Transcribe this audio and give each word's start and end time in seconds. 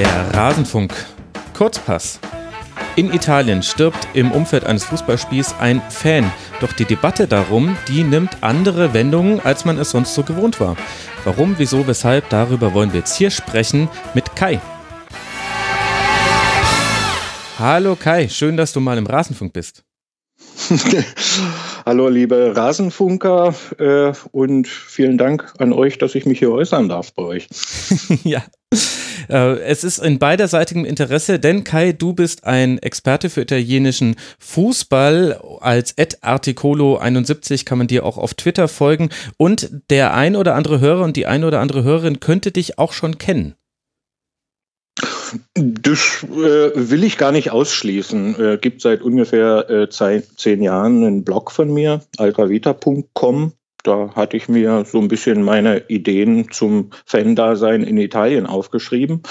Der 0.00 0.34
Rasenfunk. 0.34 0.94
Kurzpass. 1.52 2.20
In 2.96 3.12
Italien 3.12 3.62
stirbt 3.62 4.08
im 4.14 4.32
Umfeld 4.32 4.64
eines 4.64 4.84
Fußballspiels 4.84 5.56
ein 5.60 5.82
Fan. 5.90 6.32
Doch 6.62 6.72
die 6.72 6.86
Debatte 6.86 7.28
darum, 7.28 7.76
die 7.86 8.02
nimmt 8.02 8.42
andere 8.42 8.94
Wendungen, 8.94 9.40
als 9.40 9.66
man 9.66 9.76
es 9.76 9.90
sonst 9.90 10.14
so 10.14 10.22
gewohnt 10.22 10.58
war. 10.58 10.78
Warum, 11.24 11.56
wieso, 11.58 11.86
weshalb, 11.86 12.30
darüber 12.30 12.72
wollen 12.72 12.94
wir 12.94 13.00
jetzt 13.00 13.18
hier 13.18 13.30
sprechen 13.30 13.90
mit 14.14 14.34
Kai. 14.34 14.58
Hallo 17.58 17.94
Kai, 17.94 18.26
schön, 18.30 18.56
dass 18.56 18.72
du 18.72 18.80
mal 18.80 18.96
im 18.96 19.04
Rasenfunk 19.04 19.52
bist. 19.52 19.84
Hallo 21.84 22.08
liebe 22.08 22.56
Rasenfunker 22.56 23.54
äh, 23.76 24.12
und 24.32 24.66
vielen 24.66 25.18
Dank 25.18 25.52
an 25.58 25.74
euch, 25.74 25.98
dass 25.98 26.14
ich 26.14 26.24
mich 26.24 26.38
hier 26.38 26.52
äußern 26.52 26.88
darf 26.88 27.12
bei 27.12 27.22
euch. 27.22 27.48
ja, 28.24 28.42
es 29.28 29.84
ist 29.84 29.98
in 29.98 30.18
beiderseitigem 30.18 30.84
Interesse, 30.84 31.38
denn 31.38 31.64
Kai, 31.64 31.92
du 31.92 32.12
bist 32.12 32.44
ein 32.44 32.78
Experte 32.78 33.30
für 33.30 33.42
italienischen 33.42 34.16
Fußball. 34.38 35.40
Als 35.60 35.96
Articolo71 35.96 37.64
kann 37.64 37.78
man 37.78 37.86
dir 37.86 38.04
auch 38.04 38.18
auf 38.18 38.34
Twitter 38.34 38.68
folgen 38.68 39.10
und 39.36 39.70
der 39.90 40.14
ein 40.14 40.36
oder 40.36 40.54
andere 40.54 40.80
Hörer 40.80 41.04
und 41.04 41.16
die 41.16 41.26
ein 41.26 41.44
oder 41.44 41.60
andere 41.60 41.82
Hörerin 41.82 42.20
könnte 42.20 42.52
dich 42.52 42.78
auch 42.78 42.92
schon 42.92 43.18
kennen. 43.18 43.54
Das 45.54 46.24
äh, 46.24 46.90
will 46.90 47.04
ich 47.04 47.16
gar 47.16 47.32
nicht 47.32 47.50
ausschließen. 47.50 48.40
Äh, 48.40 48.58
gibt 48.60 48.80
seit 48.80 49.02
ungefähr 49.02 49.70
äh, 49.70 49.88
zehn 49.88 50.62
Jahren 50.62 51.04
einen 51.04 51.24
Blog 51.24 51.50
von 51.52 51.72
mir, 51.72 52.02
altavita.com. 52.16 53.52
Da 53.82 54.14
hatte 54.14 54.36
ich 54.36 54.48
mir 54.48 54.84
so 54.84 55.00
ein 55.00 55.08
bisschen 55.08 55.42
meine 55.42 55.88
Ideen 55.88 56.50
zum 56.50 56.90
Fan-Dasein 57.06 57.82
in 57.82 57.96
Italien 57.96 58.46
aufgeschrieben. 58.46 59.22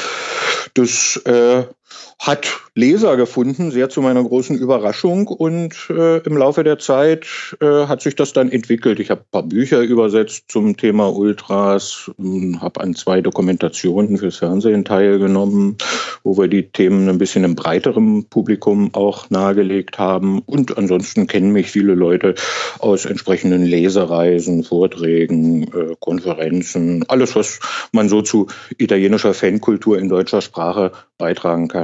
Das 0.73 1.17
äh, 1.25 1.65
hat 2.19 2.47
Leser 2.75 3.17
gefunden, 3.17 3.71
sehr 3.71 3.89
zu 3.89 4.01
meiner 4.01 4.23
großen 4.23 4.57
Überraschung. 4.57 5.27
Und 5.27 5.73
äh, 5.89 6.17
im 6.19 6.37
Laufe 6.37 6.63
der 6.63 6.77
Zeit 6.79 7.25
äh, 7.61 7.87
hat 7.87 8.01
sich 8.01 8.15
das 8.15 8.33
dann 8.33 8.51
entwickelt. 8.51 8.99
Ich 8.99 9.09
habe 9.09 9.21
ein 9.21 9.31
paar 9.31 9.43
Bücher 9.43 9.81
übersetzt 9.81 10.45
zum 10.49 10.77
Thema 10.77 11.13
Ultras, 11.13 12.11
hm, 12.17 12.61
habe 12.61 12.81
an 12.81 12.95
zwei 12.95 13.21
Dokumentationen 13.21 14.17
fürs 14.17 14.37
Fernsehen 14.37 14.85
teilgenommen, 14.85 15.77
wo 16.23 16.37
wir 16.37 16.47
die 16.47 16.69
Themen 16.69 17.09
ein 17.09 17.17
bisschen 17.17 17.43
im 17.43 17.55
breiteren 17.55 18.25
Publikum 18.25 18.93
auch 18.93 19.29
nahegelegt 19.29 19.97
haben. 19.97 20.39
Und 20.39 20.77
ansonsten 20.77 21.27
kennen 21.27 21.51
mich 21.51 21.71
viele 21.71 21.95
Leute 21.95 22.35
aus 22.79 23.05
entsprechenden 23.05 23.63
Lesereisen, 23.63 24.63
Vorträgen, 24.63 25.63
äh, 25.63 25.95
Konferenzen, 25.99 27.05
alles, 27.07 27.35
was 27.35 27.59
man 27.91 28.09
so 28.09 28.21
zu 28.21 28.47
italienischer 28.77 29.33
Fankultur 29.33 29.97
in 29.97 30.09
deutscher 30.09 30.41
Sprache 30.41 30.91
beitragen 31.17 31.67
kann. 31.67 31.78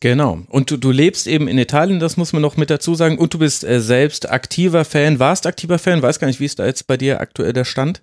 Genau. 0.00 0.38
Und 0.48 0.70
du, 0.70 0.76
du 0.76 0.92
lebst 0.92 1.26
eben 1.26 1.48
in 1.48 1.58
Italien, 1.58 1.98
das 1.98 2.16
muss 2.16 2.32
man 2.32 2.42
noch 2.42 2.56
mit 2.56 2.70
dazu 2.70 2.94
sagen. 2.94 3.18
Und 3.18 3.34
du 3.34 3.38
bist 3.38 3.64
äh, 3.64 3.80
selbst 3.80 4.30
aktiver 4.30 4.84
Fan, 4.84 5.18
warst 5.18 5.46
aktiver 5.46 5.78
Fan, 5.78 6.02
weiß 6.02 6.20
gar 6.20 6.28
nicht, 6.28 6.38
wie 6.40 6.44
ist 6.44 6.58
da 6.60 6.66
jetzt 6.66 6.86
bei 6.86 6.96
dir 6.96 7.20
aktuell 7.20 7.52
der 7.52 7.64
Stand? 7.64 8.02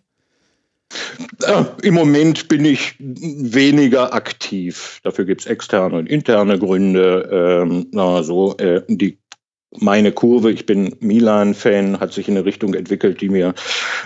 Äh, 1.43 1.63
Im 1.83 1.93
Moment 1.93 2.47
bin 2.49 2.65
ich 2.65 2.95
weniger 2.99 4.13
aktiv. 4.13 4.99
Dafür 5.03 5.25
gibt 5.25 5.41
es 5.41 5.47
externe 5.47 5.97
und 5.97 6.07
interne 6.07 6.59
Gründe. 6.59 7.63
Ähm, 7.63 7.87
na, 7.91 8.23
so, 8.23 8.57
äh, 8.57 8.81
die 8.87 9.17
meine 9.79 10.11
Kurve, 10.11 10.51
ich 10.51 10.65
bin 10.65 10.95
Milan-Fan, 10.99 11.99
hat 11.99 12.13
sich 12.13 12.27
in 12.27 12.35
eine 12.35 12.45
Richtung 12.45 12.73
entwickelt, 12.73 13.21
die 13.21 13.29
mir 13.29 13.53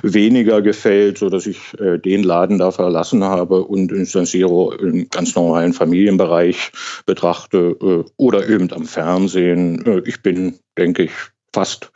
weniger 0.01 0.61
gefällt, 0.61 1.17
so 1.17 1.29
dass 1.29 1.47
ich 1.47 1.79
äh, 1.79 1.97
den 1.97 2.23
Laden 2.23 2.57
da 2.57 2.71
verlassen 2.71 3.23
habe 3.23 3.63
und 3.63 3.91
in 3.91 4.05
San 4.05 4.25
Siro 4.25 4.71
im 4.73 5.09
ganz 5.09 5.35
normalen 5.35 5.73
Familienbereich 5.73 6.71
betrachte 7.05 7.75
äh, 7.81 8.09
oder 8.17 8.47
eben 8.47 8.71
am 8.73 8.85
Fernsehen. 8.85 9.85
Äh, 9.85 10.01
ich 10.05 10.21
bin, 10.21 10.59
denke 10.77 11.03
ich, 11.03 11.11
fast 11.53 11.91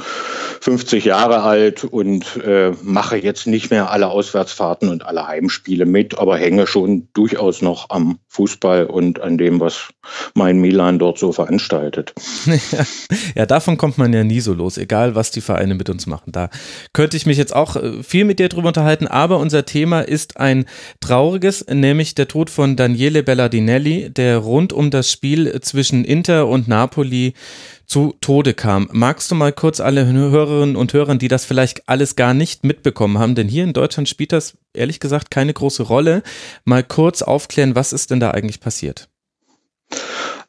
50 0.63 1.03
Jahre 1.03 1.41
alt 1.41 1.83
und 1.83 2.37
äh, 2.37 2.71
mache 2.83 3.17
jetzt 3.17 3.47
nicht 3.47 3.69
mehr 3.69 3.91
alle 3.91 4.07
Auswärtsfahrten 4.07 4.87
und 4.87 5.05
alle 5.05 5.27
Heimspiele 5.27 5.85
mit, 5.85 6.17
aber 6.17 6.37
hänge 6.37 6.67
schon 6.67 7.09
durchaus 7.13 7.61
noch 7.61 7.89
am 7.89 8.19
Fußball 8.29 8.85
und 8.85 9.19
an 9.19 9.37
dem, 9.37 9.59
was 9.59 9.89
mein 10.33 10.59
Milan 10.59 10.99
dort 10.99 11.19
so 11.19 11.33
veranstaltet. 11.33 12.13
ja, 13.35 13.45
davon 13.45 13.77
kommt 13.77 13.97
man 13.97 14.13
ja 14.13 14.23
nie 14.23 14.39
so 14.39 14.53
los, 14.53 14.77
egal 14.77 15.15
was 15.15 15.31
die 15.31 15.41
Vereine 15.41 15.75
mit 15.75 15.89
uns 15.89 16.07
machen. 16.07 16.31
Da 16.31 16.49
könnte 16.93 17.17
ich 17.17 17.25
mich 17.25 17.37
jetzt 17.37 17.53
auch 17.53 17.75
äh, 17.75 18.01
viel 18.01 18.23
mit 18.23 18.39
dir 18.39 18.47
drüber 18.47 18.69
unterhalten, 18.69 19.07
aber 19.07 19.39
unser 19.39 19.65
Thema 19.65 19.99
ist 19.99 20.37
ein 20.37 20.65
trauriges, 21.01 21.65
nämlich 21.67 22.15
der 22.15 22.29
Tod 22.29 22.49
von 22.49 22.77
Daniele 22.77 23.23
Bellardinelli, 23.23 24.11
der 24.11 24.37
rund 24.37 24.71
um 24.71 24.91
das 24.91 25.11
Spiel 25.11 25.59
zwischen 25.61 26.05
Inter 26.05 26.47
und 26.47 26.69
Napoli 26.69 27.33
zu 27.85 28.15
Tode 28.21 28.53
kam. 28.53 28.89
Magst 28.91 29.29
du 29.31 29.35
mal 29.35 29.53
kurz 29.53 29.79
alle 29.79 30.05
Hörerinnen 30.05 30.75
und 30.75 30.93
Hörer, 30.93 31.15
die 31.15 31.27
das 31.27 31.45
vielleicht 31.45 31.87
alles 31.87 32.15
gar 32.15 32.33
nicht 32.33 32.63
mitbekommen 32.63 33.17
haben, 33.19 33.35
denn 33.35 33.47
hier 33.47 33.63
in 33.63 33.73
Deutschland 33.73 34.09
spielt 34.09 34.31
das 34.31 34.57
ehrlich 34.73 34.99
gesagt 34.99 35.31
keine 35.31 35.53
große 35.53 35.83
Rolle, 35.83 36.23
mal 36.65 36.83
kurz 36.83 37.21
aufklären, 37.21 37.75
was 37.75 37.93
ist 37.93 38.11
denn 38.11 38.19
da 38.19 38.31
eigentlich 38.31 38.59
passiert? 38.59 39.09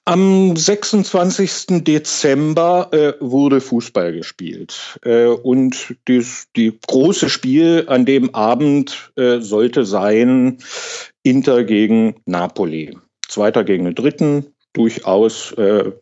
Am 0.06 0.54
26. 0.54 1.82
Dezember 1.82 2.90
äh, 2.92 3.14
wurde 3.20 3.62
Fußball 3.62 4.12
gespielt. 4.12 5.00
Äh, 5.02 5.28
und 5.28 5.96
das 6.04 6.48
die 6.56 6.78
große 6.86 7.30
Spiel 7.30 7.84
an 7.86 8.04
dem 8.04 8.34
Abend 8.34 9.12
äh, 9.16 9.40
sollte 9.40 9.86
sein 9.86 10.58
Inter 11.22 11.64
gegen 11.64 12.16
Napoli. 12.26 12.98
Zweiter 13.26 13.64
gegen 13.64 13.86
den 13.86 13.94
Dritten, 13.94 14.53
durchaus 14.74 15.52
äh, 15.52 15.92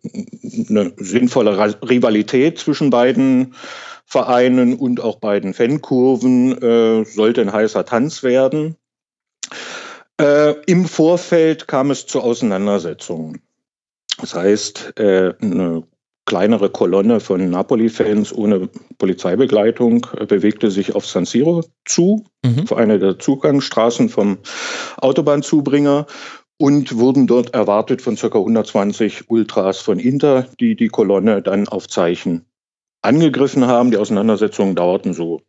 eine 0.69 0.93
sinnvolle 0.97 1.56
Rivalität 1.88 2.59
zwischen 2.59 2.91
beiden 2.91 3.55
Vereinen 4.05 4.75
und 4.75 5.00
auch 5.00 5.21
beiden 5.21 5.55
Fankurven 5.55 6.60
äh, 6.60 7.05
sollte 7.05 7.41
ein 7.41 7.53
heißer 7.53 7.84
Tanz 7.84 8.22
werden. 8.22 8.77
Äh, 10.21 10.55
Im 10.66 10.87
Vorfeld 10.87 11.69
kam 11.69 11.91
es 11.91 12.06
zu 12.06 12.21
Auseinandersetzungen. 12.21 13.41
Das 14.19 14.34
heißt, 14.34 14.99
äh, 14.99 15.34
eine 15.41 15.84
kleinere 16.25 16.71
Kolonne 16.71 17.21
von 17.21 17.50
Napoli-Fans 17.50 18.33
ohne 18.33 18.69
Polizeibegleitung 18.99 20.06
äh, 20.16 20.27
bewegte 20.27 20.71
sich 20.71 20.94
auf 20.94 21.06
San 21.06 21.25
Siro 21.25 21.65
zu, 21.84 22.25
mhm. 22.44 22.60
auf 22.60 22.72
eine 22.75 22.99
der 22.99 23.19
Zugangsstraßen 23.19 24.09
vom 24.09 24.39
Autobahnzubringer 24.99 26.06
und 26.58 26.96
wurden 26.96 27.26
dort 27.26 27.54
erwartet 27.54 28.02
von 28.02 28.16
ca. 28.16 28.26
120 28.26 29.30
Ultras 29.30 29.78
von 29.78 29.98
Inter, 29.98 30.46
die 30.60 30.76
die 30.76 30.88
Kolonne 30.88 31.42
dann 31.42 31.68
auf 31.68 31.88
Zeichen 31.88 32.46
angegriffen 33.02 33.66
haben. 33.66 33.90
Die 33.90 33.96
Auseinandersetzungen 33.96 34.76
dauerten 34.76 35.12
so 35.12 35.42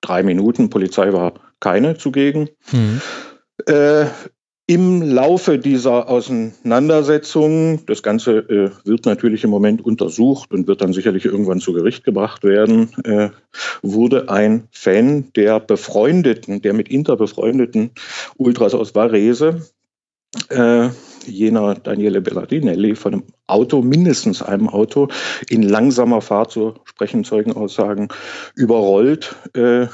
drei 0.00 0.22
Minuten. 0.22 0.70
Polizei 0.70 1.12
war 1.12 1.34
keine 1.60 1.96
zugegen. 1.96 2.48
Mhm. 2.72 3.00
Äh, 3.66 4.06
Im 4.66 5.00
Laufe 5.00 5.58
dieser 5.58 6.08
Auseinandersetzungen, 6.08 7.86
das 7.86 8.02
Ganze 8.02 8.38
äh, 8.38 8.70
wird 8.84 9.06
natürlich 9.06 9.42
im 9.42 9.50
Moment 9.50 9.84
untersucht 9.84 10.52
und 10.52 10.66
wird 10.66 10.82
dann 10.82 10.92
sicherlich 10.92 11.24
irgendwann 11.24 11.60
zu 11.60 11.72
Gericht 11.72 12.04
gebracht 12.04 12.44
werden, 12.44 12.90
äh, 13.04 13.30
wurde 13.80 14.28
ein 14.28 14.68
Fan 14.70 15.32
der 15.34 15.58
befreundeten, 15.60 16.60
der 16.60 16.74
mit 16.74 16.88
Inter 16.90 17.16
befreundeten 17.16 17.92
Ultras 18.36 18.74
aus 18.74 18.94
Varese, 18.94 19.62
äh, 20.50 20.88
jener 21.26 21.74
Daniele 21.74 22.20
Bellardinelli 22.20 22.94
von 22.94 23.14
einem 23.14 23.22
Auto, 23.46 23.82
mindestens 23.82 24.42
einem 24.42 24.68
Auto, 24.68 25.08
in 25.48 25.62
langsamer 25.62 26.20
Fahrt, 26.20 26.52
so 26.52 26.74
sprechen 26.84 27.24
Zeugenaussagen, 27.24 28.08
überrollt. 28.54 29.36
Äh, 29.54 29.86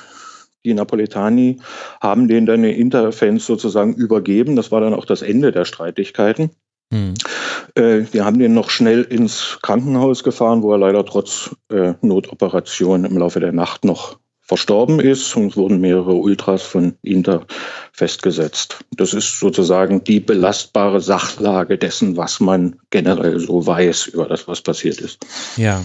die 0.65 0.75
Napoletani 0.75 1.59
haben 2.01 2.27
den 2.27 2.47
dann 2.47 2.63
den 2.63 2.75
Interfans 2.75 3.45
sozusagen 3.45 3.95
übergeben. 3.95 4.57
Das 4.57 4.73
war 4.73 4.81
dann 4.81 4.95
auch 4.95 5.05
das 5.05 5.21
Ende 5.21 5.53
der 5.53 5.67
Streitigkeiten. 5.67 6.51
Mhm. 6.91 7.15
Äh, 7.75 8.03
die 8.03 8.23
haben 8.23 8.39
den 8.39 8.55
noch 8.55 8.71
schnell 8.71 9.03
ins 9.03 9.59
Krankenhaus 9.63 10.25
gefahren, 10.25 10.63
wo 10.63 10.73
er 10.73 10.79
leider 10.79 11.05
trotz 11.05 11.55
äh, 11.71 11.95
Notoperation 12.01 13.05
im 13.05 13.19
Laufe 13.19 13.41
der 13.41 13.53
Nacht 13.53 13.85
noch 13.85 14.19
verstorben 14.47 15.01
ist 15.01 15.35
und 15.37 15.57
wurden 15.57 15.81
mehrere 15.81 16.15
Ultras 16.15 16.63
von 16.63 16.97
Inter 17.03 17.47
festgesetzt. 17.93 18.85
Das 18.93 19.15
ist 19.15 19.41
sozusagen 19.41 20.05
die 20.05 20.21
belastbare 20.21 21.01
Sachlage 21.01 21.79
dessen, 21.79 22.17
was 22.17 22.41
man 22.41 22.77
generell 22.91 23.41
so 23.41 23.67
weiß 23.67 24.09
über 24.09 24.27
das, 24.27 24.47
was 24.47 24.61
passiert 24.61 25.01
ist. 25.01 25.25
Ja. 25.57 25.83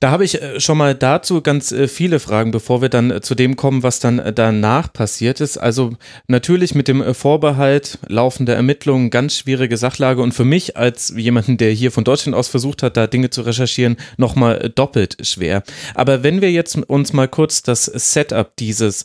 Da 0.00 0.12
habe 0.12 0.24
ich 0.24 0.40
äh, 0.40 0.60
schon 0.60 0.78
mal 0.78 0.94
dazu 0.94 1.42
ganz 1.42 1.72
äh, 1.72 1.88
viele 1.88 2.20
Fragen, 2.20 2.52
bevor 2.52 2.80
wir 2.80 2.88
dann 2.88 3.10
äh, 3.10 3.20
zu 3.20 3.34
dem 3.34 3.56
kommen, 3.56 3.82
was 3.82 3.98
dann 3.98 4.22
danach 4.32 4.92
passiert 4.92 5.40
ist. 5.40 5.58
Also 5.58 5.90
natürlich 6.28 6.76
mit 6.76 6.86
dem 6.86 7.14
Vorbehalt 7.14 7.98
laufende 8.06 8.54
Ermittlungen, 8.54 9.10
ganz 9.10 9.34
schwierige 9.34 9.76
Sachlage 9.76 10.22
und 10.22 10.34
für 10.34 10.44
mich 10.44 10.76
als 10.76 11.12
jemanden, 11.16 11.56
der 11.56 11.72
hier 11.72 11.90
von 11.90 12.04
Deutschland 12.04 12.36
aus 12.36 12.46
versucht 12.46 12.84
hat, 12.84 12.96
da 12.96 13.08
Dinge 13.08 13.30
zu 13.30 13.42
recherchieren, 13.42 13.96
nochmal 14.16 14.70
doppelt 14.72 15.16
schwer. 15.26 15.64
Aber 15.96 16.22
wenn 16.22 16.40
wir 16.42 16.52
jetzt 16.52 16.76
uns 16.76 17.12
mal 17.12 17.26
kurz 17.26 17.62
das 17.62 17.86
Setup 17.86 18.54
dieses 18.56 19.04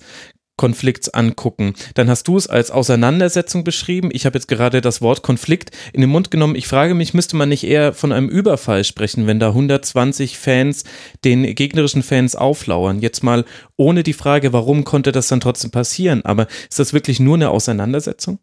Konflikts 0.56 1.10
angucken. 1.10 1.74
Dann 1.96 2.10
hast 2.10 2.28
du 2.28 2.38
es 2.38 2.48
als 2.48 2.70
Auseinandersetzung 2.70 3.64
beschrieben. 3.64 4.10
Ich 4.12 4.26
habe 4.26 4.38
jetzt 4.38 4.48
gerade 4.48 4.82
das 4.82 5.02
Wort 5.02 5.24
Konflikt 5.24 5.72
in 5.94 6.02
den 6.02 6.10
Mund 6.10 6.30
genommen. 6.30 6.56
Ich 6.56 6.68
frage 6.68 6.94
mich, 6.94 7.14
müsste 7.14 7.36
man 7.36 7.50
nicht 7.50 7.64
eher 7.64 7.94
von 7.94 8.12
einem 8.12 8.30
Überfall 8.30 8.84
sprechen, 8.84 9.26
wenn 9.26 9.40
da 9.40 9.50
120 9.50 10.38
Fans 10.38 10.84
den 11.24 11.56
gegnerischen 11.56 12.04
Fans 12.04 12.36
auflauern? 12.36 13.00
Jetzt 13.00 13.24
mal 13.24 13.46
ohne 13.78 14.04
die 14.04 14.14
Frage, 14.14 14.54
warum 14.54 14.84
konnte 14.84 15.12
das 15.12 15.28
dann 15.28 15.40
trotzdem 15.40 15.72
passieren? 15.72 16.24
Aber 16.24 16.48
ist 16.70 16.80
das 16.80 16.94
wirklich 16.94 17.20
nur 17.20 17.36
eine 17.36 17.50
Auseinandersetzung? 17.50 18.40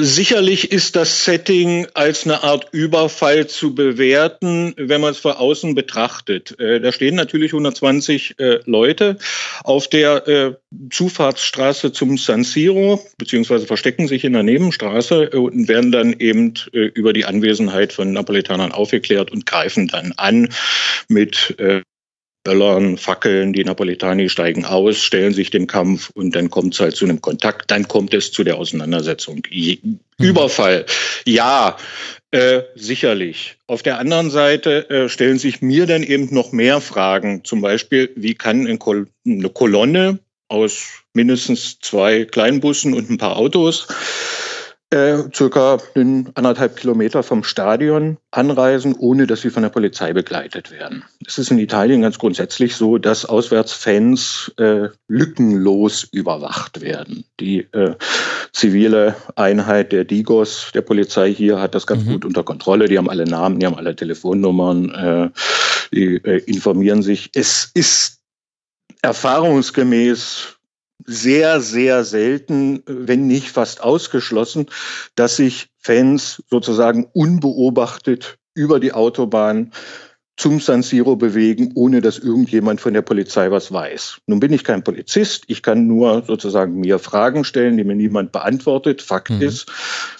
Sicherlich 0.00 0.72
ist 0.72 0.96
das 0.96 1.24
Setting 1.24 1.86
als 1.94 2.24
eine 2.24 2.42
Art 2.42 2.68
Überfall 2.72 3.46
zu 3.46 3.74
bewerten, 3.74 4.74
wenn 4.76 5.00
man 5.00 5.12
es 5.12 5.18
von 5.18 5.32
außen 5.32 5.74
betrachtet. 5.74 6.58
Äh, 6.58 6.80
da 6.80 6.90
stehen 6.90 7.14
natürlich 7.14 7.52
120 7.52 8.38
äh, 8.38 8.58
Leute 8.64 9.18
auf 9.62 9.88
der 9.88 10.26
äh, 10.26 10.54
Zufahrtsstraße 10.90 11.92
zum 11.92 12.18
San 12.18 12.42
Siro, 12.42 13.00
beziehungsweise 13.16 13.66
verstecken 13.66 14.08
sich 14.08 14.24
in 14.24 14.32
der 14.32 14.42
Nebenstraße 14.42 15.30
und 15.30 15.68
werden 15.68 15.92
dann 15.92 16.12
eben 16.18 16.54
über 16.72 17.12
die 17.12 17.24
Anwesenheit 17.24 17.92
von 17.92 18.12
Napolitanern 18.12 18.72
aufgeklärt 18.72 19.30
und 19.30 19.46
greifen 19.46 19.86
dann 19.88 20.12
an 20.16 20.48
mit 21.08 21.54
Böllern, 22.44 22.98
Fackeln, 22.98 23.52
die 23.52 23.64
Napolitani 23.64 24.28
steigen 24.28 24.64
aus, 24.64 24.98
stellen 24.98 25.32
sich 25.32 25.50
dem 25.50 25.66
Kampf 25.66 26.10
und 26.14 26.34
dann 26.34 26.50
kommt 26.50 26.74
es 26.74 26.80
halt 26.80 26.96
zu 26.96 27.04
einem 27.04 27.20
Kontakt, 27.20 27.70
dann 27.70 27.86
kommt 27.86 28.14
es 28.14 28.32
zu 28.32 28.42
der 28.42 28.56
Auseinandersetzung. 28.56 29.42
Mhm. 29.50 30.00
Überfall, 30.18 30.86
ja, 31.24 31.76
äh, 32.32 32.62
sicherlich. 32.74 33.56
Auf 33.66 33.82
der 33.82 33.98
anderen 33.98 34.30
Seite 34.30 34.88
äh, 34.90 35.08
stellen 35.08 35.38
sich 35.38 35.62
mir 35.62 35.86
dann 35.86 36.02
eben 36.02 36.34
noch 36.34 36.52
mehr 36.52 36.80
Fragen. 36.80 37.44
Zum 37.44 37.60
Beispiel, 37.60 38.10
wie 38.16 38.34
kann 38.34 38.66
eine 38.66 39.48
Kolonne 39.50 40.18
aus 40.48 41.02
mindestens 41.14 41.78
zwei 41.80 42.24
Kleinbussen 42.24 42.94
und 42.94 43.10
ein 43.10 43.18
paar 43.18 43.36
Autos 43.36 43.86
äh, 44.92 45.24
circa 45.34 45.78
anderthalb 45.94 46.76
Kilometer 46.76 47.22
vom 47.22 47.44
Stadion 47.44 48.18
anreisen, 48.30 48.94
ohne 48.98 49.26
dass 49.26 49.40
sie 49.40 49.50
von 49.50 49.62
der 49.62 49.70
Polizei 49.70 50.12
begleitet 50.12 50.70
werden. 50.70 51.04
Es 51.26 51.38
ist 51.38 51.50
in 51.50 51.58
Italien 51.58 52.02
ganz 52.02 52.18
grundsätzlich 52.18 52.76
so, 52.76 52.98
dass 52.98 53.24
Auswärtsfans 53.24 54.52
äh, 54.58 54.88
lückenlos 55.08 56.04
überwacht 56.04 56.80
werden. 56.80 57.24
Die 57.40 57.60
äh, 57.72 57.94
zivile 58.52 59.16
Einheit 59.34 59.92
der 59.92 60.04
Digos, 60.04 60.70
der 60.74 60.82
Polizei 60.82 61.32
hier, 61.32 61.60
hat 61.60 61.74
das 61.74 61.86
ganz 61.86 62.04
mhm. 62.04 62.12
gut 62.12 62.24
unter 62.24 62.44
Kontrolle. 62.44 62.88
Die 62.88 62.98
haben 62.98 63.10
alle 63.10 63.24
Namen, 63.24 63.58
die 63.58 63.66
haben 63.66 63.76
alle 63.76 63.96
Telefonnummern, 63.96 64.90
äh, 64.90 65.30
die 65.94 66.16
äh, 66.16 66.42
informieren 66.44 67.02
sich. 67.02 67.30
Es 67.34 67.70
ist 67.74 68.20
erfahrungsgemäß 69.02 70.58
sehr, 71.06 71.60
sehr 71.60 72.04
selten, 72.04 72.82
wenn 72.86 73.26
nicht 73.26 73.48
fast 73.48 73.82
ausgeschlossen, 73.82 74.66
dass 75.14 75.36
sich 75.36 75.68
Fans 75.78 76.42
sozusagen 76.50 77.08
unbeobachtet 77.12 78.38
über 78.54 78.80
die 78.80 78.92
Autobahn 78.92 79.72
zum 80.36 80.60
San 80.60 80.82
Siro 80.82 81.14
bewegen, 81.14 81.72
ohne 81.74 82.00
dass 82.00 82.18
irgendjemand 82.18 82.80
von 82.80 82.94
der 82.94 83.02
Polizei 83.02 83.50
was 83.50 83.70
weiß. 83.70 84.18
Nun 84.26 84.40
bin 84.40 84.52
ich 84.52 84.64
kein 84.64 84.82
Polizist, 84.82 85.44
ich 85.46 85.62
kann 85.62 85.86
nur 85.86 86.24
sozusagen 86.26 86.80
mir 86.80 86.98
Fragen 86.98 87.44
stellen, 87.44 87.76
die 87.76 87.84
mir 87.84 87.94
niemand 87.94 88.32
beantwortet. 88.32 89.02
Fakt 89.02 89.30
mhm. 89.30 89.42
ist, 89.42 89.70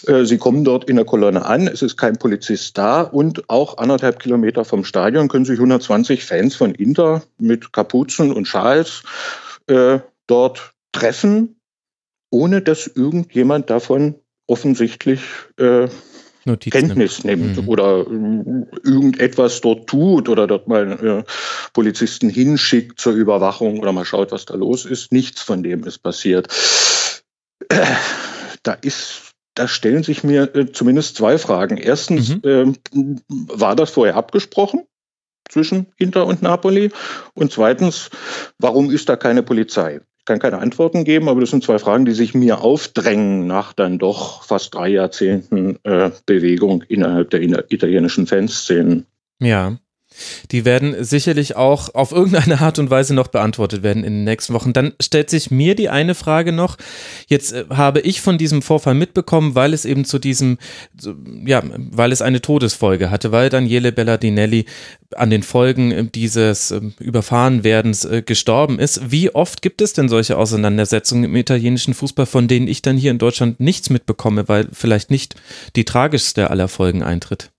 äh, 0.06 0.24
sie 0.24 0.36
kommen 0.36 0.64
dort 0.64 0.84
in 0.84 0.96
der 0.96 1.06
Kolonne 1.06 1.44
an, 1.44 1.66
es 1.66 1.80
ist 1.80 1.96
kein 1.96 2.18
Polizist 2.18 2.76
da 2.76 3.00
und 3.00 3.48
auch 3.48 3.78
anderthalb 3.78 4.18
Kilometer 4.18 4.64
vom 4.64 4.84
Stadion 4.84 5.28
können 5.28 5.46
sich 5.46 5.58
120 5.58 6.24
Fans 6.24 6.54
von 6.54 6.74
Inter 6.74 7.22
mit 7.38 7.72
Kapuzen 7.72 8.32
und 8.32 8.46
Schals 8.46 9.02
äh, 9.66 9.98
dort 10.26 10.74
treffen, 10.92 11.60
ohne 12.30 12.62
dass 12.62 12.86
irgendjemand 12.86 13.70
davon 13.70 14.16
offensichtlich 14.46 15.20
äh, 15.58 15.88
Kenntnis 16.44 17.22
nimmt, 17.22 17.56
mhm. 17.56 17.68
oder 17.68 18.00
äh, 18.00 18.66
irgendetwas 18.82 19.60
dort 19.60 19.86
tut 19.86 20.28
oder 20.28 20.46
dort 20.46 20.66
mal 20.66 21.24
äh, 21.24 21.24
Polizisten 21.72 22.28
hinschickt 22.28 22.98
zur 22.98 23.12
Überwachung 23.12 23.78
oder 23.78 23.92
mal 23.92 24.04
schaut, 24.04 24.32
was 24.32 24.44
da 24.44 24.54
los 24.54 24.84
ist. 24.84 25.12
Nichts 25.12 25.42
von 25.42 25.62
dem 25.62 25.84
ist 25.84 25.98
passiert. 25.98 26.48
Äh, 27.68 27.84
da 28.62 28.72
ist 28.72 29.28
da 29.54 29.68
stellen 29.68 30.02
sich 30.02 30.24
mir 30.24 30.54
äh, 30.56 30.72
zumindest 30.72 31.16
zwei 31.16 31.36
Fragen. 31.36 31.76
Erstens, 31.76 32.36
mhm. 32.36 32.40
äh, 32.44 33.16
war 33.30 33.76
das 33.76 33.90
vorher 33.90 34.16
abgesprochen? 34.16 34.86
zwischen 35.52 35.92
Inter 35.98 36.26
und 36.26 36.42
Napoli? 36.42 36.90
Und 37.34 37.52
zweitens, 37.52 38.10
warum 38.58 38.90
ist 38.90 39.08
da 39.08 39.16
keine 39.16 39.42
Polizei? 39.42 40.00
Kann 40.24 40.38
keine 40.38 40.58
Antworten 40.58 41.04
geben, 41.04 41.28
aber 41.28 41.40
das 41.40 41.50
sind 41.50 41.64
zwei 41.64 41.78
Fragen, 41.78 42.04
die 42.04 42.12
sich 42.12 42.32
mir 42.32 42.60
aufdrängen 42.60 43.46
nach 43.46 43.72
dann 43.72 43.98
doch 43.98 44.44
fast 44.44 44.74
drei 44.74 44.88
Jahrzehnten 44.88 45.78
äh, 45.82 46.10
Bewegung 46.26 46.82
innerhalb 46.82 47.30
der 47.30 47.42
italienischen 47.42 48.26
Fanszenen. 48.26 49.06
Ja. 49.40 49.78
Die 50.50 50.64
werden 50.64 51.02
sicherlich 51.04 51.56
auch 51.56 51.94
auf 51.94 52.12
irgendeine 52.12 52.60
Art 52.60 52.78
und 52.78 52.90
Weise 52.90 53.14
noch 53.14 53.28
beantwortet 53.28 53.82
werden 53.82 54.04
in 54.04 54.14
den 54.14 54.24
nächsten 54.24 54.54
Wochen. 54.54 54.72
Dann 54.72 54.92
stellt 55.00 55.30
sich 55.30 55.50
mir 55.50 55.74
die 55.74 55.88
eine 55.88 56.14
Frage 56.14 56.52
noch. 56.52 56.76
Jetzt 57.26 57.52
äh, 57.52 57.64
habe 57.70 58.00
ich 58.00 58.20
von 58.20 58.38
diesem 58.38 58.62
Vorfall 58.62 58.94
mitbekommen, 58.94 59.54
weil 59.54 59.72
es 59.74 59.84
eben 59.84 60.04
zu 60.04 60.18
diesem, 60.18 60.58
ja, 61.44 61.62
weil 61.64 62.12
es 62.12 62.22
eine 62.22 62.40
Todesfolge 62.40 63.10
hatte, 63.10 63.32
weil 63.32 63.48
Daniele 63.48 63.92
Bellardinelli 63.92 64.66
an 65.16 65.30
den 65.30 65.42
Folgen 65.42 66.10
dieses 66.12 66.70
ähm, 66.70 66.94
Überfahrenwerdens 66.98 68.04
äh, 68.04 68.22
gestorben 68.22 68.78
ist. 68.78 69.10
Wie 69.10 69.34
oft 69.34 69.62
gibt 69.62 69.80
es 69.80 69.92
denn 69.92 70.08
solche 70.08 70.36
Auseinandersetzungen 70.36 71.24
im 71.24 71.36
italienischen 71.36 71.94
Fußball, 71.94 72.26
von 72.26 72.48
denen 72.48 72.68
ich 72.68 72.82
dann 72.82 72.96
hier 72.96 73.10
in 73.10 73.18
Deutschland 73.18 73.60
nichts 73.60 73.90
mitbekomme, 73.90 74.48
weil 74.48 74.68
vielleicht 74.72 75.10
nicht 75.10 75.36
die 75.76 75.84
tragischste 75.84 76.50
aller 76.50 76.68
Folgen 76.68 77.02
eintritt? 77.02 77.50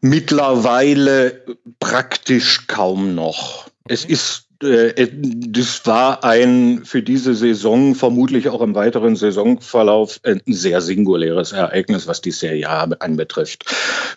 Mittlerweile 0.00 1.44
praktisch 1.78 2.66
kaum 2.66 3.14
noch. 3.14 3.68
Es 3.88 4.04
ist 4.04 4.50
äh, 4.62 5.08
das 5.12 5.86
war 5.86 6.22
ein 6.24 6.82
für 6.84 7.02
diese 7.02 7.34
Saison, 7.34 7.94
vermutlich 7.94 8.48
auch 8.48 8.60
im 8.60 8.74
weiteren 8.74 9.16
Saisonverlauf, 9.16 10.20
ein 10.22 10.42
sehr 10.46 10.80
singuläres 10.80 11.52
Ereignis, 11.52 12.06
was 12.06 12.20
die 12.20 12.30
Serie 12.30 12.68
A 12.68 12.84
anbetrifft. 12.84 13.64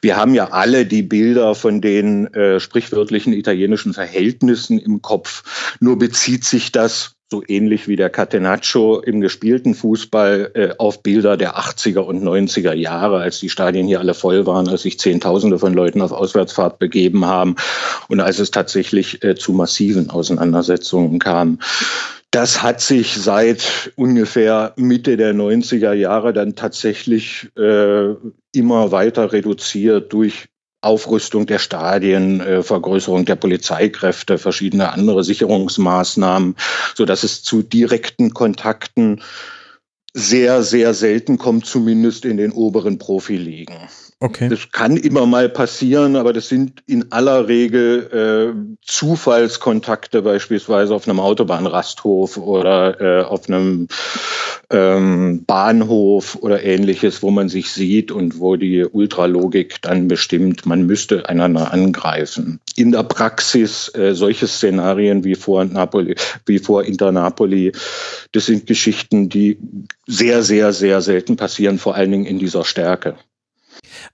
Wir 0.01 0.17
haben 0.17 0.33
ja 0.33 0.49
alle 0.49 0.85
die 0.85 1.03
Bilder 1.03 1.55
von 1.55 1.81
den 1.81 2.33
äh, 2.33 2.59
sprichwörtlichen 2.59 3.33
italienischen 3.33 3.93
Verhältnissen 3.93 4.79
im 4.79 5.01
Kopf. 5.01 5.75
Nur 5.79 5.97
bezieht 5.97 6.43
sich 6.43 6.71
das 6.71 7.15
so 7.33 7.41
ähnlich 7.47 7.87
wie 7.87 7.95
der 7.95 8.11
Catenaccio 8.11 8.99
im 8.99 9.19
gespielten 9.19 9.73
Fußball 9.73 10.51
äh, 10.53 10.69
auf 10.77 11.01
Bilder 11.01 11.35
der 11.35 11.57
80er 11.57 12.01
und 12.01 12.21
90er 12.23 12.73
Jahre, 12.73 13.21
als 13.21 13.39
die 13.39 13.49
Stadien 13.49 13.87
hier 13.87 13.99
alle 13.99 14.13
voll 14.13 14.45
waren, 14.45 14.67
als 14.67 14.83
sich 14.83 14.99
Zehntausende 14.99 15.57
von 15.57 15.73
Leuten 15.73 16.03
auf 16.03 16.11
Auswärtsfahrt 16.11 16.77
begeben 16.77 17.25
haben 17.25 17.55
und 18.07 18.19
als 18.19 18.37
es 18.37 18.51
tatsächlich 18.51 19.23
äh, 19.23 19.33
zu 19.33 19.53
massiven 19.53 20.11
Auseinandersetzungen 20.11 21.17
kam. 21.17 21.57
Das 22.29 22.61
hat 22.61 22.81
sich 22.81 23.15
seit 23.15 23.91
ungefähr 23.95 24.73
Mitte 24.75 25.17
der 25.17 25.33
90er 25.33 25.93
Jahre 25.93 26.33
dann 26.33 26.53
tatsächlich 26.53 27.49
äh, 27.57 28.13
immer 28.53 28.91
weiter 28.91 29.33
reduziert 29.33 30.13
durch 30.13 30.49
Aufrüstung 30.83 31.45
der 31.45 31.59
Stadien, 31.59 32.41
äh, 32.41 32.63
Vergrößerung 32.63 33.25
der 33.25 33.35
Polizeikräfte, 33.35 34.37
verschiedene 34.37 34.91
andere 34.91 35.23
Sicherungsmaßnahmen, 35.23 36.55
so 36.95 37.05
dass 37.05 37.23
es 37.23 37.43
zu 37.43 37.61
direkten 37.61 38.33
Kontakten 38.33 39.21
sehr, 40.13 40.61
sehr 40.63 40.93
selten 40.93 41.37
kommt, 41.37 41.65
zumindest 41.65 42.25
in 42.25 42.37
den 42.37 42.51
oberen 42.51 42.99
Profiligen. 42.99 43.75
Okay. 44.19 44.49
Das 44.49 44.71
kann 44.71 44.95
immer 44.95 45.25
mal 45.25 45.49
passieren, 45.49 46.15
aber 46.15 46.33
das 46.33 46.47
sind 46.47 46.81
in 46.87 47.11
aller 47.11 47.47
Regel 47.47 48.53
äh, 48.55 48.77
Zufallskontakte, 48.81 50.21
beispielsweise 50.21 50.95
auf 50.95 51.07
einem 51.07 51.19
Autobahnrasthof 51.19 52.37
oder 52.37 53.01
äh, 53.01 53.23
auf 53.23 53.49
einem 53.49 53.87
ähm, 54.69 55.43
Bahnhof 55.45 56.37
oder 56.41 56.63
ähnliches, 56.63 57.21
wo 57.21 57.31
man 57.31 57.49
sich 57.49 57.71
sieht 57.71 58.11
und 58.11 58.39
wo 58.39 58.55
die 58.55 58.85
Ultralogik 58.85 59.81
dann 59.81 60.07
bestimmt, 60.07 60.65
man 60.65 60.85
müsste 60.85 61.29
einander 61.29 61.71
angreifen. 61.71 62.59
In 62.75 62.91
der 62.91 63.03
Praxis 63.03 63.93
äh, 63.93 64.13
solche 64.15 64.47
Szenarien 64.47 65.23
wie 65.23 65.35
vor 65.35 65.63
Napoli, 65.65 66.15
wie 66.45 66.59
vor 66.59 66.83
Inter 66.83 67.11
Napoli, 67.11 67.71
das 68.31 68.47
sind 68.47 68.67
Geschichten, 68.67 69.29
die 69.29 69.59
sehr, 70.07 70.43
sehr, 70.43 70.73
sehr 70.73 71.01
selten 71.01 71.35
passieren, 71.35 71.77
vor 71.77 71.95
allen 71.95 72.11
Dingen 72.11 72.25
in 72.25 72.39
dieser 72.39 72.63
Stärke. 72.63 73.15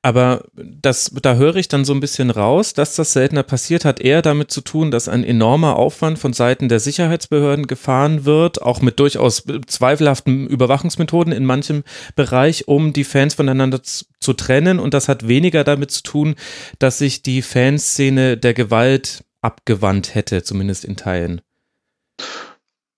Aber 0.02 0.46
das, 0.56 1.12
da 1.22 1.36
höre 1.36 1.58
ich 1.58 1.68
dann 1.68 1.84
so 1.84 1.94
ein 1.94 2.00
bisschen 2.00 2.30
raus, 2.30 2.74
dass 2.74 2.96
das 2.96 3.12
seltener 3.12 3.44
passiert, 3.44 3.84
hat 3.84 4.00
eher 4.00 4.22
damit 4.22 4.50
zu 4.50 4.62
tun, 4.62 4.92
dass 4.92 5.10
ein 5.10 5.26
enormer 5.26 5.76
Aufwand 5.76 6.20
von 6.20 6.32
Seiten 6.32 6.70
der 6.70 6.80
Sicherheitsbehörden 6.80 7.68
gefahren 7.68 8.24
wird, 8.24 8.62
auch 8.62 8.82
mit 8.82 9.00
durchaus 9.02 9.44
zweifelhaften 9.68 10.48
Überwachungsmethoden 10.48 11.34
in 11.34 11.44
manchem 11.44 11.84
Bereich, 12.16 12.70
um 12.70 12.94
die 12.94 13.04
Fans 13.04 13.34
voneinander 13.34 13.84
zu, 13.84 14.06
zu 14.22 14.32
trennen. 14.32 14.80
Und 14.80 14.94
das 14.94 15.10
hat 15.10 15.28
weniger 15.28 15.66
damit 15.66 15.92
zu 15.92 16.02
tun, 16.02 16.36
dass 16.80 17.00
sich 17.00 17.22
die 17.22 17.42
Fanszene 17.42 18.38
der 18.38 18.54
Gewalt 18.54 19.26
abgewandt 19.42 20.16
hätte, 20.16 20.44
zumindest 20.44 20.86
in 20.86 20.96
Teilen. 20.96 21.42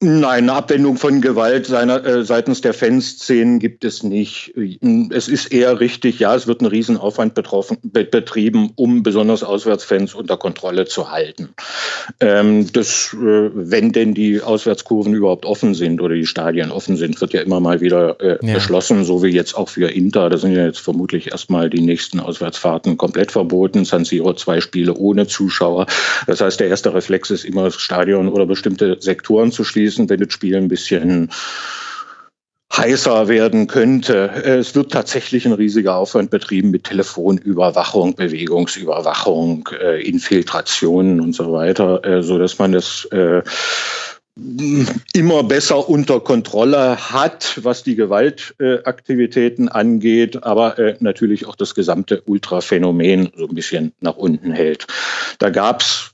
Nein, 0.04 0.50
eine 0.50 0.54
Abwendung 0.54 0.98
von 0.98 1.22
Gewalt 1.22 1.68
seiner, 1.68 2.04
äh, 2.04 2.24
seitens 2.24 2.62
der 2.62 2.74
Fanszenen 2.74 3.60
gibt 3.60 3.86
es 3.86 4.02
nicht. 4.02 4.52
Es 5.12 5.28
ist 5.28 5.54
eher 5.54 5.80
richtig, 5.80 6.20
ja, 6.20 6.34
es 6.34 6.48
wird 6.48 6.62
ein 6.62 6.66
Riesenaufwand 6.66 7.36
betroffen, 7.36 7.78
be 7.84 8.04
betrieben, 8.04 8.72
um 8.78 9.04
besonders 9.04 9.44
Auswärtsfans 9.44 10.16
unter 10.16 10.38
Kontrolle 10.38 10.86
zu 10.86 11.12
halten. 11.12 11.50
Ähm, 12.20 12.72
das, 12.74 13.14
äh, 13.14 13.52
wenn 13.54 13.92
denn 13.92 14.16
die 14.16 14.42
Auswärtskurven 14.42 15.14
überhaupt 15.14 15.46
offen 15.46 15.76
sind 15.76 16.02
oder 16.02 16.16
die 16.16 16.26
Stadien 16.26 16.72
offen 16.72 16.98
sind, 16.98 17.22
wird 17.22 17.34
ja 17.34 17.42
immer 17.42 17.60
mal 17.60 17.80
wieder 17.80 18.20
äh, 18.22 18.44
ja. 18.44 18.56
beschlossen, 18.56 19.04
so 19.04 19.22
wie 19.22 19.28
jetzt 19.28 19.56
auch 19.56 19.70
für 19.70 19.88
Inter. 19.92 20.32
Da 20.32 20.40
sind 20.40 20.54
ja 20.54 20.66
jetzt 20.66 20.80
vermutlich 20.80 21.32
erstmal 21.32 21.70
die 21.70 21.82
nächsten 21.82 22.20
Auswärtsfahrten 22.20 22.98
komplett 22.98 23.32
verboten. 23.32 23.86
San 23.86 24.04
Siro 24.04 24.34
zwei 24.34 24.62
Spiele 24.62 24.96
ohne 24.96 25.28
Zuschauer. 25.28 25.86
Das 26.26 26.42
heißt, 26.42 26.60
der 26.60 26.70
erste 26.70 26.92
Reflex 26.92 27.30
ist 27.30 27.46
immer 27.46 27.66
das 27.66 27.76
Stadion 27.76 28.30
oder 28.30 28.48
bestimmte 28.48 28.98
Sektoren 29.00 29.52
zu 29.52 29.64
schließen 29.64 29.91
schließen, 29.92 30.10
wenn 30.10 30.20
das 30.20 30.34
Spiel 30.34 30.56
ein 30.56 30.68
bisschen 30.68 31.30
heißer 32.76 33.28
werden 33.28 33.68
könnte. 33.68 34.30
Es 34.30 34.76
wird 34.76 34.94
tatsächlich 34.94 35.46
ein 35.46 35.52
riesiger 35.52 35.98
Aufwand 35.98 36.30
betrieben 36.30 36.72
mit 36.72 36.86
Telefonüberwachung, 36.86 38.16
Bewegungsüberwachung, 38.16 39.68
äh, 39.78 40.02
Infiltrationen 40.08 41.20
und 41.20 41.36
so 41.36 41.52
weiter, 41.52 42.04
äh, 42.06 42.24
so 42.24 42.38
dass 42.38 42.58
man 42.60 42.72
das 42.72 43.04
äh, 43.12 43.42
immer 45.14 45.44
besser 45.44 45.90
unter 45.90 46.22
Kontrolle 46.22 46.96
hat, 47.12 47.60
was 47.62 47.84
die 47.84 47.98
Gewaltaktivitäten 47.98 49.68
angeht, 49.68 50.42
aber 50.42 50.78
natürlich 51.02 51.46
auch 51.46 51.58
das 51.58 51.76
gesamte 51.76 52.22
Ultraphänomen 52.22 53.34
so 53.36 53.50
ein 53.50 53.54
bisschen 53.54 53.92
nach 54.00 54.16
unten 54.16 54.54
hält. 54.54 54.88
Da 55.40 55.50
gab 55.50 55.82
es 55.82 56.11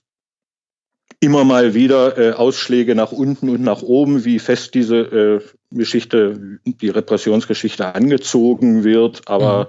immer 1.19 1.43
mal 1.43 1.73
wieder 1.73 2.17
äh, 2.17 2.31
Ausschläge 2.33 2.93
nach 2.93 3.11
unten 3.11 3.49
und 3.49 3.61
nach 3.61 3.81
oben, 3.81 4.23
wie 4.25 4.39
fest 4.39 4.75
diese 4.75 4.97
äh, 4.97 5.41
Geschichte, 5.71 6.59
die 6.65 6.89
Repressionsgeschichte 6.89 7.95
angezogen 7.95 8.83
wird. 8.83 9.21
Aber 9.25 9.67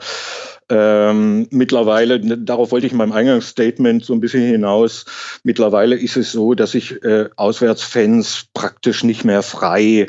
mhm. 0.70 0.76
ähm, 0.76 1.48
mittlerweile, 1.50 2.20
darauf 2.20 2.70
wollte 2.70 2.86
ich 2.86 2.92
in 2.92 2.98
meinem 2.98 3.12
Eingangsstatement 3.12 4.04
so 4.04 4.12
ein 4.12 4.20
bisschen 4.20 4.42
hinaus, 4.44 5.06
mittlerweile 5.42 5.96
ist 5.96 6.16
es 6.16 6.32
so, 6.32 6.54
dass 6.54 6.72
sich 6.72 7.02
äh, 7.02 7.30
Auswärtsfans 7.36 8.46
praktisch 8.52 9.02
nicht 9.02 9.24
mehr 9.24 9.42
frei 9.42 10.06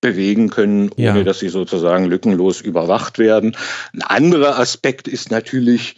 bewegen 0.00 0.48
können, 0.48 0.90
ohne 0.96 1.18
ja. 1.18 1.24
dass 1.24 1.40
sie 1.40 1.48
sozusagen 1.48 2.06
lückenlos 2.06 2.60
überwacht 2.60 3.18
werden. 3.18 3.56
Ein 3.92 4.02
anderer 4.02 4.58
Aspekt 4.58 5.08
ist 5.08 5.30
natürlich, 5.30 5.96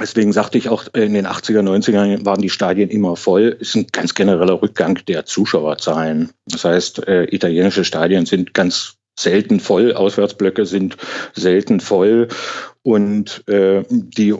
Deswegen 0.00 0.32
sagte 0.32 0.56
ich 0.56 0.70
auch, 0.70 0.86
in 0.94 1.12
den 1.12 1.26
80er, 1.26 1.60
90er 1.60 2.24
waren 2.24 2.40
die 2.40 2.48
Stadien 2.48 2.88
immer 2.88 3.16
voll. 3.16 3.58
Es 3.60 3.68
ist 3.68 3.76
ein 3.76 3.86
ganz 3.92 4.14
genereller 4.14 4.62
Rückgang 4.62 4.98
der 5.06 5.26
Zuschauerzahlen. 5.26 6.30
Das 6.46 6.64
heißt, 6.64 7.06
äh, 7.06 7.24
italienische 7.24 7.84
Stadien 7.84 8.24
sind 8.24 8.54
ganz 8.54 8.96
selten 9.18 9.60
voll, 9.60 9.92
Auswärtsblöcke 9.92 10.64
sind 10.64 10.96
selten 11.34 11.80
voll 11.80 12.28
und 12.82 13.46
äh, 13.48 13.84
die 13.90 14.34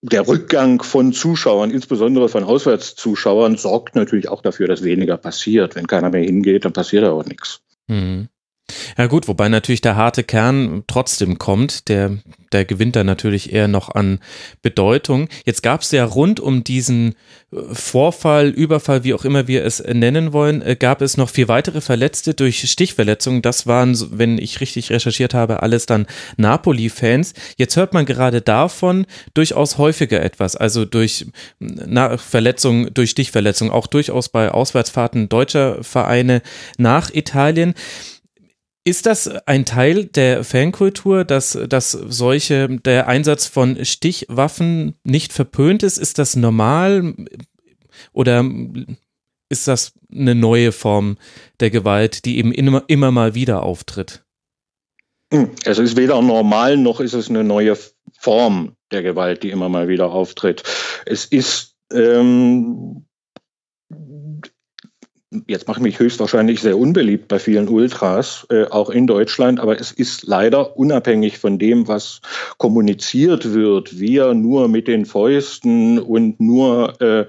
der 0.00 0.28
Rückgang 0.28 0.82
von 0.82 1.12
Zuschauern, 1.12 1.72
insbesondere 1.72 2.28
von 2.28 2.44
Auswärtszuschauern, 2.44 3.56
sorgt 3.56 3.96
natürlich 3.96 4.28
auch 4.28 4.42
dafür, 4.42 4.68
dass 4.68 4.84
weniger 4.84 5.16
passiert. 5.16 5.74
Wenn 5.74 5.88
keiner 5.88 6.10
mehr 6.10 6.22
hingeht, 6.22 6.64
dann 6.64 6.72
passiert 6.72 7.04
auch 7.04 7.24
nichts. 7.24 7.62
Mhm. 7.88 8.28
Ja 8.96 9.06
gut, 9.06 9.28
wobei 9.28 9.48
natürlich 9.48 9.80
der 9.80 9.96
harte 9.96 10.24
Kern 10.24 10.84
trotzdem 10.86 11.38
kommt, 11.38 11.88
der, 11.88 12.18
der 12.52 12.64
gewinnt 12.64 12.96
da 12.96 13.04
natürlich 13.04 13.52
eher 13.52 13.68
noch 13.68 13.94
an 13.94 14.18
Bedeutung. 14.62 15.28
Jetzt 15.44 15.62
gab 15.62 15.82
es 15.82 15.90
ja 15.90 16.04
rund 16.04 16.40
um 16.40 16.64
diesen 16.64 17.14
äh, 17.52 17.56
Vorfall, 17.72 18.48
Überfall, 18.48 19.04
wie 19.04 19.14
auch 19.14 19.24
immer 19.24 19.48
wir 19.48 19.64
es 19.64 19.82
nennen 19.82 20.32
wollen, 20.32 20.62
äh, 20.62 20.76
gab 20.76 21.00
es 21.00 21.16
noch 21.16 21.30
vier 21.30 21.48
weitere 21.48 21.80
Verletzte 21.80 22.34
durch 22.34 22.70
Stichverletzungen. 22.70 23.40
Das 23.42 23.66
waren, 23.66 23.96
wenn 24.18 24.36
ich 24.38 24.60
richtig 24.60 24.90
recherchiert 24.90 25.32
habe, 25.32 25.62
alles 25.62 25.86
dann 25.86 26.06
Napoli-Fans. 26.36 27.34
Jetzt 27.56 27.76
hört 27.76 27.94
man 27.94 28.04
gerade 28.04 28.42
davon 28.42 29.06
durchaus 29.34 29.78
häufiger 29.78 30.22
etwas, 30.22 30.56
also 30.56 30.84
durch 30.84 31.26
na, 31.58 32.18
Verletzungen, 32.18 32.92
durch 32.92 33.10
Stichverletzungen, 33.10 33.72
auch 33.72 33.86
durchaus 33.86 34.28
bei 34.28 34.50
Auswärtsfahrten 34.50 35.28
deutscher 35.28 35.82
Vereine 35.82 36.42
nach 36.76 37.10
Italien. 37.14 37.74
Ist 38.88 39.04
das 39.04 39.28
ein 39.44 39.66
Teil 39.66 40.06
der 40.06 40.44
Fankultur, 40.44 41.26
dass, 41.26 41.58
dass 41.68 41.92
solche, 41.92 42.68
der 42.68 43.06
Einsatz 43.06 43.46
von 43.46 43.84
Stichwaffen 43.84 44.94
nicht 45.04 45.34
verpönt 45.34 45.82
ist? 45.82 45.98
Ist 45.98 46.18
das 46.18 46.36
normal 46.36 47.12
oder 48.14 48.42
ist 49.50 49.68
das 49.68 49.92
eine 50.10 50.34
neue 50.34 50.72
Form 50.72 51.18
der 51.60 51.68
Gewalt, 51.68 52.24
die 52.24 52.38
eben 52.38 52.50
immer, 52.50 52.82
immer 52.86 53.10
mal 53.10 53.34
wieder 53.34 53.62
auftritt? 53.62 54.24
Hm, 55.34 55.50
es 55.66 55.78
ist 55.78 55.98
weder 55.98 56.22
normal 56.22 56.78
noch 56.78 57.00
ist 57.00 57.12
es 57.12 57.28
eine 57.28 57.44
neue 57.44 57.76
Form 58.18 58.72
der 58.90 59.02
Gewalt, 59.02 59.42
die 59.42 59.50
immer 59.50 59.68
mal 59.68 59.88
wieder 59.88 60.10
auftritt. 60.12 60.62
Es 61.04 61.26
ist 61.26 61.76
ähm, 61.92 63.04
jetzt 65.46 65.68
mache 65.68 65.80
ich 65.80 65.84
mich 65.84 65.98
höchstwahrscheinlich 65.98 66.60
sehr 66.60 66.78
unbeliebt 66.78 67.28
bei 67.28 67.38
vielen 67.38 67.68
Ultras, 67.68 68.46
äh, 68.50 68.64
auch 68.64 68.90
in 68.90 69.06
Deutschland, 69.06 69.60
aber 69.60 69.78
es 69.78 69.92
ist 69.92 70.26
leider 70.26 70.76
unabhängig 70.76 71.38
von 71.38 71.58
dem, 71.58 71.88
was 71.88 72.20
kommuniziert 72.56 73.52
wird, 73.52 73.98
wir 73.98 74.34
nur 74.34 74.68
mit 74.68 74.88
den 74.88 75.04
Fäusten 75.04 75.98
und 75.98 76.40
nur 76.40 77.00
äh, 77.00 77.26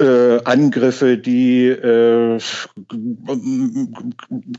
äh, 0.00 0.42
Angriffe, 0.44 1.18
die 1.18 1.66
äh, 1.66 2.38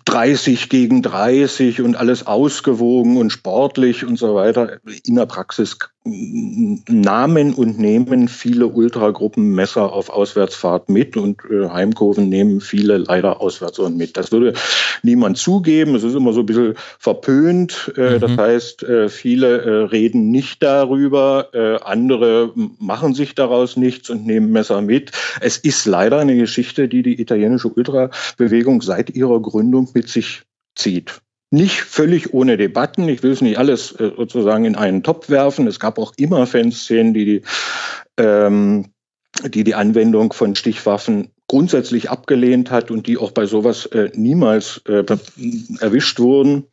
30 0.06 0.70
gegen 0.70 1.02
30 1.02 1.82
und 1.82 1.96
alles 1.96 2.28
ausgewogen 2.28 3.18
und 3.18 3.32
sportlich 3.32 4.06
und 4.06 4.18
so 4.18 4.36
weiter. 4.36 4.80
In 5.06 5.16
der 5.16 5.26
Praxis 5.26 5.78
nahmen 6.08 7.56
und 7.56 7.80
nehmen 7.80 8.28
viele 8.28 8.68
Ultragruppen 8.68 9.56
Messer 9.56 9.92
auf 9.92 10.12
Auswärtsfahrt 10.12 10.88
mit 10.88 11.18
und 11.18 11.42
äh, 11.50 11.68
Heimkurven 11.70 12.30
nehmen 12.30 12.62
viele 12.62 12.98
leider 12.98 13.42
auswärts 13.42 13.80
und 13.80 13.98
mit. 13.98 14.16
Das 14.16 14.32
würde 14.32 14.54
niemand 15.02 15.40
zugeben. 15.40 15.96
Es 15.96 16.04
ist 16.04 16.14
immer 16.14 16.32
so 16.32 16.42
ein 16.42 16.46
bisschen 16.46 16.76
verpönt. 17.00 17.92
Äh, 17.98 18.16
mhm. 18.16 18.20
Das 18.20 18.38
heißt, 18.38 18.84
äh, 18.84 19.10
viele 19.10 19.62
äh, 19.62 19.70
reden 19.86 20.30
nicht 20.30 20.62
darüber, 20.62 21.50
äh, 21.54 21.78
andere 21.84 22.54
machen 22.78 23.16
sich 23.16 23.34
daraus 23.34 23.76
nichts 23.76 24.12
und 24.12 24.28
nehmen 24.28 24.52
Messer 24.52 24.82
mit. 24.82 25.12
Es 25.42 25.58
ist 25.58 25.86
leider 25.86 26.20
eine 26.20 26.36
Geschichte, 26.36 26.88
die 26.88 27.04
die 27.04 27.20
italienische 27.20 27.70
Ultrabewegung 27.70 28.82
seit 28.82 29.10
ihrer 29.12 29.42
Gründung 29.42 29.90
mit 29.94 30.10
sich 30.10 30.44
zieht 30.76 31.22
nicht 31.52 31.82
völlig 31.82 32.34
ohne 32.34 32.58
Debatten. 32.58 33.08
Ich 33.08 33.24
will 33.24 33.32
es 33.32 33.42
nicht 33.42 33.58
alles 33.58 33.92
äh, 33.94 34.12
sozusagen 34.16 34.66
in 34.66 34.76
einen 34.76 35.04
Topf 35.04 35.30
werfen. 35.30 35.68
Es 35.68 35.80
gab 35.80 35.98
auch 35.98 36.14
immer 36.18 36.46
Fanszenen, 36.46 37.14
die 37.14 37.26
die, 37.26 37.42
ähm, 38.18 38.88
die, 39.46 39.64
die 39.64 39.76
Anwendung 39.76 40.34
von 40.34 40.56
Stichwaffen 40.56 41.32
grundsätzlich 41.48 42.10
abgelehnt 42.10 42.72
hat 42.72 42.92
und 42.92 43.08
die 43.08 43.18
auch 43.18 43.32
bei 43.32 43.46
sowas 43.46 43.86
äh, 43.88 44.10
niemals 44.16 44.82
äh, 44.88 45.04
erwischt 45.80 46.20
wurden. 46.20 46.66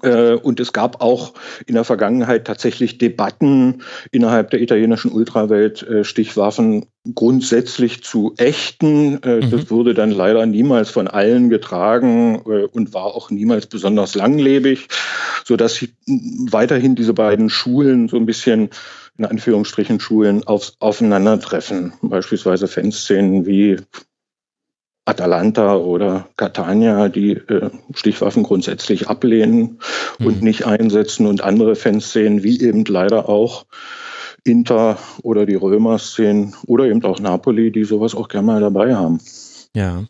Äh, 0.00 0.34
und 0.34 0.58
es 0.58 0.72
gab 0.72 1.02
auch 1.02 1.34
in 1.66 1.74
der 1.74 1.84
Vergangenheit 1.84 2.46
tatsächlich 2.46 2.96
Debatten 2.96 3.82
innerhalb 4.10 4.50
der 4.50 4.62
italienischen 4.62 5.12
Ultrawelt, 5.12 5.82
äh, 5.82 6.04
Stichwaffen 6.04 6.86
grundsätzlich 7.14 8.02
zu 8.02 8.34
ächten. 8.38 9.22
Äh, 9.22 9.44
mhm. 9.44 9.50
Das 9.50 9.70
wurde 9.70 9.92
dann 9.92 10.10
leider 10.10 10.46
niemals 10.46 10.88
von 10.88 11.08
allen 11.08 11.50
getragen 11.50 12.36
und 12.36 12.94
war 12.94 13.04
auch 13.04 13.30
niemals 13.30 13.66
besonders 13.66 14.14
langlebig, 14.14 14.88
sodass 15.44 15.84
weiterhin 16.06 16.94
diese 16.94 17.12
beiden 17.12 17.50
Schulen 17.50 18.08
so 18.08 18.16
ein 18.16 18.26
bisschen 18.26 18.70
in 19.18 19.26
Anführungsstrichen 19.26 20.00
Schulen 20.00 20.44
auf, 20.46 20.72
aufeinandertreffen. 20.78 21.92
Beispielsweise 22.00 22.66
Fanszenen 22.66 23.44
wie 23.44 23.76
Atalanta 25.04 25.76
oder 25.76 26.28
Catania, 26.36 27.08
die 27.08 27.32
äh, 27.32 27.70
Stichwaffen 27.94 28.44
grundsätzlich 28.44 29.08
ablehnen 29.08 29.80
mhm. 30.18 30.26
und 30.26 30.42
nicht 30.42 30.66
einsetzen 30.66 31.26
und 31.26 31.42
andere 31.42 31.74
Fanszenen, 31.74 32.42
wie 32.42 32.60
eben 32.60 32.84
leider 32.84 33.28
auch 33.28 33.66
Inter 34.44 34.98
oder 35.22 35.46
die 35.46 35.54
Römer-Szenen 35.54 36.54
oder 36.66 36.84
eben 36.86 37.04
auch 37.04 37.20
Napoli, 37.20 37.72
die 37.72 37.84
sowas 37.84 38.14
auch 38.14 38.28
gerne 38.28 38.46
mal 38.46 38.60
dabei 38.60 38.94
haben. 38.94 39.20
Ja. 39.74 40.04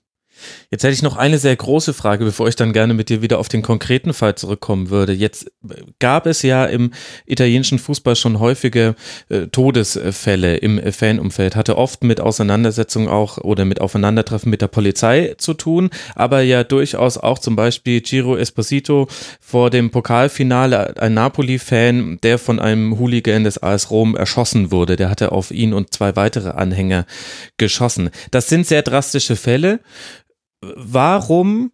Jetzt 0.73 0.85
hätte 0.85 0.95
ich 0.95 1.03
noch 1.03 1.19
eine 1.19 1.37
sehr 1.37 1.55
große 1.55 1.93
Frage, 1.93 2.25
bevor 2.25 2.49
ich 2.49 2.57
dann 2.57 2.73
gerne 2.73 2.95
mit 2.95 3.11
dir 3.11 3.21
wieder 3.21 3.39
auf 3.39 3.51
den 3.51 3.61
konkreten 3.61 4.15
Fall 4.15 4.37
zurückkommen 4.37 4.89
würde. 4.89 5.13
Jetzt 5.13 5.53
gab 5.99 6.25
es 6.25 6.41
ja 6.41 6.65
im 6.65 6.93
italienischen 7.27 7.79
Fußball 7.79 8.17
schon 8.17 8.41
häufige 8.41 8.95
äh, 9.29 9.49
Todesfälle 9.49 10.57
im 10.57 10.81
Fanumfeld, 10.91 11.57
hatte 11.57 11.77
oft 11.77 12.05
mit 12.05 12.23
Auseinandersetzungen 12.23 13.09
auch 13.09 13.37
oder 13.37 13.67
mit 13.67 13.83
Aufeinandertreffen 13.83 14.49
mit 14.49 14.63
der 14.63 14.69
Polizei 14.69 15.35
zu 15.37 15.53
tun, 15.53 15.91
aber 16.15 16.41
ja 16.41 16.65
durchaus 16.65 17.19
auch 17.19 17.39
zum 17.39 17.55
Beispiel 17.55 18.01
Giro 18.01 18.35
Esposito 18.35 19.09
vor 19.41 19.69
dem 19.69 19.91
Pokalfinale, 19.91 20.97
ein 20.97 21.13
Napoli-Fan, 21.13 22.19
der 22.23 22.39
von 22.39 22.59
einem 22.59 22.99
Hooligan 22.99 23.45
des 23.45 23.63
AS 23.63 23.91
Rom 23.91 24.17
erschossen 24.17 24.71
wurde. 24.71 24.97
Der 24.97 25.11
hatte 25.11 25.33
auf 25.33 25.51
ihn 25.51 25.75
und 25.75 25.93
zwei 25.93 26.17
weitere 26.17 26.49
Anhänger 26.53 27.05
geschossen. 27.59 28.09
Das 28.31 28.49
sind 28.49 28.67
sehr 28.67 28.81
drastische 28.81 29.37
Fälle 29.37 29.81
warum 30.63 31.73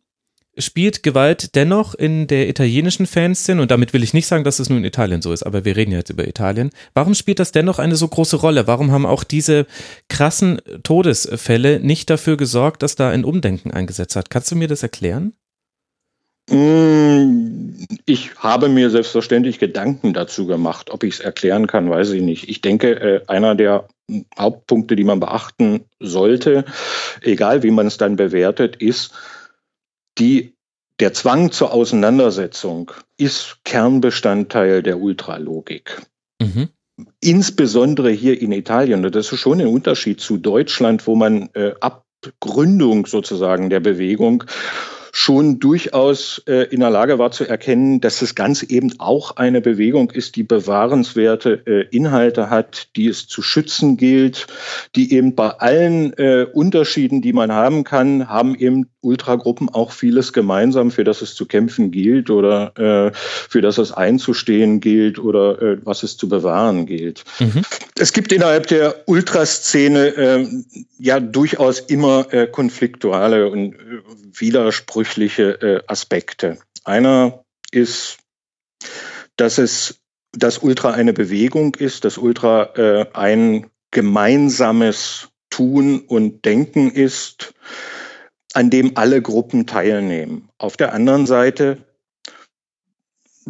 spielt 0.57 1.05
Gewalt 1.05 1.55
dennoch 1.55 1.95
in 1.95 2.27
der 2.27 2.49
italienischen 2.49 3.07
Fanszene, 3.07 3.63
und 3.63 3.71
damit 3.71 3.93
will 3.93 4.03
ich 4.03 4.13
nicht 4.13 4.27
sagen, 4.27 4.45
dass 4.45 4.59
es 4.59 4.69
nur 4.69 4.79
in 4.79 4.85
Italien 4.85 5.23
so 5.23 5.33
ist, 5.33 5.45
aber 5.45 5.65
wir 5.65 5.77
reden 5.77 5.93
jetzt 5.93 6.11
über 6.11 6.27
Italien, 6.27 6.71
warum 6.95 7.15
spielt 7.15 7.39
das 7.39 7.53
dennoch 7.53 7.79
eine 7.79 7.95
so 7.95 8.09
große 8.09 8.37
Rolle? 8.37 8.67
Warum 8.67 8.91
haben 8.91 9.07
auch 9.07 9.23
diese 9.23 9.67
krassen 10.09 10.61
Todesfälle 10.83 11.79
nicht 11.81 12.11
dafür 12.11 12.37
gesorgt, 12.37 12.83
dass 12.83 12.97
da 12.97 13.11
ein 13.11 13.25
Umdenken 13.25 13.71
eingesetzt 13.71 14.17
hat? 14.17 14.31
Kannst 14.31 14.51
du 14.51 14.57
mir 14.57 14.69
das 14.69 14.83
erklären? 14.83 15.35
Mm, 16.49 17.75
ich 18.07 18.35
habe 18.37 18.69
mir 18.69 18.91
selbstverständlich 18.91 19.59
Gedanken 19.59 20.15
dazu 20.15 20.47
gemacht. 20.47 20.91
Ob 20.91 21.05
ich 21.05 21.15
es 21.15 21.21
erklären 21.21 21.67
kann, 21.67 21.91
weiß 21.91 22.11
ich 22.11 22.23
nicht. 22.23 22.49
Ich 22.49 22.61
denke, 22.61 23.01
äh, 23.01 23.21
einer 23.27 23.55
der 23.55 23.89
Hauptpunkte, 24.39 24.97
die 24.97 25.05
man 25.05 25.21
beachten 25.21 25.85
sollte, 26.01 26.65
egal 27.21 27.63
wie 27.63 27.71
man 27.71 27.87
es 27.87 27.99
dann 27.99 28.17
bewertet, 28.17 28.77
ist, 28.77 29.13
die, 30.19 30.55
der 31.01 31.13
Zwang 31.13 31.53
zur 31.53 31.73
Auseinandersetzung 31.73 32.93
ist 33.19 33.59
Kernbestandteil 33.65 34.83
der 34.83 35.01
Ultralogik. 35.01 36.01
Mhm. 36.41 36.71
Insbesondere 37.21 38.11
hier 38.11 38.41
in 38.41 38.53
Italien, 38.53 39.05
und 39.05 39.15
das 39.15 39.31
ist 39.31 39.39
schon 39.39 39.61
ein 39.61 39.69
Unterschied 39.69 40.21
zu 40.21 40.39
Deutschland, 40.39 41.07
wo 41.07 41.15
man 41.15 41.51
äh, 41.53 41.75
ab 41.81 42.05
Gründung 42.41 43.07
sozusagen 43.07 43.71
der 43.71 43.81
Bewegung 43.81 44.45
schon 45.13 45.59
durchaus 45.61 46.43
äh, 46.47 46.65
in 46.71 46.81
der 46.81 46.91
Lage 46.91 47.19
war 47.19 47.31
zu 47.31 47.45
erkennen, 47.45 48.01
dass 48.01 48.21
das 48.21 48.35
Ganze 48.35 48.69
eben 48.71 48.99
auch 48.99 49.37
eine 49.37 49.61
Bewegung 49.61 50.11
ist, 50.11 50.37
die 50.37 50.43
bewahrenswerte 50.43 51.63
äh, 51.67 51.87
Inhalte 51.95 52.51
hat, 52.51 52.89
die 52.97 53.09
es 53.09 53.27
zu 53.27 53.43
schützen 53.43 53.97
gilt, 53.97 54.47
die 54.97 55.13
eben 55.13 55.35
bei 55.35 55.51
allen 55.51 56.13
äh, 56.15 56.47
Unterschieden, 56.53 57.23
die 57.23 57.33
man 57.33 57.53
haben 57.53 57.85
kann, 57.85 58.29
haben 58.29 58.55
eben 58.55 58.87
Ultragruppen 59.01 59.69
auch 59.69 59.93
vieles 59.93 60.33
gemeinsam, 60.33 60.91
für 60.91 61.05
das 61.05 61.23
es 61.23 61.35
zu 61.35 61.47
kämpfen 61.47 61.91
gilt 61.91 62.31
oder 62.31 62.77
äh, 62.77 63.13
für 63.15 63.61
das 63.61 63.79
es 63.79 63.93
einzustehen 63.93 64.81
gilt 64.81 65.19
oder 65.19 65.61
äh, 65.63 65.79
was 65.85 66.03
es 66.03 66.17
zu 66.17 66.29
bewahren 66.29 66.87
gilt. 66.87 67.25
Mhm. 67.39 67.63
Es 67.99 68.13
gibt 68.13 68.33
innerhalb 68.33 68.67
der 68.67 68.97
Ultraszene 69.07 70.07
äh, 70.17 70.49
ja 70.99 71.21
durchaus 71.21 71.81
immer 71.81 72.27
äh, 72.33 72.47
konfliktuale 72.47 73.51
und 73.51 73.75
äh, 73.75 73.77
widersprüchliche 74.41 75.51
äh, 75.61 75.83
Aspekte. 75.87 76.59
Einer 76.85 77.45
ist, 77.71 78.19
dass 79.37 79.59
es 79.59 80.01
dass 80.33 80.59
Ultra 80.59 80.93
eine 80.93 81.13
Bewegung 81.13 81.75
ist, 81.75 82.05
dass 82.05 82.19
Ultra 82.19 82.75
äh, 82.77 83.07
ein 83.13 83.71
gemeinsames 83.91 85.29
Tun 85.51 86.01
und 86.01 86.45
Denken 86.45 86.91
ist, 86.91 87.55
an 88.53 88.71
dem 88.71 88.97
alle 88.97 89.23
Gruppen 89.23 89.67
teilnehmen. 89.67 90.49
Auf 90.59 90.77
der 90.77 90.93
anderen 90.93 91.27
Seite 91.27 91.79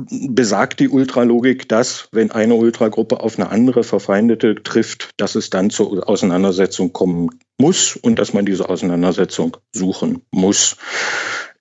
besagt 0.06 0.80
die 0.80 0.88
Ultralogik, 0.88 1.68
dass, 1.68 2.08
wenn 2.12 2.30
eine 2.30 2.54
Ultragruppe 2.54 3.20
auf 3.20 3.38
eine 3.38 3.50
andere 3.50 3.82
Verfeindete 3.82 4.62
trifft, 4.62 5.10
dass 5.16 5.34
es 5.34 5.50
dann 5.50 5.70
zur 5.70 6.08
Auseinandersetzung 6.08 6.92
kommen 6.92 7.30
muss 7.58 7.96
und 7.96 8.18
dass 8.18 8.32
man 8.32 8.46
diese 8.46 8.68
Auseinandersetzung 8.68 9.56
suchen 9.72 10.22
muss. 10.30 10.76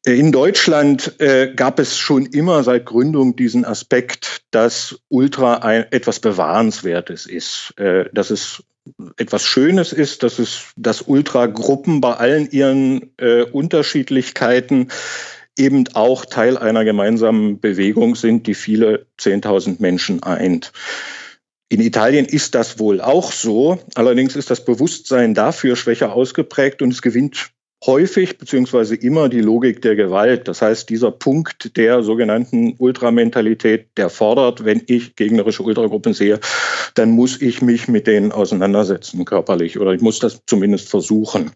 In 0.06 0.32
Deutschland 0.32 1.20
äh, 1.20 1.54
gab 1.54 1.80
es 1.80 1.98
schon 1.98 2.28
immer 2.28 2.64
seit 2.64 2.86
Gründung 2.86 3.36
diesen 3.36 3.66
Aspekt, 3.66 4.44
dass 4.52 5.00
Ultra 5.10 5.56
ein, 5.56 5.86
etwas 5.92 6.20
Bewahrenswertes 6.20 7.26
ist, 7.26 7.74
äh, 7.78 8.06
dass 8.14 8.30
es 8.30 8.64
etwas 9.18 9.44
Schönes 9.44 9.92
ist, 9.92 10.24
dass 10.24 10.40
es, 10.40 10.72
dass 10.78 11.02
Ultragruppen 11.02 12.00
bei 12.00 12.14
allen 12.14 12.50
ihren 12.52 13.12
äh, 13.18 13.42
Unterschiedlichkeiten 13.44 14.90
eben 15.58 15.86
auch 15.94 16.26
Teil 16.26 16.58
einer 16.58 16.86
gemeinsamen 16.86 17.60
Bewegung 17.60 18.16
sind, 18.16 18.48
die 18.48 18.54
viele 18.54 19.06
10.000 19.20 19.78
Menschen 19.80 20.24
eint. 20.24 20.72
In 21.70 21.82
Italien 21.82 22.26
ist 22.26 22.56
das 22.56 22.80
wohl 22.80 23.02
auch 23.02 23.32
so. 23.32 23.80
Allerdings 23.96 24.36
ist 24.36 24.50
das 24.50 24.64
Bewusstsein 24.64 25.34
dafür 25.34 25.76
schwächer 25.76 26.14
ausgeprägt 26.14 26.82
und 26.82 26.94
es 26.94 27.02
gewinnt 27.02 27.52
häufig 27.86 28.38
beziehungsweise 28.38 28.96
immer 28.96 29.30
die 29.30 29.42
Logik 29.42 29.82
der 29.82 29.96
Gewalt. 29.96 30.48
Das 30.48 30.62
heißt, 30.62 30.90
dieser 30.90 31.12
Punkt 31.12 31.78
der 31.78 32.02
sogenannten 32.04 32.76
Ultramentalität, 32.78 33.90
der 33.98 34.10
fordert, 34.10 34.66
wenn 34.66 34.82
ich 34.88 35.16
gegnerische 35.16 35.64
Ultragruppen 35.64 36.14
sehe, 36.14 36.40
dann 36.96 37.12
muss 37.12 37.40
ich 37.42 37.62
mich 37.62 37.88
mit 37.88 38.08
denen 38.08 38.32
auseinandersetzen 38.32 39.24
körperlich 39.26 39.80
oder 39.80 39.94
ich 39.94 40.02
muss 40.02 40.20
das 40.20 40.42
zumindest 40.48 40.90
versuchen. 40.90 41.52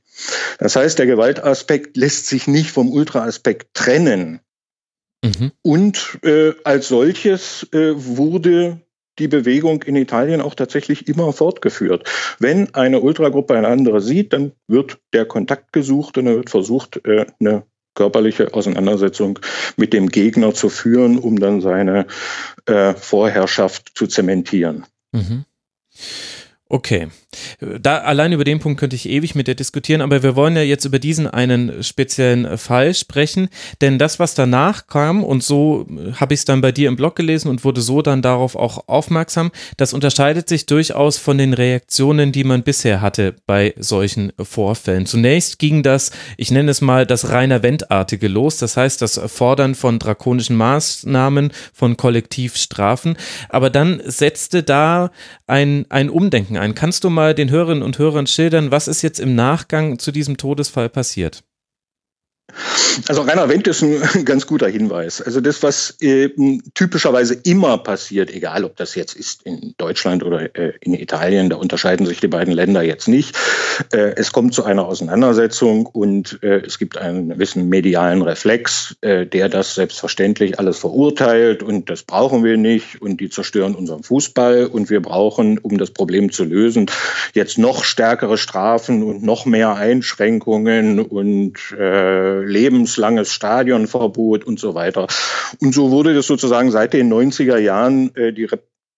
Das 0.59 0.75
heißt, 0.75 0.99
der 0.99 1.07
Gewaltaspekt 1.07 1.97
lässt 1.97 2.27
sich 2.27 2.47
nicht 2.47 2.69
vom 2.69 2.91
Ultraaspekt 2.91 3.73
trennen. 3.73 4.41
Mhm. 5.23 5.51
Und 5.61 6.19
äh, 6.23 6.53
als 6.63 6.87
solches 6.87 7.67
äh, 7.73 7.93
wurde 7.95 8.81
die 9.21 9.27
Bewegung 9.27 9.83
in 9.83 9.95
Italien 9.95 10.41
auch 10.41 10.55
tatsächlich 10.55 11.07
immer 11.07 11.31
fortgeführt. 11.31 12.09
Wenn 12.39 12.73
eine 12.73 12.99
Ultragruppe 12.99 13.55
eine 13.55 13.67
andere 13.67 14.01
sieht, 14.01 14.33
dann 14.33 14.51
wird 14.67 14.97
der 15.13 15.25
Kontakt 15.25 15.71
gesucht 15.71 16.17
und 16.17 16.25
dann 16.25 16.35
wird 16.35 16.49
versucht, 16.49 17.05
äh, 17.05 17.27
eine 17.39 17.63
körperliche 17.93 18.53
Auseinandersetzung 18.53 19.39
mit 19.77 19.93
dem 19.93 20.09
Gegner 20.09 20.53
zu 20.53 20.69
führen, 20.69 21.19
um 21.19 21.39
dann 21.39 21.61
seine 21.61 22.07
äh, 22.65 22.93
Vorherrschaft 22.93 23.91
zu 23.95 24.07
zementieren. 24.07 24.85
Mhm. 25.11 25.45
Okay. 26.73 27.09
Da 27.81 27.97
allein 27.97 28.31
über 28.31 28.45
den 28.45 28.59
Punkt 28.59 28.79
könnte 28.79 28.95
ich 28.95 29.09
ewig 29.09 29.35
mit 29.35 29.47
dir 29.47 29.55
diskutieren, 29.55 29.99
aber 29.99 30.23
wir 30.23 30.37
wollen 30.37 30.55
ja 30.55 30.61
jetzt 30.61 30.85
über 30.85 30.99
diesen 30.99 31.27
einen 31.27 31.83
speziellen 31.83 32.57
Fall 32.57 32.93
sprechen, 32.93 33.49
denn 33.81 33.99
das, 33.99 34.19
was 34.19 34.35
danach 34.35 34.87
kam, 34.87 35.21
und 35.21 35.43
so 35.43 35.85
habe 36.15 36.33
ich 36.33 36.39
es 36.39 36.45
dann 36.45 36.61
bei 36.61 36.71
dir 36.71 36.87
im 36.87 36.95
Blog 36.95 37.17
gelesen 37.17 37.49
und 37.49 37.65
wurde 37.65 37.81
so 37.81 38.01
dann 38.01 38.21
darauf 38.21 38.55
auch 38.55 38.87
aufmerksam, 38.87 39.51
das 39.75 39.91
unterscheidet 39.91 40.47
sich 40.47 40.65
durchaus 40.65 41.17
von 41.17 41.37
den 41.37 41.53
Reaktionen, 41.53 42.31
die 42.31 42.45
man 42.45 42.63
bisher 42.63 43.01
hatte 43.01 43.35
bei 43.45 43.73
solchen 43.77 44.31
Vorfällen. 44.41 45.05
Zunächst 45.05 45.59
ging 45.59 45.83
das, 45.83 46.11
ich 46.37 46.51
nenne 46.51 46.71
es 46.71 46.79
mal, 46.79 47.05
das 47.05 47.31
reiner 47.31 47.63
Wendartige 47.63 48.29
los, 48.29 48.57
das 48.57 48.77
heißt 48.77 49.01
das 49.01 49.19
Fordern 49.25 49.75
von 49.75 49.99
drakonischen 49.99 50.55
Maßnahmen, 50.55 51.51
von 51.73 51.97
Kollektivstrafen, 51.97 53.17
aber 53.49 53.69
dann 53.69 54.01
setzte 54.05 54.63
da 54.63 55.11
ein, 55.47 55.85
ein 55.89 56.09
Umdenken 56.09 56.60
ein. 56.61 56.75
Kannst 56.75 57.03
du 57.03 57.09
mal 57.09 57.33
den 57.35 57.49
Hörerinnen 57.49 57.83
und 57.83 57.97
Hörern 57.97 58.27
schildern, 58.27 58.71
was 58.71 58.87
ist 58.87 59.01
jetzt 59.01 59.19
im 59.19 59.35
Nachgang 59.35 59.99
zu 59.99 60.11
diesem 60.11 60.37
Todesfall 60.37 60.87
passiert? 60.87 61.43
Also 63.07 63.21
Rainer 63.21 63.49
Wendt 63.49 63.67
ist 63.67 63.81
ein 63.81 64.01
ganz 64.25 64.45
guter 64.47 64.67
Hinweis. 64.67 65.21
Also 65.21 65.41
das, 65.41 65.63
was 65.63 65.95
äh, 66.01 66.29
typischerweise 66.73 67.35
immer 67.43 67.77
passiert, 67.77 68.31
egal 68.31 68.63
ob 68.63 68.75
das 68.77 68.95
jetzt 68.95 69.15
ist 69.15 69.43
in 69.43 69.73
Deutschland 69.77 70.23
oder 70.23 70.55
äh, 70.55 70.73
in 70.81 70.93
Italien, 70.93 71.49
da 71.49 71.57
unterscheiden 71.57 72.05
sich 72.05 72.19
die 72.19 72.27
beiden 72.27 72.53
Länder 72.53 72.81
jetzt 72.81 73.07
nicht. 73.07 73.35
Äh, 73.91 74.13
es 74.15 74.31
kommt 74.31 74.53
zu 74.53 74.63
einer 74.63 74.85
Auseinandersetzung 74.85 75.85
und 75.85 76.39
äh, 76.43 76.61
es 76.65 76.77
gibt 76.79 76.97
einen 76.97 77.29
gewissen 77.29 77.69
medialen 77.69 78.21
Reflex, 78.21 78.95
der 79.01 79.49
das 79.49 79.75
selbstverständlich 79.75 80.59
alles 80.59 80.77
verurteilt 80.77 81.63
und 81.63 81.89
das 81.89 82.03
brauchen 82.03 82.43
wir 82.43 82.57
nicht 82.57 83.01
und 83.01 83.19
die 83.19 83.29
zerstören 83.29 83.75
unseren 83.75 84.03
Fußball 84.03 84.65
und 84.65 84.89
wir 84.89 85.01
brauchen, 85.01 85.57
um 85.57 85.77
das 85.77 85.91
Problem 85.91 86.31
zu 86.31 86.43
lösen, 86.43 86.87
jetzt 87.33 87.57
noch 87.57 87.83
stärkere 87.83 88.37
Strafen 88.37 89.03
und 89.03 89.23
noch 89.23 89.45
mehr 89.45 89.75
Einschränkungen 89.75 90.99
und 90.99 91.57
lebenslanges 92.41 93.33
Stadionverbot 93.33 94.43
und 94.43 94.59
so 94.59 94.75
weiter. 94.75 95.07
Und 95.59 95.73
so 95.73 95.91
wurde 95.91 96.13
das 96.13 96.27
sozusagen 96.27 96.71
seit 96.71 96.93
den 96.93 97.11
90er 97.11 97.57
Jahren 97.57 98.15
äh, 98.15 98.33
die 98.33 98.47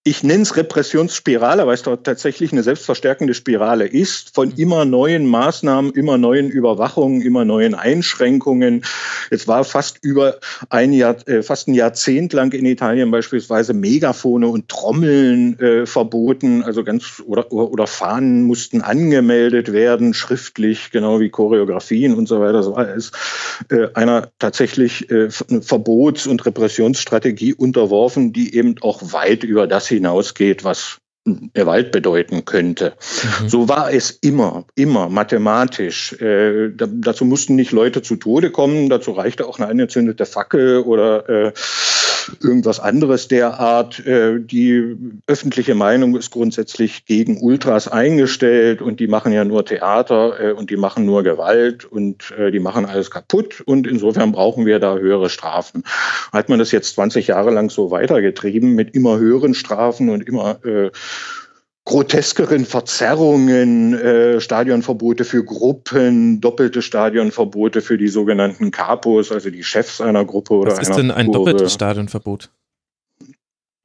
ich 0.06 0.22
nenne 0.22 0.42
es 0.42 0.54
Repressionsspirale, 0.54 1.66
weil 1.66 1.72
es 1.72 1.82
dort 1.82 2.04
tatsächlich 2.04 2.52
eine 2.52 2.62
selbstverstärkende 2.62 3.32
Spirale 3.32 3.86
ist, 3.86 4.34
von 4.34 4.48
mhm. 4.48 4.54
immer 4.58 4.84
neuen 4.84 5.24
Maßnahmen, 5.24 5.92
immer 5.92 6.18
neuen 6.18 6.50
Überwachungen, 6.50 7.22
immer 7.22 7.46
neuen 7.46 7.74
Einschränkungen. 7.74 8.84
Jetzt 9.30 9.48
war 9.48 9.64
fast 9.64 9.98
über 10.02 10.40
ein 10.68 10.92
Jahr, 10.92 11.16
äh, 11.26 11.42
fast 11.42 11.68
ein 11.68 11.74
Jahrzehnt 11.74 12.34
lang 12.34 12.52
in 12.52 12.66
Italien 12.66 13.10
beispielsweise 13.10 13.72
Megafone 13.72 14.46
und 14.46 14.68
Trommeln 14.68 15.58
äh, 15.58 15.86
verboten, 15.86 16.62
also 16.62 16.84
ganz 16.84 17.22
oder, 17.24 17.50
oder 17.50 17.86
Fahnen 17.86 18.42
mussten 18.42 18.82
angemeldet 18.82 19.72
werden, 19.72 20.12
schriftlich, 20.12 20.90
genau 20.90 21.18
wie 21.20 21.30
Choreografien 21.30 22.12
und 22.12 22.28
so 22.28 22.40
weiter. 22.40 22.62
So 22.62 22.74
alles 22.74 23.12
äh, 23.70 23.86
einer 23.94 24.28
tatsächlich 24.38 25.10
äh, 25.10 25.30
Verbots- 25.30 26.26
und 26.26 26.44
Repressionsstrategie 26.44 27.54
unterworfen, 27.54 28.34
die 28.34 28.54
eben 28.54 28.74
auch 28.82 29.00
weit 29.14 29.44
über 29.44 29.66
das 29.66 29.93
hinausgeht, 29.94 30.64
was 30.64 30.98
Gewalt 31.54 31.90
bedeuten 31.90 32.44
könnte. 32.44 32.92
Mhm. 33.40 33.48
So 33.48 33.68
war 33.68 33.90
es 33.90 34.10
immer, 34.10 34.66
immer 34.74 35.08
mathematisch. 35.08 36.12
Äh, 36.20 36.70
da, 36.74 36.86
dazu 36.86 37.24
mussten 37.24 37.54
nicht 37.56 37.72
Leute 37.72 38.02
zu 38.02 38.16
Tode 38.16 38.50
kommen, 38.50 38.90
dazu 38.90 39.12
reichte 39.12 39.46
auch 39.46 39.58
eine 39.58 39.68
angezündete 39.68 40.26
Fackel 40.26 40.80
oder 40.80 41.28
äh, 41.28 41.52
irgendwas 42.42 42.80
anderes 42.80 43.28
derart. 43.28 44.04
Äh, 44.06 44.40
die 44.40 44.96
öffentliche 45.26 45.74
Meinung 45.74 46.16
ist 46.16 46.30
grundsätzlich 46.30 47.06
gegen 47.06 47.40
Ultras 47.40 47.88
eingestellt 47.88 48.82
und 48.82 49.00
die 49.00 49.06
machen 49.06 49.32
ja 49.32 49.44
nur 49.44 49.64
Theater 49.64 50.40
äh, 50.40 50.52
und 50.52 50.70
die 50.70 50.76
machen 50.76 51.04
nur 51.04 51.22
Gewalt 51.22 51.84
und 51.84 52.32
äh, 52.38 52.50
die 52.50 52.60
machen 52.60 52.86
alles 52.86 53.10
kaputt 53.10 53.60
und 53.60 53.86
insofern 53.86 54.32
brauchen 54.32 54.66
wir 54.66 54.78
da 54.78 54.96
höhere 54.96 55.30
Strafen. 55.30 55.84
Hat 56.32 56.48
man 56.48 56.58
das 56.58 56.72
jetzt 56.72 56.94
20 56.94 57.28
Jahre 57.28 57.50
lang 57.50 57.70
so 57.70 57.90
weitergetrieben 57.90 58.74
mit 58.74 58.94
immer 58.94 59.18
höheren 59.18 59.54
Strafen 59.54 60.08
und 60.10 60.26
immer 60.26 60.58
groteskeren 61.84 62.64
Verzerrungen, 62.64 63.94
äh, 63.94 64.40
Stadionverbote 64.40 65.24
für 65.24 65.44
Gruppen, 65.44 66.40
doppelte 66.40 66.80
Stadionverbote 66.80 67.82
für 67.82 67.98
die 67.98 68.08
sogenannten 68.08 68.70
Capos, 68.70 69.30
also 69.30 69.50
die 69.50 69.62
Chefs 69.62 70.00
einer 70.00 70.24
Gruppe 70.24 70.54
oder 70.54 70.72
Was 70.72 70.88
ist 70.88 70.96
denn 70.96 71.10
ein 71.10 71.26
Kurve. 71.26 71.50
doppeltes 71.50 71.74
Stadionverbot? 71.74 72.50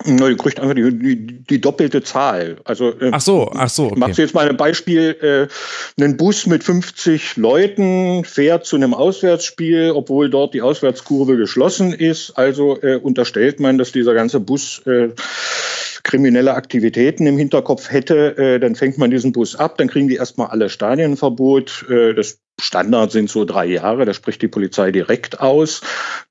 Na, 0.06 0.30
ihr 0.30 0.38
kriegt 0.38 0.62
einfach 0.62 0.76
die, 0.76 0.98
die, 0.98 1.44
die 1.44 1.60
doppelte 1.60 2.02
Zahl. 2.02 2.62
Also, 2.64 2.98
äh, 3.02 3.10
ach 3.12 3.20
so, 3.20 3.52
ach 3.54 3.70
so. 3.70 3.88
Okay. 3.88 3.94
Ich 3.96 4.00
mache 4.00 4.22
jetzt 4.22 4.34
mal 4.34 4.50
ein 4.50 4.56
Beispiel. 4.56 5.50
Äh, 6.00 6.02
ein 6.02 6.16
Bus 6.16 6.48
mit 6.48 6.64
50 6.64 7.36
Leuten 7.36 8.24
fährt 8.24 8.66
zu 8.66 8.78
einem 8.78 8.94
Auswärtsspiel, 8.94 9.92
obwohl 9.94 10.30
dort 10.30 10.54
die 10.54 10.62
Auswärtskurve 10.62 11.36
geschlossen 11.36 11.92
ist. 11.92 12.32
Also 12.38 12.82
äh, 12.82 12.96
unterstellt 12.96 13.60
man, 13.60 13.78
dass 13.78 13.92
dieser 13.92 14.14
ganze 14.14 14.40
Bus 14.40 14.82
äh, 14.86 15.10
kriminelle 16.04 16.54
Aktivitäten 16.54 17.28
im 17.28 17.38
Hinterkopf 17.38 17.92
hätte, 17.92 18.38
äh, 18.38 18.60
dann 18.60 18.76
fängt 18.76 18.98
man 18.98 19.12
diesen 19.12 19.32
Bus 19.32 19.56
ab, 19.56 19.78
dann 19.78 19.88
kriegen 19.88 20.08
die 20.08 20.16
erstmal 20.16 20.48
alle 20.48 20.70
Stadienverbot. 20.70 21.86
Äh, 21.90 22.14
das 22.14 22.40
Standard 22.60 23.12
sind 23.12 23.30
so 23.30 23.46
drei 23.46 23.66
Jahre, 23.66 24.06
da 24.06 24.14
spricht 24.14 24.42
die 24.42 24.48
Polizei 24.48 24.92
direkt 24.92 25.40
aus. 25.40 25.82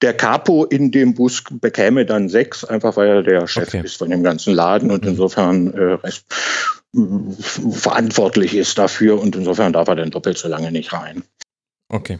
Der 0.02 0.14
Capo 0.14 0.64
in 0.64 0.90
dem 0.90 1.14
Bus 1.14 1.42
bekäme 1.50 2.06
dann 2.06 2.28
sechs, 2.28 2.64
einfach 2.64 2.96
weil 2.96 3.08
er 3.08 3.22
der 3.22 3.46
Chef 3.46 3.68
okay. 3.68 3.82
ist 3.84 3.96
von 3.96 4.10
dem 4.10 4.22
ganzen 4.22 4.54
Laden 4.54 4.90
und 4.90 5.04
mhm. 5.04 5.10
insofern 5.10 5.72
äh, 5.72 5.94
rest, 5.94 6.26
verantwortlich 6.92 8.54
ist 8.54 8.78
dafür 8.78 9.20
und 9.20 9.36
insofern 9.36 9.72
darf 9.72 9.88
er 9.88 9.96
dann 9.96 10.10
doppelt 10.10 10.38
so 10.38 10.48
lange 10.48 10.72
nicht 10.72 10.92
rein. 10.92 11.22
Okay. 11.88 12.18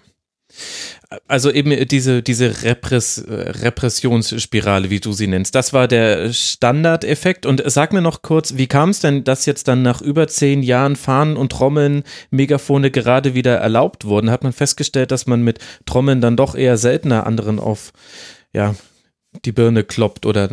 Also 1.27 1.51
eben 1.51 1.89
diese, 1.89 2.23
diese 2.23 2.65
Repress, 2.65 3.25
Repressionsspirale, 3.27 4.91
wie 4.91 5.01
du 5.01 5.13
sie 5.13 5.27
nennst, 5.27 5.55
das 5.55 5.73
war 5.73 5.89
der 5.89 6.35
Standardeffekt. 6.35 7.47
Und 7.47 7.63
sag 7.65 7.95
mir 7.95 8.03
noch 8.03 8.21
kurz, 8.21 8.59
wie 8.59 8.67
kam 8.67 8.91
es 8.91 9.01
denn, 9.01 9.25
dass 9.25 9.47
jetzt 9.47 9.69
dann 9.69 9.81
nach 9.81 10.03
über 10.03 10.29
zehn 10.29 10.63
Jahren 10.63 10.97
Fahnen 10.97 11.39
und 11.39 11.51
Trommeln, 11.51 12.03
Megafone 12.31 12.91
gerade 12.91 13.35
wieder 13.35 13.57
erlaubt 13.57 14.05
wurden? 14.05 14.31
Hat 14.31 14.43
man 14.43 14.53
festgestellt, 14.53 15.11
dass 15.11 15.27
man 15.27 15.41
mit 15.43 15.61
Trommeln 15.87 16.21
dann 16.21 16.37
doch 16.37 16.55
eher 16.55 16.77
seltener 16.77 17.27
anderen 17.27 17.59
auf 17.59 17.93
ja, 18.53 18.75
die 19.45 19.53
Birne 19.53 19.85
kloppt 19.85 20.27
oder 20.27 20.51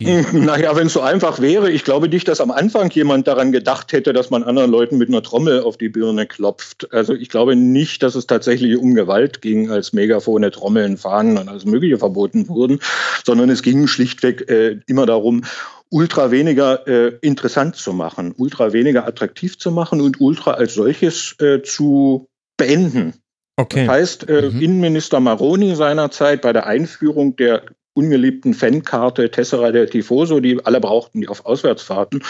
naja, 0.00 0.74
wenn 0.76 0.86
es 0.86 0.94
so 0.94 1.00
einfach 1.00 1.40
wäre, 1.40 1.70
ich 1.70 1.84
glaube 1.84 2.08
nicht, 2.08 2.26
dass 2.28 2.40
am 2.40 2.50
Anfang 2.50 2.90
jemand 2.90 3.28
daran 3.28 3.52
gedacht 3.52 3.92
hätte, 3.92 4.12
dass 4.12 4.30
man 4.30 4.42
anderen 4.42 4.70
Leuten 4.70 4.98
mit 4.98 5.08
einer 5.08 5.22
Trommel 5.22 5.62
auf 5.62 5.76
die 5.76 5.88
Birne 5.88 6.26
klopft. 6.26 6.92
Also 6.92 7.14
ich 7.14 7.28
glaube 7.28 7.56
nicht, 7.56 8.02
dass 8.02 8.14
es 8.14 8.26
tatsächlich 8.26 8.76
um 8.76 8.94
Gewalt 8.94 9.42
ging, 9.42 9.70
als 9.70 9.92
Megafone, 9.92 10.50
Trommeln, 10.50 10.96
Fahnen 10.96 11.38
und 11.38 11.48
alles 11.48 11.64
Mögliche 11.64 11.98
verboten 11.98 12.48
wurden, 12.48 12.80
sondern 13.24 13.50
es 13.50 13.62
ging 13.62 13.86
schlichtweg 13.86 14.48
äh, 14.50 14.80
immer 14.86 15.06
darum, 15.06 15.42
Ultra 15.90 16.30
weniger 16.30 16.86
äh, 16.88 17.18
interessant 17.20 17.76
zu 17.76 17.92
machen, 17.92 18.34
Ultra 18.36 18.72
weniger 18.72 19.06
attraktiv 19.06 19.58
zu 19.58 19.70
machen 19.70 20.00
und 20.00 20.20
Ultra 20.20 20.52
als 20.52 20.74
solches 20.74 21.36
äh, 21.38 21.62
zu 21.62 22.28
beenden. 22.56 23.14
Okay. 23.56 23.86
Das 23.86 23.94
heißt, 23.94 24.28
äh, 24.28 24.50
mhm. 24.50 24.60
Innenminister 24.60 25.20
Maroni 25.20 25.76
seinerzeit 25.76 26.40
bei 26.40 26.54
der 26.54 26.66
Einführung 26.66 27.36
der 27.36 27.64
ungeliebten 27.94 28.54
Fankarte 28.54 29.30
Tessera 29.30 29.72
del 29.72 29.88
Tifoso, 29.88 30.40
die 30.40 30.64
alle 30.64 30.80
brauchten, 30.80 31.20
die 31.20 31.28
auf 31.28 31.46
Auswärtsfahrten 31.46 32.22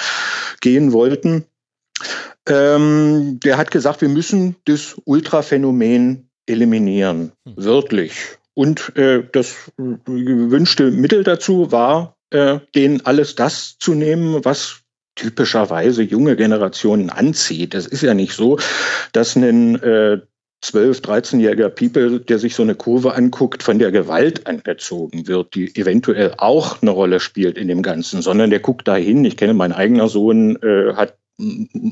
gehen 0.60 0.92
wollten. 0.92 1.44
Ähm, 2.48 3.38
der 3.40 3.56
hat 3.56 3.70
gesagt, 3.70 4.00
wir 4.00 4.08
müssen 4.08 4.56
das 4.64 4.96
Ultraphänomen 5.04 6.28
eliminieren, 6.46 7.32
hm. 7.44 7.54
wörtlich. 7.56 8.12
Und 8.54 8.96
äh, 8.96 9.22
das 9.32 9.72
gewünschte 9.76 10.90
Mittel 10.90 11.24
dazu 11.24 11.72
war, 11.72 12.16
äh, 12.30 12.58
denen 12.74 13.04
alles 13.06 13.34
das 13.34 13.78
zu 13.78 13.94
nehmen, 13.94 14.44
was 14.44 14.80
typischerweise 15.14 16.02
junge 16.02 16.36
Generationen 16.36 17.10
anzieht. 17.10 17.74
Es 17.74 17.86
ist 17.86 18.02
ja 18.02 18.14
nicht 18.14 18.34
so, 18.34 18.58
dass 19.12 19.36
ein 19.36 19.76
äh, 19.82 20.20
12-, 20.62 21.02
13-jähriger 21.02 21.68
People, 21.68 22.20
der 22.20 22.38
sich 22.38 22.54
so 22.54 22.62
eine 22.62 22.74
Kurve 22.74 23.14
anguckt, 23.14 23.62
von 23.62 23.78
der 23.78 23.90
Gewalt 23.90 24.46
angezogen 24.46 25.26
wird, 25.26 25.54
die 25.54 25.74
eventuell 25.76 26.34
auch 26.38 26.80
eine 26.82 26.92
Rolle 26.92 27.20
spielt 27.20 27.58
in 27.58 27.68
dem 27.68 27.82
Ganzen, 27.82 28.22
sondern 28.22 28.50
der 28.50 28.60
guckt 28.60 28.86
dahin. 28.86 29.24
Ich 29.24 29.36
kenne, 29.36 29.54
mein 29.54 29.72
eigener 29.72 30.08
Sohn 30.08 30.56
äh, 30.62 30.94
hat 30.94 31.14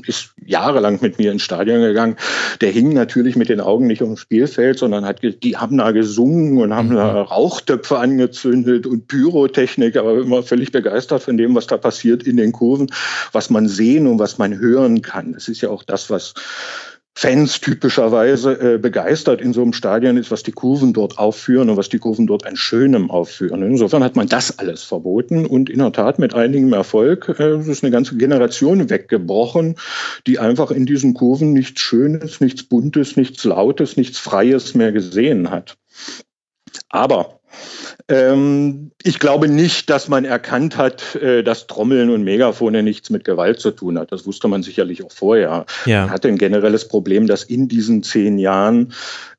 ist 0.05 0.33
jahrelang 0.45 0.99
mit 1.01 1.17
mir 1.17 1.31
ins 1.31 1.41
Stadion 1.41 1.81
gegangen. 1.81 2.15
Der 2.61 2.71
hing 2.71 2.93
natürlich 2.93 3.35
mit 3.35 3.49
den 3.49 3.59
Augen 3.59 3.87
nicht 3.87 4.01
ums 4.01 4.21
Spielfeld, 4.21 4.79
sondern 4.79 5.03
hat, 5.03 5.21
die 5.21 5.57
haben 5.57 5.77
da 5.77 5.91
gesungen 5.91 6.59
und 6.59 6.73
haben 6.73 6.89
mhm. 6.89 6.95
da 6.95 7.21
Rauchtöpfe 7.21 7.97
angezündet 7.97 8.85
und 8.85 9.07
Pyrotechnik, 9.07 9.97
aber 9.97 10.19
immer 10.19 10.43
völlig 10.43 10.71
begeistert 10.71 11.23
von 11.23 11.37
dem, 11.37 11.55
was 11.55 11.67
da 11.67 11.77
passiert 11.77 12.23
in 12.23 12.37
den 12.37 12.51
Kurven, 12.51 12.91
was 13.31 13.49
man 13.49 13.67
sehen 13.67 14.07
und 14.07 14.19
was 14.19 14.37
man 14.37 14.57
hören 14.57 15.01
kann. 15.01 15.33
Das 15.33 15.47
ist 15.47 15.61
ja 15.61 15.69
auch 15.69 15.83
das, 15.83 16.09
was 16.09 16.33
Fans 17.13 17.59
typischerweise 17.59 18.75
äh, 18.75 18.77
begeistert 18.77 19.41
in 19.41 19.51
so 19.51 19.61
einem 19.61 19.73
Stadion 19.73 20.15
ist, 20.15 20.31
was 20.31 20.43
die 20.43 20.53
Kurven 20.53 20.93
dort 20.93 21.17
aufführen 21.17 21.69
und 21.69 21.75
was 21.75 21.89
die 21.89 21.99
Kurven 21.99 22.25
dort 22.25 22.45
an 22.45 22.55
Schönem 22.55 23.11
aufführen. 23.11 23.61
Insofern 23.63 24.03
hat 24.03 24.15
man 24.15 24.27
das 24.27 24.59
alles 24.59 24.83
verboten 24.83 25.45
und 25.45 25.69
in 25.69 25.79
der 25.79 25.91
Tat 25.91 26.19
mit 26.19 26.33
einigem 26.33 26.71
Erfolg 26.71 27.27
äh, 27.37 27.59
ist 27.59 27.83
eine 27.83 27.91
ganze 27.91 28.15
Generation 28.15 28.89
weggebrochen, 28.89 29.75
die 30.25 30.39
einfach 30.39 30.71
in 30.71 30.85
diesen 30.85 31.13
Kurven 31.13 31.51
nichts 31.51 31.81
Schönes, 31.81 32.39
nichts 32.39 32.63
Buntes, 32.63 33.17
nichts 33.17 33.43
Lautes, 33.43 33.97
nichts 33.97 34.17
Freies 34.17 34.73
mehr 34.73 34.93
gesehen 34.93 35.51
hat. 35.51 35.77
Aber 36.89 37.40
ähm, 38.07 38.91
ich 39.03 39.19
glaube 39.19 39.47
nicht, 39.47 39.89
dass 39.89 40.07
man 40.07 40.25
erkannt 40.25 40.77
hat, 40.77 41.15
äh, 41.15 41.43
dass 41.43 41.67
Trommeln 41.67 42.09
und 42.09 42.23
Megafone 42.23 42.83
nichts 42.83 43.09
mit 43.09 43.23
Gewalt 43.23 43.59
zu 43.59 43.71
tun 43.71 43.97
hat. 43.97 44.11
Das 44.11 44.25
wusste 44.25 44.47
man 44.47 44.63
sicherlich 44.63 45.03
auch 45.03 45.11
vorher. 45.11 45.65
Ja. 45.85 46.01
Man 46.01 46.11
hatte 46.11 46.27
ein 46.27 46.37
generelles 46.37 46.87
Problem, 46.87 47.27
dass 47.27 47.43
in 47.43 47.67
diesen 47.67 48.03
zehn 48.03 48.37
Jahren 48.37 48.93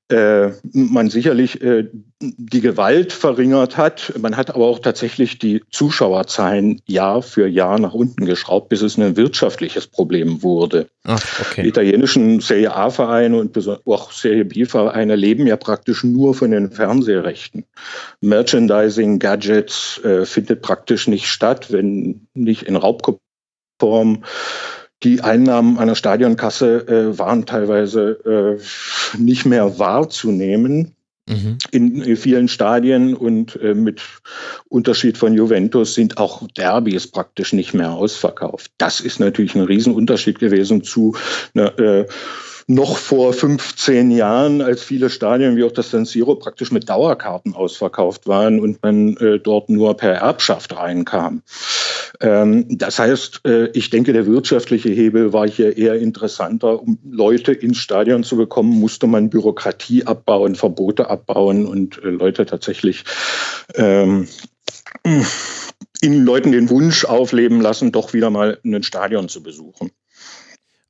äh, 0.09 0.51
man 0.73 1.11
sicherlich 1.11 1.63
äh, 1.63 1.89
die 2.23 2.61
Gewalt 2.61 3.13
verringert 3.13 3.77
hat. 3.77 4.13
Man 4.19 4.37
hat 4.37 4.55
aber 4.55 4.67
auch 4.67 4.79
tatsächlich 4.79 5.39
die 5.39 5.63
Zuschauerzahlen 5.71 6.81
Jahr 6.87 7.23
für 7.23 7.47
Jahr 7.47 7.79
nach 7.79 7.95
unten 7.95 8.25
geschraubt, 8.25 8.69
bis 8.69 8.83
es 8.83 8.97
ein 8.97 9.17
wirtschaftliches 9.17 9.87
Problem 9.87 10.43
wurde. 10.43 10.89
Ach, 11.05 11.23
okay. 11.41 11.63
Die 11.63 11.69
italienischen 11.69 12.41
Serie 12.41 12.75
A-Vereine 12.75 13.39
und 13.39 13.57
auch 13.87 14.13
Serie 14.13 14.45
B-Vereine 14.45 15.17
leben 15.17 15.47
ja 15.47 15.57
praktisch 15.57 16.05
nur 16.05 16.35
von 16.35 16.51
den 16.51 16.71
Fernsehrechten. 16.71 17.65
Merchandising, 18.21 19.19
Gadgets 19.19 20.01
äh, 20.05 20.25
findet 20.25 20.63
praktisch 20.63 21.09
nicht 21.09 21.27
statt, 21.27 21.73
wenn 21.73 22.27
nicht 22.35 22.63
in 22.63 22.77
Raubkopierform 22.77 24.25
die 25.03 25.21
Einnahmen 25.21 25.79
einer 25.79 25.97
Stadionkasse 25.97 26.87
äh, 26.87 27.19
waren 27.19 27.45
teilweise 27.45 28.59
äh, 28.61 29.19
nicht 29.19 29.47
mehr 29.47 29.79
wahrzunehmen. 29.79 30.95
Mhm. 31.29 31.59
In 31.71 32.17
vielen 32.17 32.49
Stadien 32.49 33.15
und 33.15 33.55
äh, 33.63 33.75
mit 33.75 34.03
Unterschied 34.69 35.17
von 35.17 35.35
Juventus 35.35 35.95
sind 35.95 36.19
auch 36.19 36.47
Derbys 36.57 37.07
praktisch 37.07 37.53
nicht 37.53 37.75
mehr 37.75 37.93
ausverkauft. 37.93 38.73
Das 38.79 39.01
ist 39.01 39.21
natürlich 39.21 39.55
ein 39.55 39.63
Riesenunterschied 39.63 40.41
gewesen 40.41 40.83
zu 40.83 41.15
einer 41.55 41.79
äh, 41.79 42.07
noch 42.67 42.97
vor 42.97 43.33
15 43.33 44.11
Jahren, 44.11 44.63
als 44.63 44.83
viele 44.83 45.11
Stadien 45.11 45.57
wie 45.57 45.65
auch 45.65 45.73
das 45.73 45.91
San 45.91 46.05
Siro 46.05 46.37
praktisch 46.37 46.71
mit 46.71 46.89
Dauerkarten 46.89 47.55
ausverkauft 47.55 48.27
waren 48.27 48.61
und 48.61 48.83
man 48.83 49.17
äh, 49.17 49.39
dort 49.39 49.69
nur 49.69 49.97
per 49.97 50.15
Erbschaft 50.15 50.77
reinkam. 50.77 51.43
Ähm, 52.21 52.67
das 52.69 52.99
heißt, 52.99 53.43
äh, 53.47 53.69
ich 53.73 53.91
denke, 53.91 54.13
der 54.13 54.27
wirtschaftliche 54.27 54.91
Hebel 54.91 55.33
war 55.33 55.49
hier 55.49 55.77
eher 55.77 55.95
interessanter. 55.95 56.83
Um 56.83 56.99
Leute 57.05 57.53
ins 57.53 57.79
Stadion 57.79 58.25
zu 58.25 58.37
bekommen, 58.37 58.79
musste 58.79 59.07
man 59.07 59.31
Bürokratie 59.31 60.05
abbauen, 60.05 60.55
Verbote 60.55 61.09
abbauen 61.09 61.67
und 61.67 62.03
äh, 62.03 62.09
Leute 62.09 62.47
tatsächlich 62.47 63.05
ähm, 63.75 64.29
in 66.01 66.25
Leuten 66.25 66.53
den 66.53 66.69
Wunsch 66.71 67.05
aufleben 67.05 67.61
lassen, 67.61 67.93
doch 67.93 68.13
wieder 68.13 68.31
mal 68.31 68.59
ein 68.65 68.83
Stadion 68.83 69.29
zu 69.29 69.43
besuchen. 69.43 69.91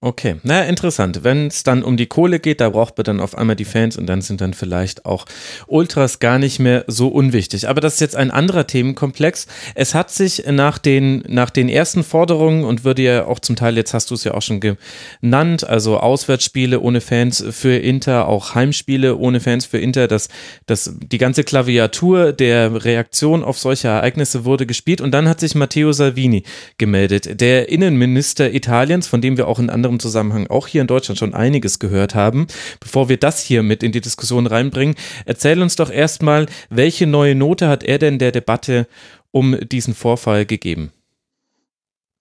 Okay, 0.05 0.35
naja, 0.43 0.65
interessant. 0.65 1.23
Wenn 1.23 1.47
es 1.47 1.63
dann 1.63 1.85
um 1.85 1.97
die 1.97 2.07
Kohle 2.07 2.41
geht, 2.41 2.61
da 2.61 2.71
braucht 2.71 2.99
man 2.99 3.05
dann 3.05 3.21
auf 3.21 3.39
einmal 3.39 3.55
die 3.55 3.65
Fans 3.65 3.97
und 3.97 4.07
dann 4.09 4.21
sind 4.21 4.41
dann 4.41 4.53
vielleicht 4.53 5.07
auch 5.07 5.27
Ultras 5.69 6.19
gar 6.19 6.41
nicht 6.41 6.59
mehr 6.59 6.85
so 6.89 7.07
unwichtig. 7.07 7.69
Aber 7.69 7.81
das 7.81 7.95
ist 7.95 8.01
jetzt 8.01 8.17
ein 8.17 8.33
anderer 8.33 8.67
Themenkomplex. 8.67 9.47
Es 9.77 9.95
hat 9.95 10.11
sich 10.11 10.43
nach 10.51 10.79
den, 10.79 11.23
nach 11.29 11.51
den 11.51 11.69
ersten 11.69 12.03
Forderungen 12.03 12.65
und 12.65 12.83
würde 12.83 13.03
ja 13.03 13.27
auch 13.27 13.39
zum 13.39 13.55
Teil, 13.55 13.77
jetzt 13.77 13.95
hast 13.95 14.11
du 14.11 14.15
es 14.15 14.25
ja 14.25 14.35
auch 14.35 14.43
schon 14.43 14.59
genannt, 14.59 15.69
also 15.69 16.01
Auswärtsspiele 16.01 16.81
ohne 16.81 17.01
Fans 17.01 17.45
für 17.53 17.77
Inter, 17.77 18.27
auch 18.27 18.57
Heimspiele 18.57 19.17
ohne 19.17 19.39
Fans 19.39 19.67
für 19.67 19.79
Inter, 19.79 20.09
dass 20.09 20.31
das, 20.67 20.97
die 20.99 21.19
ganze 21.19 21.45
Klaviatur 21.45 22.33
der 22.33 22.85
Reaktion 22.85 23.45
auf 23.45 23.57
solche 23.57 23.87
Ereignisse 23.87 24.45
wurde 24.45 24.67
gespielt 24.67 25.01
und 25.01 25.13
dann 25.13 25.29
hat 25.29 25.39
sich 25.39 25.55
Matteo 25.55 25.93
Salvini 25.93 26.43
gemeldet, 26.77 27.41
der 27.41 27.69
Innenminister 27.69 28.53
Italiens, 28.53 29.07
von 29.07 29.21
dem 29.21 29.37
wir 29.37 29.47
auch 29.47 29.61
in 29.61 29.71
anderen 29.71 29.92
anderem 29.93 30.01
Zusammenhang 30.01 30.47
auch 30.49 30.67
hier 30.67 30.81
in 30.81 30.87
Deutschland 30.87 31.19
schon 31.19 31.35
einiges 31.35 31.79
gehört 31.79 32.15
haben. 32.15 32.47
Bevor 32.81 33.09
wir 33.09 33.17
das 33.17 33.43
hier 33.43 33.63
mit 33.63 33.83
in 33.83 33.93
die 33.93 34.01
Diskussion 34.01 34.47
reinbringen, 34.47 34.97
erzähl 35.27 35.61
uns 35.63 35.77
doch 35.77 35.91
erstmal, 35.91 36.47
welche 36.71 37.07
neue 37.07 37.35
Note 37.35 37.69
hat 37.69 37.83
er 37.85 37.99
denn 37.99 38.19
der 38.19 38.33
Debatte 38.33 38.87
um 39.31 39.57
diesen 39.61 39.95
Vorfall 39.95 40.47
gegeben? 40.47 40.93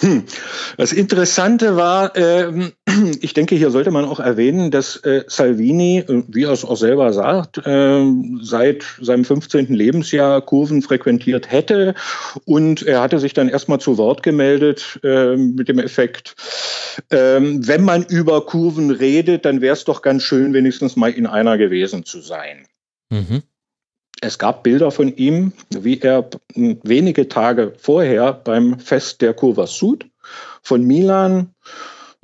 Hm. 0.02 0.24
Das 0.78 0.94
Interessante 0.94 1.76
war, 1.76 2.16
äh, 2.18 2.72
ich 3.22 3.34
denke, 3.34 3.56
hier 3.56 3.70
sollte 3.70 3.92
man 3.92 4.06
auch 4.06 4.20
erwähnen, 4.20 4.72
dass 4.72 4.98
äh, 4.98 5.24
Salvini, 5.28 6.00
äh, 6.00 6.24
wie 6.28 6.44
er 6.44 6.52
es 6.52 6.66
auch 6.66 6.76
selber 6.76 7.14
sagt, 7.14 7.60
äh, 7.66 8.04
seit 8.42 8.84
seinem 9.00 9.26
15. 9.26 9.68
Lebensjahr 9.68 10.42
Kurven 10.42 10.82
frequentiert 10.82 11.52
hätte. 11.52 11.94
Und 12.46 12.82
er 12.82 13.02
hatte 13.02 13.20
sich 13.20 13.34
dann 13.34 13.48
erstmal 13.48 13.80
zu 13.80 13.98
Wort 13.98 14.24
gemeldet 14.24 15.00
äh, 15.04 15.36
mit 15.36 15.70
dem 15.70 15.78
Effekt, 15.80 16.36
ähm, 17.12 17.66
wenn 17.68 17.84
man 17.84 18.04
über 18.04 18.46
Kurven 18.46 18.92
redet, 18.92 19.46
dann 19.46 19.62
wäre 19.62 19.74
es 19.74 19.86
doch 19.86 20.02
ganz 20.02 20.24
schön, 20.24 20.54
wenigstens 20.54 20.96
mal 20.96 21.12
in 21.12 21.28
einer 21.28 21.58
gewesen 21.58 22.06
zu 22.06 22.22
sein. 22.22 22.68
Mhm. 23.10 23.44
Es 24.22 24.38
gab 24.38 24.62
Bilder 24.64 24.92
von 24.92 25.16
ihm, 25.16 25.52
wie 25.70 26.00
er 26.00 26.30
wenige 26.54 27.28
Tage 27.28 27.74
vorher 27.78 28.34
beim 28.34 28.80
Fest 28.80 29.22
der 29.22 29.34
Curva 29.34 29.66
Sud 29.66 30.06
von 30.62 30.84
Milan 30.86 31.54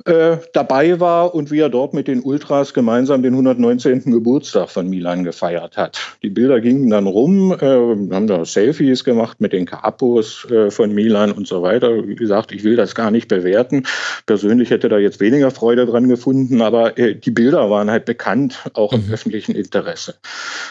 äh, 0.04 0.36
dabei 0.52 1.00
war 1.00 1.34
und 1.34 1.50
wie 1.50 1.58
er 1.58 1.68
dort 1.68 1.92
mit 1.92 2.06
den 2.06 2.20
Ultras 2.20 2.72
gemeinsam 2.72 3.22
den 3.22 3.34
119. 3.34 4.12
Geburtstag 4.12 4.70
von 4.70 4.88
Milan 4.88 5.24
gefeiert 5.24 5.76
hat. 5.76 5.98
Die 6.22 6.30
Bilder 6.30 6.60
gingen 6.60 6.88
dann 6.90 7.06
rum, 7.06 7.52
äh, 7.52 7.66
haben 7.66 8.26
da 8.28 8.44
Selfies 8.44 9.02
gemacht 9.02 9.40
mit 9.40 9.52
den 9.52 9.66
Capos 9.66 10.46
äh, 10.50 10.70
von 10.70 10.94
Milan 10.94 11.32
und 11.32 11.48
so 11.48 11.62
weiter. 11.62 12.06
Wie 12.06 12.14
gesagt, 12.14 12.52
ich 12.52 12.62
will 12.62 12.76
das 12.76 12.94
gar 12.94 13.10
nicht 13.10 13.28
bewerten. 13.28 13.84
Persönlich 14.26 14.70
hätte 14.70 14.88
da 14.88 14.98
jetzt 14.98 15.20
weniger 15.20 15.50
Freude 15.50 15.84
dran 15.84 16.08
gefunden, 16.08 16.62
aber 16.62 16.96
äh, 16.96 17.16
die 17.16 17.32
Bilder 17.32 17.68
waren 17.68 17.90
halt 17.90 18.04
bekannt, 18.04 18.70
auch 18.74 18.92
im 18.92 19.06
mhm. 19.06 19.12
öffentlichen 19.12 19.56
Interesse. 19.56 20.14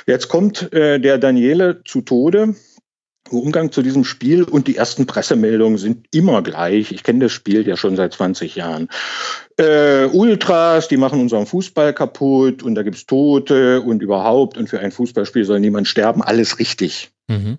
Jetzt 0.05 0.29
kommt 0.29 0.71
äh, 0.71 0.99
der 0.99 1.17
Daniele 1.17 1.81
zu 1.83 2.01
Tode. 2.01 2.55
Umgang 3.31 3.71
zu 3.71 3.81
diesem 3.81 4.03
Spiel 4.03 4.43
und 4.43 4.67
die 4.67 4.75
ersten 4.75 5.05
Pressemeldungen 5.05 5.77
sind 5.77 6.07
immer 6.11 6.41
gleich. 6.41 6.91
Ich 6.91 7.03
kenne 7.03 7.25
das 7.25 7.31
Spiel 7.31 7.67
ja 7.67 7.77
schon 7.77 7.95
seit 7.95 8.13
20 8.13 8.55
Jahren. 8.55 8.89
Äh, 9.57 10.05
Ultras, 10.05 10.87
die 10.87 10.97
machen 10.97 11.19
unseren 11.19 11.45
Fußball 11.45 11.93
kaputt 11.93 12.63
und 12.63 12.75
da 12.75 12.83
gibt's 12.83 13.05
Tote 13.05 13.81
und 13.81 14.01
überhaupt 14.01 14.57
und 14.57 14.69
für 14.69 14.79
ein 14.79 14.91
Fußballspiel 14.91 15.45
soll 15.45 15.59
niemand 15.59 15.87
sterben. 15.87 16.21
Alles 16.21 16.59
richtig. 16.59 17.11
Mhm. 17.27 17.57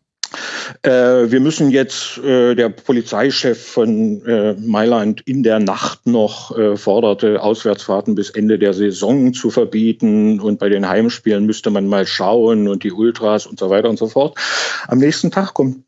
Äh, 0.83 1.31
wir 1.31 1.41
müssen 1.41 1.71
jetzt, 1.71 2.19
äh, 2.19 2.55
der 2.55 2.69
Polizeichef 2.69 3.61
von 3.61 4.25
äh, 4.27 4.55
Mailand 4.55 5.23
in 5.23 5.43
der 5.43 5.59
Nacht 5.59 6.07
noch 6.07 6.57
äh, 6.57 6.77
forderte, 6.77 7.43
Auswärtsfahrten 7.43 8.15
bis 8.15 8.31
Ende 8.31 8.59
der 8.59 8.75
Saison 8.75 9.33
zu 9.33 9.51
verbieten 9.51 10.41
und 10.41 10.59
bei 10.59 10.69
den 10.69 10.89
Heimspielen 10.89 11.47
müsste 11.47 11.71
man 11.71 11.89
mal 11.89 12.07
schauen 12.07 12.69
und 12.69 12.85
die 12.85 12.93
Ultras 12.93 13.47
und 13.47 13.59
so 13.59 13.71
weiter 13.71 13.89
und 13.89 13.99
so 13.99 14.09
fort. 14.09 14.39
Am 14.87 14.99
nächsten 14.99 15.31
Tag 15.31 15.55
kommt 15.55 15.79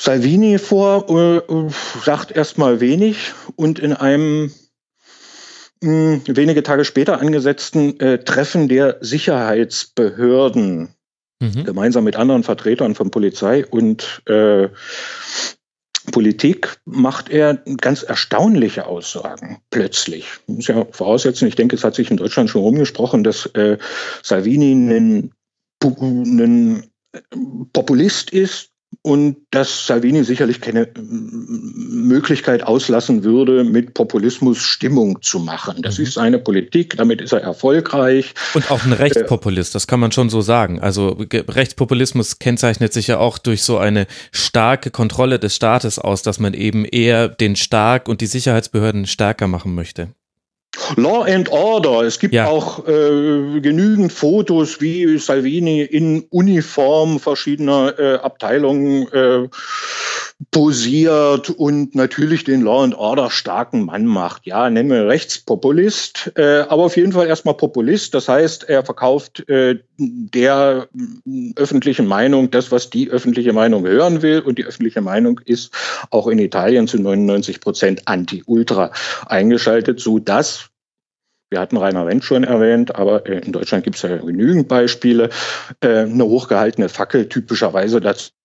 Salvini 0.00 0.58
vor, 0.58 1.08
äh, 1.08 1.70
sagt 2.04 2.32
erstmal 2.32 2.80
wenig 2.80 3.32
und 3.56 3.78
in 3.78 3.92
einem 3.92 4.52
mh, 5.80 6.22
wenige 6.26 6.62
Tage 6.62 6.84
später 6.84 7.20
angesetzten 7.20 7.98
äh, 8.00 8.18
Treffen 8.18 8.68
der 8.68 8.98
Sicherheitsbehörden 9.00 10.94
mhm. 11.44 11.64
gemeinsam 11.64 12.04
mit 12.04 12.16
anderen 12.16 12.42
Vertretern 12.42 12.94
von 12.94 13.10
Polizei 13.10 13.66
und 13.66 14.22
äh, 14.26 14.68
Politik 16.12 16.78
macht 16.84 17.30
er 17.30 17.62
ganz 17.80 18.02
erstaunliche 18.02 18.86
Aussagen 18.86 19.58
plötzlich. 19.70 20.26
Ich 20.46 20.54
muss 20.54 20.66
ja 20.66 20.86
voraussetzen, 20.90 21.48
ich 21.48 21.56
denke, 21.56 21.76
es 21.76 21.84
hat 21.84 21.94
sich 21.94 22.10
in 22.10 22.18
Deutschland 22.18 22.50
schon 22.50 22.60
rumgesprochen, 22.62 23.24
dass 23.24 23.46
äh, 23.54 23.78
Salvini 24.22 24.72
ein, 24.72 25.32
ein 25.82 26.90
Populist 27.72 28.30
ist, 28.30 28.73
und 29.02 29.36
dass 29.50 29.86
Salvini 29.86 30.24
sicherlich 30.24 30.60
keine 30.60 30.82
äh, 30.82 30.92
Möglichkeit 30.96 32.62
auslassen 32.62 33.24
würde, 33.24 33.64
mit 33.64 33.94
Populismus 33.94 34.58
Stimmung 34.58 35.22
zu 35.22 35.38
machen. 35.38 35.82
Das 35.82 35.98
mhm. 35.98 36.04
ist 36.04 36.14
seine 36.14 36.38
Politik, 36.38 36.96
damit 36.96 37.20
ist 37.20 37.32
er 37.32 37.40
erfolgreich. 37.40 38.34
Und 38.54 38.70
auch 38.70 38.84
ein 38.84 38.92
Rechtspopulist, 38.92 39.74
das 39.74 39.86
kann 39.86 40.00
man 40.00 40.12
schon 40.12 40.30
so 40.30 40.40
sagen. 40.40 40.80
Also 40.80 41.16
Rechtspopulismus 41.32 42.38
kennzeichnet 42.38 42.92
sich 42.92 43.06
ja 43.06 43.18
auch 43.18 43.38
durch 43.38 43.62
so 43.62 43.78
eine 43.78 44.06
starke 44.32 44.90
Kontrolle 44.90 45.38
des 45.38 45.54
Staates 45.54 45.98
aus, 45.98 46.22
dass 46.22 46.38
man 46.38 46.54
eben 46.54 46.84
eher 46.84 47.28
den 47.28 47.56
Stark 47.56 48.08
und 48.08 48.20
die 48.20 48.26
Sicherheitsbehörden 48.26 49.06
stärker 49.06 49.48
machen 49.48 49.74
möchte. 49.74 50.08
Law 50.96 51.24
and 51.24 51.48
Order. 51.50 52.02
Es 52.02 52.18
gibt 52.18 52.34
ja. 52.34 52.46
auch 52.46 52.86
äh, 52.86 53.60
genügend 53.60 54.12
Fotos, 54.12 54.80
wie 54.80 55.18
Salvini 55.18 55.82
in 55.82 56.24
Uniform 56.30 57.20
verschiedener 57.20 57.98
äh, 57.98 58.14
Abteilungen 58.16 59.08
äh, 59.12 59.48
posiert 60.50 61.50
und 61.50 61.94
natürlich 61.94 62.44
den 62.44 62.62
Law 62.62 62.82
and 62.82 62.94
Order 62.94 63.30
starken 63.30 63.84
Mann 63.84 64.06
macht. 64.06 64.46
Ja, 64.46 64.68
nennen 64.68 64.90
wir 64.90 65.06
Rechtspopulist, 65.06 66.32
äh, 66.36 66.64
aber 66.68 66.84
auf 66.84 66.96
jeden 66.96 67.12
Fall 67.12 67.28
erstmal 67.28 67.54
Populist. 67.54 68.14
Das 68.14 68.28
heißt, 68.28 68.68
er 68.68 68.84
verkauft 68.84 69.48
äh, 69.48 69.78
der 69.96 70.88
öffentlichen 71.56 72.06
Meinung 72.06 72.50
das, 72.50 72.72
was 72.72 72.90
die 72.90 73.10
öffentliche 73.10 73.52
Meinung 73.52 73.86
hören 73.86 74.22
will. 74.22 74.40
Und 74.40 74.58
die 74.58 74.64
öffentliche 74.64 75.00
Meinung 75.00 75.40
ist 75.44 75.72
auch 76.10 76.26
in 76.26 76.38
Italien 76.38 76.88
zu 76.88 76.98
99 76.98 77.60
Prozent 77.60 78.02
anti-ultra 78.06 78.90
eingeschaltet, 79.26 80.00
so 80.00 80.18
dass 80.18 80.70
wir 81.50 81.60
hatten 81.60 81.76
Rainer 81.76 82.06
Wendt 82.06 82.24
schon 82.24 82.42
erwähnt, 82.42 82.96
aber 82.96 83.26
äh, 83.26 83.38
in 83.38 83.52
Deutschland 83.52 83.84
gibt 83.84 83.94
es 83.94 84.02
ja 84.02 84.16
genügend 84.16 84.66
Beispiele. 84.66 85.30
Äh, 85.80 86.00
eine 86.00 86.24
hochgehaltene 86.24 86.88
Fackel 86.88 87.28
typischerweise 87.28 88.00
dazu 88.00 88.30
äh, 88.30 88.43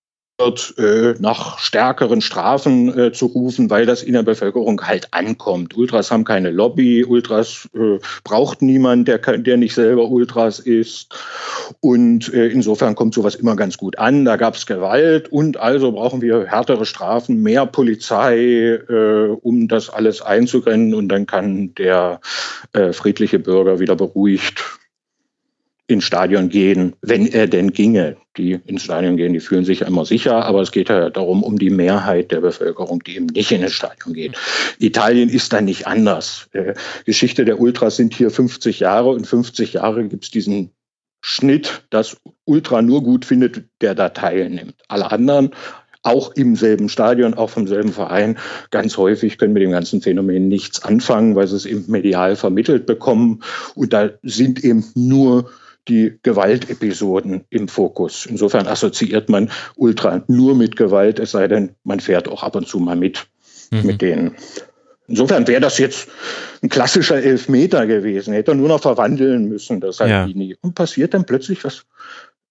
nach 1.19 1.59
stärkeren 1.59 2.21
Strafen 2.21 2.97
äh, 2.97 3.11
zu 3.11 3.25
rufen, 3.25 3.69
weil 3.69 3.85
das 3.85 4.03
in 4.03 4.13
der 4.13 4.23
Bevölkerung 4.23 4.81
halt 4.81 5.13
ankommt. 5.13 5.75
Ultras 5.75 6.11
haben 6.11 6.23
keine 6.23 6.49
Lobby, 6.49 7.03
Ultras 7.03 7.67
äh, 7.75 7.99
braucht 8.23 8.61
niemand, 8.61 9.07
der, 9.07 9.17
der 9.17 9.57
nicht 9.57 9.73
selber 9.73 10.09
Ultras 10.09 10.59
ist. 10.59 11.13
Und 11.81 12.33
äh, 12.33 12.47
insofern 12.47 12.95
kommt 12.95 13.13
sowas 13.13 13.35
immer 13.35 13.55
ganz 13.55 13.77
gut 13.77 13.99
an. 13.99 14.23
Da 14.23 14.37
gab 14.37 14.55
es 14.55 14.65
Gewalt 14.65 15.29
und 15.31 15.57
also 15.57 15.91
brauchen 15.91 16.21
wir 16.21 16.45
härtere 16.45 16.85
Strafen, 16.85 17.43
mehr 17.43 17.65
Polizei, 17.65 18.79
äh, 18.89 19.35
um 19.41 19.67
das 19.67 19.89
alles 19.89 20.21
einzugrennen. 20.21 20.93
Und 20.93 21.09
dann 21.09 21.25
kann 21.25 21.75
der 21.75 22.21
äh, 22.73 22.93
friedliche 22.93 23.39
Bürger 23.39 23.79
wieder 23.79 23.95
beruhigt 23.95 24.63
ins 25.87 26.05
Stadion 26.05 26.49
gehen, 26.49 26.95
wenn 27.01 27.25
er 27.25 27.47
denn 27.47 27.73
ginge. 27.73 28.15
Die 28.39 28.53
ins 28.65 28.83
Stadion 28.83 29.17
gehen, 29.17 29.33
die 29.33 29.41
fühlen 29.41 29.65
sich 29.65 29.81
immer 29.81 30.05
sicher, 30.05 30.45
aber 30.45 30.61
es 30.61 30.71
geht 30.71 30.87
ja 30.87 31.09
darum, 31.09 31.43
um 31.43 31.59
die 31.59 31.69
Mehrheit 31.69 32.31
der 32.31 32.39
Bevölkerung, 32.39 33.03
die 33.03 33.17
eben 33.17 33.25
nicht 33.25 33.51
in 33.51 33.61
das 33.61 33.73
Stadion 33.73 34.13
geht. 34.13 34.37
Italien 34.79 35.27
ist 35.27 35.51
da 35.51 35.59
nicht 35.59 35.87
anders. 35.87 36.47
Äh, 36.53 36.73
Geschichte 37.05 37.43
der 37.43 37.59
Ultras 37.59 37.97
sind 37.97 38.13
hier 38.13 38.31
50 38.31 38.79
Jahre 38.79 39.09
und 39.09 39.27
50 39.27 39.73
Jahre 39.73 40.07
gibt 40.07 40.23
es 40.23 40.31
diesen 40.31 40.71
Schnitt, 41.21 41.83
dass 41.89 42.15
Ultra 42.45 42.81
nur 42.81 43.03
gut 43.03 43.25
findet, 43.25 43.65
der 43.81 43.93
da 43.93 44.07
teilnimmt. 44.07 44.75
Alle 44.87 45.11
anderen 45.11 45.51
auch 46.01 46.31
im 46.35 46.55
selben 46.55 46.87
Stadion, 46.87 47.33
auch 47.33 47.49
vom 47.49 47.67
selben 47.67 47.91
Verein, 47.91 48.37
ganz 48.71 48.95
häufig 48.95 49.37
können 49.37 49.51
mit 49.51 49.63
dem 49.63 49.71
ganzen 49.71 50.01
Phänomen 50.01 50.47
nichts 50.47 50.81
anfangen, 50.81 51.35
weil 51.35 51.47
sie 51.47 51.57
es 51.57 51.65
eben 51.65 51.91
medial 51.91 52.37
vermittelt 52.37 52.85
bekommen. 52.85 53.43
Und 53.75 53.91
da 53.91 54.11
sind 54.23 54.63
eben 54.63 54.85
nur 54.95 55.51
die 55.87 56.19
Gewaltepisoden 56.23 57.45
im 57.49 57.67
Fokus. 57.67 58.25
Insofern 58.25 58.67
assoziiert 58.67 59.29
man 59.29 59.49
Ultra 59.75 60.23
nur 60.27 60.55
mit 60.55 60.75
Gewalt, 60.75 61.19
es 61.19 61.31
sei 61.31 61.47
denn, 61.47 61.75
man 61.83 61.99
fährt 61.99 62.27
auch 62.27 62.43
ab 62.43 62.55
und 62.55 62.67
zu 62.67 62.79
mal 62.79 62.95
mit, 62.95 63.27
mhm. 63.71 63.85
mit 63.85 64.01
denen. 64.01 64.35
Insofern 65.07 65.47
wäre 65.47 65.61
das 65.61 65.79
jetzt 65.79 66.07
ein 66.61 66.69
klassischer 66.69 67.17
Elfmeter 67.17 67.87
gewesen. 67.87 68.33
Hätte 68.33 68.51
er 68.51 68.55
nur 68.55 68.67
noch 68.67 68.81
verwandeln 68.81 69.45
müssen, 69.45 69.79
das 69.79 69.97
Salvini. 69.97 70.51
Ja. 70.51 70.55
Und 70.61 70.75
passiert 70.75 71.15
dann 71.15 71.25
plötzlich 71.25 71.63
was 71.63 71.85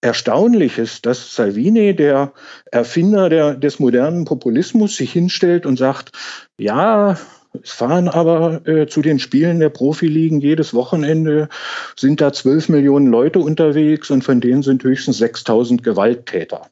Erstaunliches, 0.01 1.03
dass 1.03 1.35
Salvini, 1.35 1.95
der 1.95 2.33
Erfinder 2.71 3.29
der, 3.29 3.55
des 3.55 3.79
modernen 3.79 4.25
Populismus, 4.25 4.97
sich 4.97 5.13
hinstellt 5.13 5.67
und 5.67 5.77
sagt, 5.77 6.13
ja, 6.57 7.17
es 7.63 7.71
fahren 7.71 8.09
aber 8.09 8.67
äh, 8.67 8.87
zu 8.87 9.03
den 9.03 9.19
Spielen 9.19 9.61
der 9.61 9.71
Profiligen 9.71 10.41
jedes 10.41 10.75
Wochenende 10.75 11.49
sind 11.97 12.21
da 12.21 12.33
zwölf 12.33 12.69
Millionen 12.69 13.07
Leute 13.07 13.39
unterwegs 13.39 14.11
und 14.11 14.23
von 14.23 14.41
denen 14.41 14.63
sind 14.63 14.85
höchstens 14.85 15.19
6000 15.19 15.83
Gewalttäter 15.83 16.71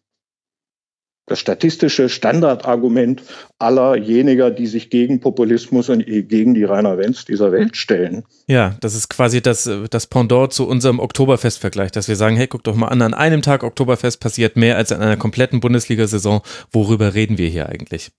das 1.26 1.40
statistische 1.40 2.08
Standardargument 2.08 3.22
allerjeniger, 3.58 4.50
die 4.50 4.68
sich 4.68 4.90
gegen 4.90 5.20
Populismus 5.20 5.88
und 5.88 6.06
gegen 6.06 6.54
die 6.54 6.64
Rainer 6.64 6.98
Wenz 6.98 7.24
dieser 7.24 7.50
Welt 7.50 7.76
stellen. 7.76 8.24
Ja, 8.46 8.76
das 8.80 8.94
ist 8.94 9.08
quasi 9.08 9.42
das, 9.42 9.68
das 9.90 10.06
Pendant 10.06 10.52
zu 10.52 10.68
unserem 10.68 11.00
Oktoberfestvergleich, 11.00 11.90
dass 11.90 12.06
wir 12.06 12.14
sagen, 12.14 12.36
hey, 12.36 12.46
guck 12.46 12.62
doch 12.62 12.76
mal 12.76 12.88
an, 12.88 13.02
an 13.02 13.12
einem 13.12 13.42
Tag 13.42 13.64
Oktoberfest 13.64 14.20
passiert 14.20 14.56
mehr 14.56 14.76
als 14.76 14.92
in 14.92 15.02
einer 15.02 15.16
kompletten 15.16 15.58
Bundesliga-Saison. 15.58 16.42
Worüber 16.70 17.14
reden 17.14 17.38
wir 17.38 17.48
hier 17.48 17.68
eigentlich? 17.68 18.12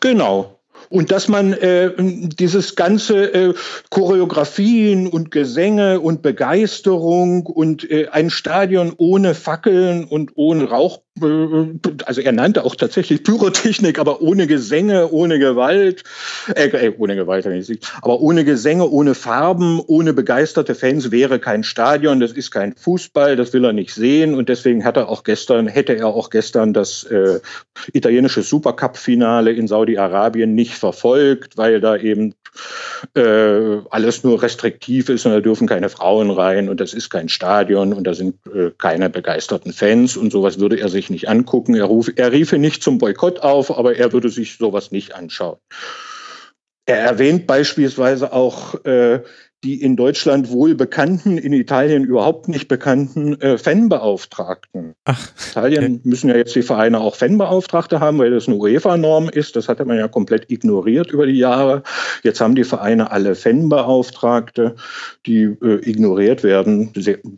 Genau, 0.00 0.57
und 0.90 1.10
dass 1.10 1.28
man 1.28 1.52
äh, 1.52 1.92
dieses 1.98 2.76
ganze 2.76 3.32
äh, 3.34 3.54
Choreografien 3.90 5.06
und 5.06 5.30
Gesänge 5.30 6.00
und 6.00 6.22
Begeisterung 6.22 7.46
und 7.46 7.90
äh, 7.90 8.08
ein 8.08 8.30
Stadion 8.30 8.94
ohne 8.96 9.34
Fackeln 9.34 10.04
und 10.04 10.32
ohne 10.34 10.68
Rauch 10.70 11.02
also 12.04 12.20
er 12.20 12.32
nannte 12.32 12.64
auch 12.64 12.74
tatsächlich 12.74 13.22
Pyrotechnik, 13.22 13.98
aber 13.98 14.20
ohne 14.20 14.46
Gesänge, 14.46 15.10
ohne 15.10 15.38
Gewalt, 15.38 16.04
äh, 16.54 16.68
äh 16.68 16.94
ohne 16.98 17.16
Gewalt, 17.16 17.46
aber 18.02 18.20
ohne 18.20 18.44
Gesänge, 18.44 18.88
ohne 18.88 19.14
Farben, 19.14 19.80
ohne 19.86 20.12
begeisterte 20.12 20.74
Fans 20.74 21.10
wäre 21.10 21.38
kein 21.38 21.64
Stadion, 21.64 22.20
das 22.20 22.32
ist 22.32 22.50
kein 22.50 22.74
Fußball, 22.74 23.36
das 23.36 23.52
will 23.52 23.64
er 23.64 23.72
nicht 23.72 23.94
sehen. 23.94 24.34
Und 24.34 24.48
deswegen 24.48 24.84
hat 24.84 24.96
er 24.96 25.08
auch 25.08 25.24
gestern, 25.24 25.66
hätte 25.66 25.96
er 25.96 26.08
auch 26.08 26.30
gestern 26.30 26.72
das 26.72 27.04
äh, 27.04 27.40
italienische 27.92 28.42
Supercup-Finale 28.42 29.52
in 29.52 29.68
Saudi-Arabien 29.68 30.54
nicht 30.54 30.74
verfolgt, 30.74 31.56
weil 31.56 31.80
da 31.80 31.96
eben 31.96 32.34
äh, 33.14 33.78
alles 33.90 34.24
nur 34.24 34.42
restriktiv 34.42 35.08
ist 35.08 35.26
und 35.26 35.32
da 35.32 35.40
dürfen 35.40 35.66
keine 35.66 35.88
Frauen 35.88 36.30
rein 36.30 36.68
und 36.68 36.80
das 36.80 36.94
ist 36.94 37.10
kein 37.10 37.28
Stadion 37.28 37.92
und 37.92 38.04
da 38.04 38.14
sind 38.14 38.36
äh, 38.52 38.70
keine 38.76 39.10
begeisterten 39.10 39.72
Fans 39.72 40.16
und 40.16 40.32
sowas 40.32 40.58
würde 40.58 40.78
er 40.78 40.88
sich 40.88 41.07
nicht 41.10 41.28
angucken. 41.28 41.74
Er, 41.74 41.84
ruf, 41.84 42.10
er 42.14 42.32
riefe 42.32 42.58
nicht 42.58 42.82
zum 42.82 42.98
Boykott 42.98 43.40
auf, 43.40 43.76
aber 43.76 43.96
er 43.96 44.12
würde 44.12 44.28
sich 44.28 44.56
sowas 44.56 44.90
nicht 44.90 45.14
anschauen. 45.14 45.58
Er 46.86 46.98
erwähnt 46.98 47.46
beispielsweise 47.46 48.32
auch 48.32 48.82
äh, 48.84 49.22
die 49.64 49.82
in 49.82 49.96
Deutschland 49.96 50.52
wohl 50.52 50.76
bekannten, 50.76 51.36
in 51.36 51.52
Italien 51.52 52.04
überhaupt 52.04 52.46
nicht 52.46 52.68
bekannten 52.68 53.40
äh, 53.40 53.58
Fanbeauftragten. 53.58 54.94
Ach, 55.04 55.32
Italien 55.50 55.96
okay. 55.96 56.00
müssen 56.04 56.30
ja 56.30 56.36
jetzt 56.36 56.54
die 56.54 56.62
Vereine 56.62 57.00
auch 57.00 57.16
Fanbeauftragte 57.16 57.98
haben, 57.98 58.18
weil 58.18 58.30
das 58.30 58.46
eine 58.46 58.56
UEFA-Norm 58.56 59.28
ist. 59.28 59.56
Das 59.56 59.68
hatte 59.68 59.84
man 59.84 59.98
ja 59.98 60.06
komplett 60.06 60.48
ignoriert 60.50 61.10
über 61.10 61.26
die 61.26 61.38
Jahre. 61.38 61.82
Jetzt 62.22 62.40
haben 62.40 62.54
die 62.54 62.62
Vereine 62.62 63.10
alle 63.10 63.34
Fanbeauftragte, 63.34 64.76
die 65.26 65.42
äh, 65.42 65.80
ignoriert 65.82 66.44
werden, 66.44 66.92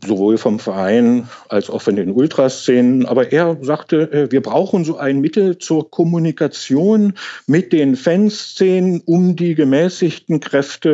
sowohl 0.05 0.37
vom 0.37 0.59
Verein 0.59 1.27
als 1.49 1.71
auch 1.71 1.81
von 1.81 1.97
den 1.97 2.11
Ultraszenen. 2.11 3.07
Aber 3.07 3.33
er 3.33 3.57
sagte, 3.63 4.13
äh, 4.13 4.31
wir 4.31 4.43
brauchen 4.43 4.85
so 4.85 4.99
ein 4.99 5.21
Mittel 5.21 5.57
zur 5.57 5.91
Kommunikation 5.91 7.15
mit 7.47 7.73
den 7.73 7.97
Fanszenen, 7.97 9.01
um 9.07 9.37
die 9.37 9.55
gemäßigten 9.55 10.41
Kräfte 10.41 10.91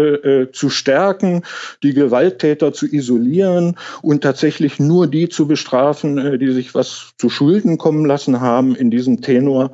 äh, 0.46 0.52
zu 0.52 0.70
stärken 0.70 1.15
stärken, 1.16 1.42
die 1.82 1.94
Gewalttäter 1.94 2.72
zu 2.72 2.86
isolieren 2.86 3.76
und 4.02 4.22
tatsächlich 4.22 4.78
nur 4.78 5.06
die 5.06 5.28
zu 5.28 5.46
bestrafen, 5.46 6.18
äh, 6.18 6.38
die 6.38 6.52
sich 6.52 6.74
was 6.74 7.12
zu 7.18 7.28
Schulden 7.30 7.78
kommen 7.78 8.04
lassen 8.04 8.40
haben 8.40 8.74
in 8.74 8.90
diesem 8.90 9.20
Tenor. 9.20 9.72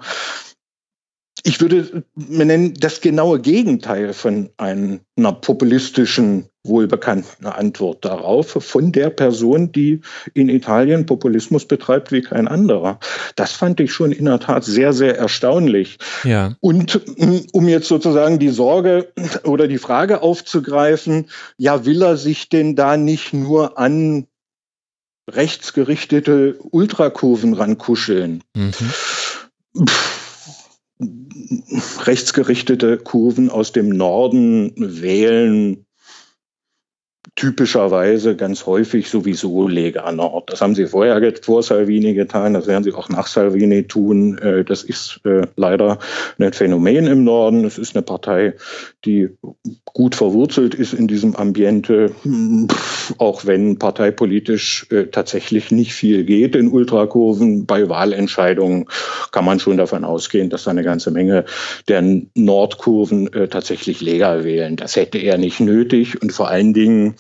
Ich 1.45 1.61
würde 1.61 2.05
nennen, 2.15 2.75
das 2.75 3.01
genaue 3.01 3.41
Gegenteil 3.41 4.13
von 4.13 4.51
einer 4.59 5.33
populistischen, 5.41 6.49
wohlbekannten 6.65 7.47
Antwort 7.47 8.05
darauf 8.05 8.51
von 8.51 8.93
der 8.93 9.11
Person, 9.11 9.73
die 9.73 10.01
in 10.33 10.49
Italien 10.49 11.07
Populismus 11.07 11.67
betreibt 11.67 12.13
wie 12.13 12.23
kein 12.23 12.47
anderer. 12.47 13.01
Das 13.35 13.53
fand 13.53 13.81
ich 13.81 13.93
schon 13.93 14.13
in 14.13 14.27
der 14.27 14.39
Tat 14.39 14.65
sehr, 14.65 14.93
sehr 14.93 15.19
erstaunlich. 15.19 15.99
Ja. 16.23 16.55
Und 16.61 17.01
mm, 17.19 17.49
um 17.53 17.69
jetzt 17.69 17.89
sozusagen 17.89 18.39
die 18.39 18.51
Sorge 18.51 19.13
oder 19.45 19.67
die 19.67 19.79
Frage 19.79 20.23
aufzugreifen, 20.23 21.31
ja, 21.57 21.85
will 21.85 22.03
er 22.03 22.17
sich 22.17 22.49
denn 22.49 22.77
da 22.77 22.97
nicht 22.97 23.33
nur 23.33 23.79
an 23.79 24.29
rechtsgerichtete 25.29 26.59
Ultrakurven 26.71 27.55
rankuscheln? 27.55 28.45
Mhm. 28.55 28.73
Pff, 29.89 30.23
rechtsgerichtete 32.07 32.99
Kurven 32.99 33.51
aus 33.51 33.73
dem 33.73 33.89
Norden 33.89 34.73
wählen 34.77 35.87
typischerweise 37.35 38.37
ganz 38.37 38.67
häufig 38.67 39.09
sowieso 39.09 39.67
Lega 39.67 40.13
Nord. 40.13 40.53
Das 40.53 40.61
haben 40.61 40.75
sie 40.75 40.87
vorher 40.87 41.33
vor 41.41 41.63
Salvini 41.63 42.13
getan, 42.13 42.53
das 42.53 42.67
werden 42.67 42.85
sie 42.85 42.93
auch 42.93 43.09
nach 43.09 43.27
Salvini 43.27 43.85
tun. 43.85 44.37
Äh, 44.39 44.65
das 44.65 44.83
ist 44.83 45.21
äh, 45.25 45.47
leider 45.57 45.99
ein 46.39 46.53
Phänomen 46.53 47.07
im 47.07 47.25
Norden. 47.25 47.65
Es 47.65 47.79
ist 47.79 47.97
eine 47.97 48.03
Partei, 48.03 48.55
die 49.07 49.31
gut 49.87 50.15
verwurzelt 50.15 50.75
ist 50.75 50.93
in 50.93 51.09
diesem 51.09 51.35
Ambiente, 51.35 52.13
auch 53.17 53.47
wenn 53.47 53.79
parteipolitisch 53.79 54.87
äh, 54.91 55.07
tatsächlich 55.07 55.71
nicht 55.71 55.95
viel 55.95 56.25
geht 56.25 56.55
in 56.55 56.71
Ultrakurven. 56.71 57.65
Bei 57.65 57.89
Wahlentscheidungen 57.89 58.87
kann 59.31 59.47
man 59.47 59.59
schon 59.59 59.79
davon 59.79 60.05
ausgehen, 60.05 60.51
dass 60.51 60.65
da 60.65 60.71
eine 60.71 60.85
ganze 60.85 61.11
Menge 61.11 61.47
der 61.89 62.03
Nordkurven 62.35 63.31
tatsächlich 63.51 64.01
Lega 64.01 64.45
wählen. 64.45 64.77
Das 64.77 64.97
hätte 64.97 65.19
er 65.19 65.39
nicht 65.39 65.61
nötig 65.61 66.21
und 66.21 66.33
vor 66.33 66.49
allen 66.49 66.75
Dingen 66.75 67.15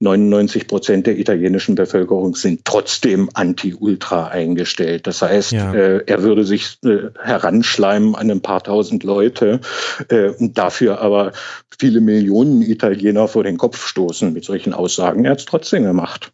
99 0.00 0.66
Prozent 0.66 1.06
der 1.06 1.18
italienischen 1.18 1.74
Bevölkerung 1.74 2.34
sind 2.34 2.64
trotzdem 2.64 3.30
anti-Ultra 3.32 4.28
eingestellt. 4.28 5.06
Das 5.06 5.22
heißt, 5.22 5.52
ja. 5.52 5.72
äh, 5.72 6.04
er 6.06 6.22
würde 6.22 6.44
sich 6.44 6.78
äh, 6.84 7.10
heranschleimen 7.22 8.14
an 8.14 8.30
ein 8.30 8.42
paar 8.42 8.62
tausend 8.62 9.04
Leute 9.04 9.60
äh, 10.08 10.30
und 10.30 10.58
dafür 10.58 11.00
aber 11.00 11.32
viele 11.78 12.00
Millionen 12.00 12.62
Italiener 12.62 13.28
vor 13.28 13.44
den 13.44 13.56
Kopf 13.56 13.86
stoßen 13.86 14.32
mit 14.32 14.44
solchen 14.44 14.74
Aussagen. 14.74 15.24
Er 15.24 15.32
hat 15.32 15.38
es 15.40 15.46
trotzdem 15.46 15.84
gemacht. 15.84 16.32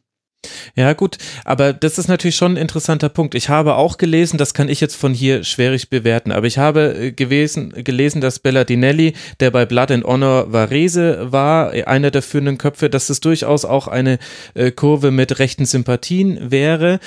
Ja, 0.75 0.95
gut, 0.95 1.19
aber 1.45 1.73
das 1.75 1.99
ist 1.99 2.09
natürlich 2.09 2.37
schon 2.37 2.55
ein 2.55 2.57
interessanter 2.57 3.11
Punkt. 3.11 3.35
Ich 3.35 3.51
habe 3.51 3.75
auch 3.75 3.99
gelesen, 3.99 4.39
das 4.39 4.55
kann 4.55 4.71
ich 4.71 4.81
jetzt 4.81 4.95
von 4.95 5.13
hier 5.13 5.45
schwierig 5.45 5.91
bewerten, 5.91 6.33
aber 6.33 6.47
ich 6.47 6.57
habe 6.57 6.95
äh, 6.95 7.13
gewesen, 7.13 7.73
gelesen, 7.85 8.21
dass 8.21 8.39
Bellardinelli, 8.39 9.15
der 9.41 9.51
bei 9.51 9.67
Blood 9.67 9.91
and 9.91 10.05
Honor 10.05 10.51
Varese 10.53 11.31
war, 11.31 11.73
einer 11.87 12.11
der 12.11 12.23
führenden 12.23 12.57
Köpfe, 12.57 12.89
dass 12.89 13.11
es 13.11 13.21
durchaus 13.21 13.67
auch 13.67 13.87
eine 13.87 14.19
äh, 14.55 14.71
Kurve 14.71 15.11
mit 15.11 15.39
rechten 15.39 15.67
Sympathien 15.67 16.51
wäre. 16.51 17.01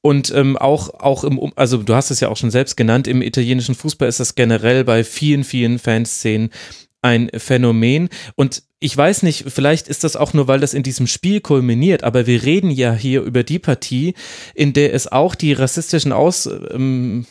Und 0.00 0.32
ähm, 0.34 0.56
auch, 0.56 0.94
auch 0.94 1.22
im, 1.22 1.52
also 1.56 1.76
du 1.76 1.94
hast 1.94 2.10
es 2.10 2.20
ja 2.20 2.28
auch 2.28 2.36
schon 2.36 2.50
selbst 2.50 2.76
genannt, 2.76 3.06
im 3.06 3.22
italienischen 3.22 3.76
Fußball 3.76 4.08
ist 4.08 4.18
das 4.18 4.34
generell 4.34 4.82
bei 4.82 5.04
vielen, 5.04 5.44
vielen 5.44 5.78
Fanszenen 5.78 6.50
ein 7.02 7.30
Phänomen. 7.36 8.08
Und 8.34 8.62
ich 8.80 8.96
weiß 8.96 9.22
nicht, 9.22 9.44
vielleicht 9.48 9.88
ist 9.88 10.04
das 10.04 10.16
auch 10.16 10.32
nur, 10.32 10.48
weil 10.48 10.60
das 10.60 10.72
in 10.72 10.82
diesem 10.82 11.06
Spiel 11.06 11.42
kulminiert, 11.42 12.02
aber 12.02 12.26
wir 12.26 12.42
reden 12.42 12.70
ja 12.70 12.94
hier 12.94 13.20
über 13.22 13.44
die 13.44 13.58
Partie, 13.58 14.14
in 14.54 14.72
der 14.72 14.94
es 14.94 15.06
auch 15.06 15.34
die 15.34 15.52
rassistischen 15.52 16.12
Aus, 16.12 16.46
ähm, 16.46 17.26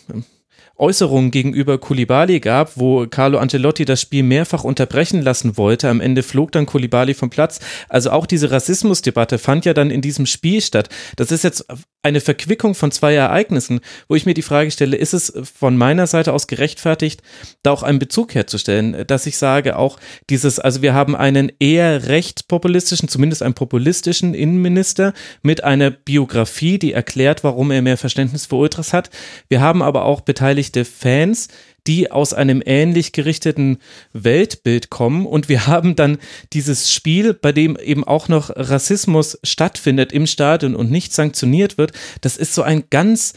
Äußerungen 0.80 1.32
gegenüber 1.32 1.78
Kulibali 1.78 2.40
gab, 2.40 2.78
wo 2.78 3.06
Carlo 3.08 3.38
Ancelotti 3.38 3.86
das 3.86 4.02
Spiel 4.02 4.24
mehrfach 4.24 4.64
unterbrechen 4.64 5.22
lassen 5.22 5.58
wollte. 5.58 5.90
Am 5.90 6.02
Ende 6.02 6.24
flog 6.24 6.52
dann 6.52 6.66
Kulibali 6.66 7.14
vom 7.14 7.30
Platz. 7.30 7.60
Also 7.90 8.12
auch 8.12 8.26
diese 8.26 8.52
Rassismusdebatte 8.52 9.38
fand 9.38 9.66
ja 9.66 9.74
dann 9.74 9.92
in 9.92 10.02
diesem 10.02 10.26
Spiel 10.26 10.62
statt. 10.62 10.90
Das 11.16 11.32
ist 11.32 11.44
jetzt 11.44 11.66
eine 12.02 12.22
Verquickung 12.22 12.76
von 12.76 12.92
zwei 12.92 13.14
Ereignissen, 13.14 13.82
wo 14.08 14.16
ich 14.16 14.26
mir 14.26 14.34
die 14.34 14.42
Frage 14.42 14.72
stelle, 14.72 14.96
ist 14.96 15.14
es 15.14 15.34
von 15.58 15.76
meiner 15.76 16.08
Seite 16.08 16.32
aus 16.32 16.48
gerechtfertigt, 16.48 17.22
da 17.62 17.72
auch 17.72 17.84
einen 17.84 18.00
Bezug 18.00 18.36
herzustellen, 18.36 19.06
dass 19.06 19.26
ich 19.26 19.38
sage, 19.38 19.76
auch 19.78 20.00
dieses, 20.30 20.60
also 20.60 20.82
wir 20.82 20.94
haben 20.94 21.16
einen 21.16 21.52
eher 21.60 22.08
rechtspopulistischen, 22.08 23.10
zumindest 23.10 23.44
einen 23.44 23.54
populistischen 23.54 24.34
Innenminister 24.34 25.14
mit 25.42 25.66
einer 25.66 25.92
Biografie, 25.92 26.80
die 26.80 26.94
erklärt, 26.94 27.44
warum 27.44 27.70
er 27.70 27.82
mehr 27.82 27.98
Verständnis 27.98 28.46
für 28.46 28.56
Ultras 28.56 28.94
hat. 28.94 29.10
Wir 29.50 29.60
haben 29.60 29.82
aber 29.82 30.06
auch 30.06 30.22
beteiligte 30.70 30.86
Fans, 30.86 31.48
die 31.88 32.12
aus 32.12 32.34
einem 32.34 32.62
ähnlich 32.66 33.14
gerichteten 33.14 33.78
Weltbild 34.14 34.90
kommen. 34.90 35.26
Und 35.26 35.50
wir 35.50 35.66
haben 35.68 35.96
dann 35.96 36.18
dieses 36.54 36.92
Spiel, 36.92 37.34
bei 37.34 37.52
dem 37.52 37.78
eben 37.78 38.04
auch 38.04 38.28
noch 38.28 38.52
Rassismus 38.56 39.40
stattfindet 39.44 40.12
im 40.12 40.28
Stadion 40.28 40.76
und 40.76 40.92
nicht 40.92 41.14
sanktioniert 41.14 41.78
wird. 41.78 41.94
Das 42.22 42.38
ist 42.38 42.54
so 42.54 42.62
ein 42.62 42.84
ganz 42.90 43.34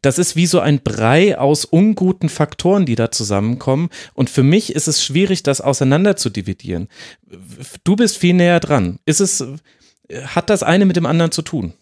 das 0.00 0.18
ist 0.18 0.36
wie 0.36 0.46
so 0.46 0.60
ein 0.60 0.80
Brei 0.80 1.36
aus 1.36 1.66
unguten 1.66 2.30
Faktoren, 2.30 2.86
die 2.86 2.94
da 2.94 3.10
zusammenkommen. 3.10 3.90
Und 4.14 4.30
für 4.30 4.42
mich 4.42 4.74
ist 4.74 4.88
es 4.88 5.04
schwierig, 5.04 5.42
das 5.42 5.60
auseinander 5.60 6.16
zu 6.16 6.30
dividieren. 6.30 6.88
Du 7.84 7.94
bist 7.94 8.16
viel 8.16 8.32
näher 8.32 8.60
dran. 8.60 9.00
Ist 9.04 9.20
es, 9.20 9.44
hat 10.28 10.48
das 10.48 10.62
eine 10.62 10.86
mit 10.86 10.96
dem 10.96 11.04
anderen 11.04 11.30
zu 11.30 11.42
tun? 11.42 11.74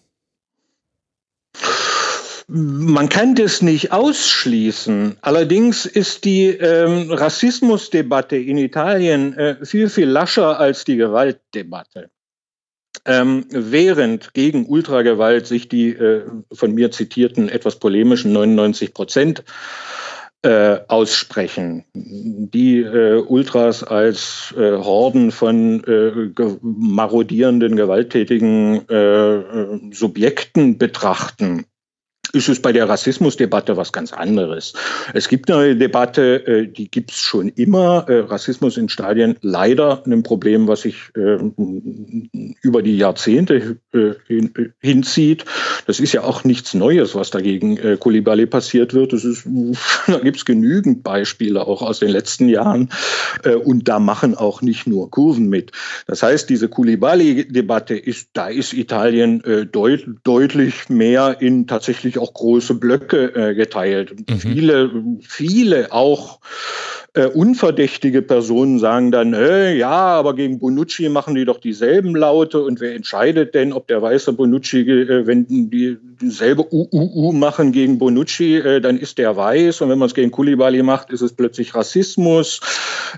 Man 2.47 3.09
kann 3.09 3.35
das 3.35 3.63
nicht 3.63 3.93
ausschließen. 3.93 5.17
Allerdings 5.23 5.87
ist 5.87 6.25
die 6.25 6.49
ähm, 6.49 7.11
Rassismusdebatte 7.11 8.37
in 8.37 8.59
Italien 8.59 9.33
äh, 9.35 9.65
viel, 9.65 9.89
viel 9.89 10.09
lascher 10.09 10.61
als 10.61 10.85
die 10.85 10.97
Gewaltdebatte. 10.97 12.11
Ähm, 13.07 13.47
während 13.51 14.35
gegen 14.35 14.67
Ultragewalt 14.67 15.47
sich 15.47 15.69
die 15.69 15.91
äh, 15.91 16.23
von 16.53 16.73
mir 16.73 16.91
zitierten 16.91 17.49
etwas 17.49 17.79
polemischen 17.79 18.33
99 18.33 18.95
Prozent 18.95 19.45
äh, 20.43 20.81
aussprechen. 20.89 21.85
Die 21.95 22.81
äh, 22.81 23.23
Ultras 23.27 23.83
als 23.83 24.55
äh, 24.57 24.73
Horden 24.73 25.33
von 25.33 25.83
äh, 25.85 26.29
ge 26.35 26.59
marodierenden, 26.61 27.77
gewalttätigen 27.77 28.87
äh, 28.89 29.95
Subjekten 29.95 30.77
betrachten 30.77 31.67
ist 32.35 32.49
es 32.49 32.61
bei 32.61 32.73
der 32.73 32.89
Rassismusdebatte 32.89 33.77
was 33.77 33.93
ganz 33.93 34.13
anderes. 34.13 34.73
Es 35.13 35.29
gibt 35.29 35.51
eine 35.51 35.77
Debatte, 35.77 36.47
äh, 36.47 36.67
die 36.67 36.91
gibt 36.91 37.13
es 37.13 37.19
schon 37.19 37.49
immer. 37.49 38.07
Äh, 38.09 38.21
Rassismus 38.21 38.77
in 38.77 38.89
Stadien 38.89 39.37
leider 39.41 40.03
ein 40.07 40.23
Problem, 40.23 40.67
was 40.67 40.83
sich 40.83 40.97
äh, 41.17 41.39
über 42.63 42.83
die 42.83 42.97
Jahrzehnte 42.97 43.79
hinzieht. 44.81 45.45
Das 45.87 46.01
ist 46.01 46.13
ja 46.13 46.23
auch 46.23 46.45
nichts 46.45 46.75
Neues, 46.75 47.15
was 47.15 47.31
dagegen 47.31 47.99
Kulibali 47.99 48.47
passiert 48.47 48.95
wird. 48.95 49.13
Das 49.13 49.25
ist, 49.25 49.47
da 50.07 50.19
gibt 50.19 50.39
es 50.39 50.45
genügend 50.45 51.03
Beispiele 51.03 51.67
auch 51.67 51.83
aus 51.83 52.01
den 52.01 52.11
letzten 52.11 52.49
Jahren. 52.49 52.91
Und 53.65 53.89
da 53.89 53.99
machen 53.99 54.35
auch 54.35 54.63
nicht 54.63 54.87
nur 54.87 55.11
Kurven 55.11 55.49
mit. 55.49 55.73
Das 56.07 56.23
heißt, 56.23 56.49
diese 56.49 56.69
Kulibali-Debatte 56.69 57.97
ist, 57.97 58.31
da 58.33 58.49
ist 58.49 58.73
Italien 58.73 59.43
deut 59.71 60.07
deutlich 60.25 60.89
mehr 60.89 61.37
in 61.41 61.67
tatsächlich 61.67 62.19
auch 62.25 62.33
große 62.33 62.75
Blöcke 62.75 63.35
äh, 63.35 63.55
geteilt. 63.55 64.15
Mhm. 64.29 64.39
Viele, 64.39 64.91
viele 65.21 65.93
auch 65.93 66.41
äh, 67.13 67.27
unverdächtige 67.27 68.23
Personen 68.23 68.79
sagen 68.79 69.13
dann, 69.13 69.35
äh, 69.35 69.77
ja, 69.77 69.91
aber 69.91 70.35
gegen 70.35 70.59
Bonucci 70.59 71.09
machen 71.11 71.35
die 71.35 71.45
doch 71.45 71.59
dieselben 71.59 72.17
Laute 72.17 72.63
und 72.63 72.81
wer 72.81 72.95
entscheidet 72.95 73.55
denn, 73.55 73.73
ob 73.73 73.87
der 73.87 74.01
weiße 74.01 74.33
Bonucci, 74.33 74.81
äh, 74.81 75.27
wenn 75.27 75.47
die 75.47 75.99
dieselbe 76.21 76.67
UUU 76.73 77.33
machen 77.33 77.73
gegen 77.73 77.99
Bonucci, 77.99 78.57
äh, 78.57 78.81
dann 78.81 78.99
ist 78.99 79.19
der 79.19 79.37
weiß 79.37 79.83
und 79.83 79.91
wenn 79.91 79.99
man 79.99 80.07
es 80.07 80.15
gegen 80.15 80.31
Kulibali 80.31 80.83
macht, 80.83 81.11
ist 81.11 81.21
es 81.21 81.35
plötzlich 81.35 81.75
Rassismus. 81.75 82.61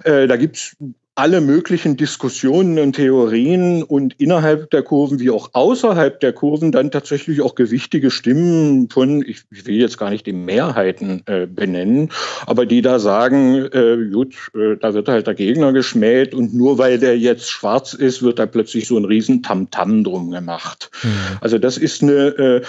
Äh, 0.05 0.27
da 0.27 0.37
gibt's 0.37 0.77
alle 1.17 1.41
möglichen 1.41 1.97
Diskussionen 1.97 2.79
und 2.79 2.93
Theorien 2.93 3.83
und 3.83 4.15
innerhalb 4.21 4.71
der 4.71 4.83
Kurven 4.83 5.19
wie 5.19 5.31
auch 5.31 5.49
außerhalb 5.55 6.21
der 6.21 6.35
Kurven 6.35 6.73
dann 6.73 6.91
tatsächlich 6.91 7.41
auch 7.41 7.55
gewichtige 7.55 8.11
Stimmen 8.11 8.91
von, 8.91 9.25
ich, 9.27 9.45
will 9.51 9.77
jetzt 9.77 9.97
gar 9.97 10.11
nicht 10.11 10.27
die 10.27 10.35
Mehrheiten 10.35 11.23
äh, 11.25 11.47
benennen, 11.47 12.13
aber 12.47 12.67
die 12.67 12.83
da 12.83 12.99
sagen, 12.99 13.65
äh, 13.73 14.11
gut, 14.13 14.35
äh, 14.55 14.77
da 14.79 14.93
wird 14.93 15.09
halt 15.09 15.27
der 15.27 15.35
Gegner 15.35 15.73
geschmäht 15.73 16.35
und 16.35 16.55
nur 16.55 16.77
weil 16.77 16.99
der 16.99 17.19
jetzt 17.19 17.51
schwarz 17.51 17.95
ist, 17.95 18.23
wird 18.23 18.39
da 18.39 18.45
plötzlich 18.45 18.87
so 18.87 18.99
ein 18.99 19.07
riesen 19.07 19.43
Tamtam 19.43 19.89
-Tam 19.89 20.05
drum 20.05 20.31
gemacht. 20.31 20.91
Mhm. 21.03 21.39
Also 21.41 21.59
das 21.59 21.79
ist 21.79 22.03
eine 22.03 22.13
äh, 22.13 22.63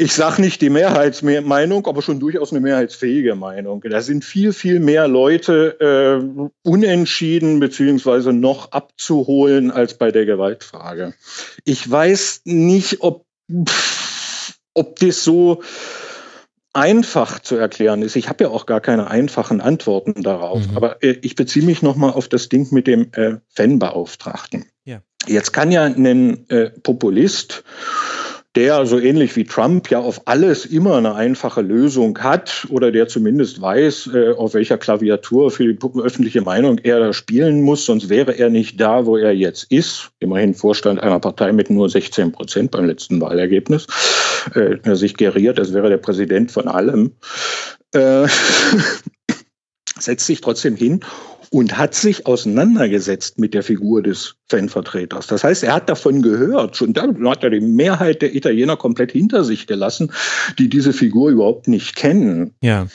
ich 0.00 0.14
sage 0.14 0.40
nicht 0.40 0.62
die 0.62 0.70
Mehrheitsmeinung, 0.70 1.86
aber 1.86 2.00
schon 2.00 2.20
durchaus 2.20 2.52
eine 2.52 2.60
mehrheitsfähige 2.60 3.34
Meinung. 3.34 3.82
Da 3.82 4.00
sind 4.00 4.24
viel, 4.24 4.54
viel 4.54 4.80
mehr 4.80 5.06
Leute 5.06 5.78
äh, 5.78 6.48
unentschieden 6.62 7.60
beziehungsweise 7.60 8.32
noch 8.32 8.72
abzuholen 8.72 9.70
als 9.70 9.98
bei 9.98 10.10
der 10.10 10.24
Gewaltfrage. 10.24 11.12
Ich 11.64 11.88
weiß 11.88 12.42
nicht, 12.44 13.02
ob, 13.02 13.26
ob 14.72 14.98
das 15.00 15.22
so 15.22 15.62
einfach 16.72 17.40
zu 17.40 17.56
erklären 17.56 18.00
ist. 18.00 18.16
Ich 18.16 18.30
habe 18.30 18.44
ja 18.44 18.50
auch 18.50 18.64
gar 18.64 18.80
keine 18.80 19.10
einfachen 19.10 19.60
Antworten 19.60 20.22
darauf. 20.22 20.66
Mhm. 20.66 20.76
Aber 20.76 21.02
äh, 21.02 21.18
ich 21.20 21.34
beziehe 21.34 21.66
mich 21.66 21.82
nochmal 21.82 22.12
auf 22.12 22.28
das 22.28 22.48
Ding 22.48 22.68
mit 22.70 22.86
dem 22.86 23.12
äh, 23.12 23.36
Fanbeauftragten. 23.48 24.64
Ja. 24.84 25.02
Jetzt 25.26 25.52
kann 25.52 25.70
ja 25.70 25.84
ein 25.84 26.48
äh, 26.48 26.70
Populist 26.70 27.64
der 28.56 28.84
so 28.84 28.98
ähnlich 28.98 29.36
wie 29.36 29.44
Trump 29.44 29.90
ja 29.90 30.00
auf 30.00 30.22
alles 30.26 30.66
immer 30.66 30.96
eine 30.96 31.14
einfache 31.14 31.60
Lösung 31.60 32.18
hat 32.18 32.66
oder 32.70 32.90
der 32.90 33.06
zumindest 33.06 33.60
weiß, 33.60 34.10
äh, 34.12 34.30
auf 34.30 34.54
welcher 34.54 34.76
Klaviatur 34.76 35.52
für 35.52 35.72
die 35.72 35.78
öffentliche 36.00 36.42
Meinung 36.42 36.78
er 36.78 36.98
da 36.98 37.12
spielen 37.12 37.62
muss, 37.62 37.84
sonst 37.84 38.08
wäre 38.08 38.36
er 38.36 38.50
nicht 38.50 38.80
da, 38.80 39.06
wo 39.06 39.16
er 39.16 39.32
jetzt 39.32 39.70
ist. 39.70 40.10
Immerhin 40.18 40.54
Vorstand 40.54 41.00
einer 41.00 41.20
Partei 41.20 41.52
mit 41.52 41.70
nur 41.70 41.88
16 41.88 42.32
Prozent 42.32 42.72
beim 42.72 42.86
letzten 42.86 43.20
Wahlergebnis. 43.20 43.86
Äh, 44.54 44.96
sich 44.96 45.16
geriert, 45.16 45.58
als 45.60 45.72
wäre 45.72 45.88
der 45.88 45.98
Präsident 45.98 46.50
von 46.50 46.66
allem. 46.66 47.12
Äh, 47.94 48.26
setzt 49.98 50.26
sich 50.26 50.40
trotzdem 50.40 50.74
hin 50.74 51.00
und 51.50 51.76
hat 51.76 51.94
sich 51.94 52.26
auseinandergesetzt 52.26 53.38
mit 53.38 53.54
der 53.54 53.62
Figur 53.62 54.02
des 54.02 54.36
Fanvertreters. 54.48 55.26
Das 55.26 55.42
heißt, 55.42 55.64
er 55.64 55.74
hat 55.74 55.88
davon 55.88 56.22
gehört. 56.22 56.76
Schon 56.76 56.92
dann 56.92 57.28
hat 57.28 57.42
er 57.42 57.50
die 57.50 57.60
Mehrheit 57.60 58.22
der 58.22 58.34
Italiener 58.34 58.76
komplett 58.76 59.12
hinter 59.12 59.44
sich 59.44 59.66
gelassen, 59.66 60.12
die 60.58 60.68
diese 60.68 60.92
Figur 60.92 61.30
überhaupt 61.30 61.66
nicht 61.66 61.96
kennen. 61.96 62.54
Ja. 62.62 62.86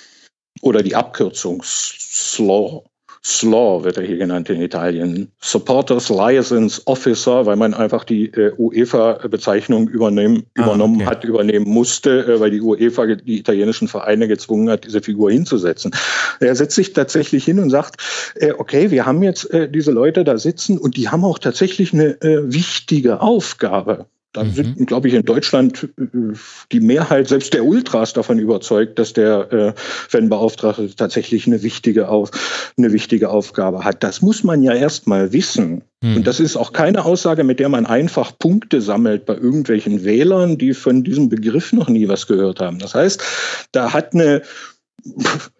Oder 0.61 0.81
die 0.83 0.95
Abkürzung 0.95 1.61
Slaw. 1.63 2.83
SLAW 3.25 3.83
wird 3.83 3.97
er 3.97 4.03
hier 4.03 4.17
genannt 4.17 4.51
in 4.51 4.61
Italien. 4.61 5.31
Supporters 5.41 6.09
License 6.09 6.79
Officer, 6.85 7.47
weil 7.47 7.55
man 7.55 7.73
einfach 7.73 8.03
die 8.03 8.27
äh, 8.27 8.53
UEFA-Bezeichnung 8.55 9.87
übernehmen, 9.87 10.43
ah, 10.55 10.61
übernommen 10.61 10.97
okay. 10.97 11.05
hat, 11.05 11.23
übernehmen 11.23 11.67
musste, 11.67 12.35
äh, 12.35 12.39
weil 12.39 12.51
die 12.51 12.61
UEFA 12.61 13.07
die 13.15 13.39
italienischen 13.39 13.87
Vereine 13.87 14.27
gezwungen 14.27 14.69
hat, 14.69 14.85
diese 14.85 15.01
Figur 15.01 15.31
hinzusetzen. 15.31 15.91
Er 16.39 16.55
setzt 16.55 16.75
sich 16.75 16.93
tatsächlich 16.93 17.43
hin 17.43 17.57
und 17.57 17.71
sagt, 17.71 17.99
äh, 18.35 18.51
okay, 18.51 18.91
wir 18.91 19.07
haben 19.07 19.23
jetzt 19.23 19.51
äh, 19.51 19.71
diese 19.71 19.91
Leute 19.91 20.23
da 20.23 20.37
sitzen 20.37 20.77
und 20.77 20.95
die 20.95 21.09
haben 21.09 21.25
auch 21.25 21.39
tatsächlich 21.39 21.93
eine 21.93 22.21
äh, 22.21 22.53
wichtige 22.53 23.21
Aufgabe. 23.21 24.05
Da 24.35 24.43
mhm. 24.43 24.51
sind, 24.51 24.87
glaube 24.87 25.07
ich, 25.07 25.13
in 25.13 25.23
Deutschland 25.23 25.87
äh, 25.97 26.33
die 26.71 26.81
Mehrheit, 26.81 27.29
selbst 27.29 27.53
der 27.53 27.63
Ultras, 27.63 28.11
davon 28.11 28.37
überzeugt, 28.37 28.99
dass 28.99 29.13
der 29.13 29.51
äh, 29.53 29.73
Fanbeauftragte 29.75 30.93
tatsächlich 30.93 31.47
eine 31.47 31.63
wichtige, 31.63 32.09
Auf, 32.09 32.31
eine 32.77 32.91
wichtige 32.91 33.29
Aufgabe 33.29 33.85
hat. 33.85 34.03
Das 34.03 34.21
muss 34.21 34.43
man 34.43 34.61
ja 34.61 34.73
erst 34.73 35.07
mal 35.07 35.31
wissen. 35.31 35.83
Mhm. 36.01 36.17
Und 36.17 36.27
das 36.27 36.41
ist 36.41 36.57
auch 36.57 36.73
keine 36.73 37.05
Aussage, 37.05 37.45
mit 37.45 37.61
der 37.61 37.69
man 37.69 37.85
einfach 37.85 38.37
Punkte 38.37 38.81
sammelt 38.81 39.25
bei 39.25 39.35
irgendwelchen 39.35 40.03
Wählern, 40.03 40.57
die 40.57 40.73
von 40.73 41.05
diesem 41.05 41.29
Begriff 41.29 41.71
noch 41.71 41.87
nie 41.87 42.09
was 42.09 42.27
gehört 42.27 42.59
haben. 42.59 42.79
Das 42.79 42.93
heißt, 42.93 43.23
da 43.71 43.93
hat 43.93 44.13
eine 44.13 44.41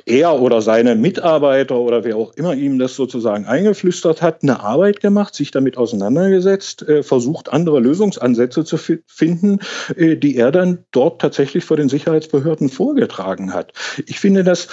er 0.05 0.41
oder 0.41 0.61
seine 0.61 0.95
Mitarbeiter 0.95 1.77
oder 1.77 2.03
wer 2.03 2.17
auch 2.17 2.33
immer 2.33 2.53
ihm 2.53 2.79
das 2.79 2.95
sozusagen 2.95 3.45
eingeflüstert 3.45 4.21
hat, 4.21 4.43
eine 4.43 4.61
Arbeit 4.61 5.01
gemacht, 5.01 5.35
sich 5.35 5.51
damit 5.51 5.77
auseinandergesetzt, 5.77 6.87
äh, 6.87 7.03
versucht, 7.03 7.53
andere 7.53 7.79
Lösungsansätze 7.79 8.65
zu 8.65 8.77
finden, 9.07 9.59
äh, 9.95 10.15
die 10.15 10.35
er 10.37 10.51
dann 10.51 10.79
dort 10.91 11.21
tatsächlich 11.21 11.63
vor 11.63 11.77
den 11.77 11.89
Sicherheitsbehörden 11.89 12.69
vorgetragen 12.69 13.53
hat. 13.53 13.73
Ich 14.07 14.19
finde 14.19 14.43
das 14.43 14.67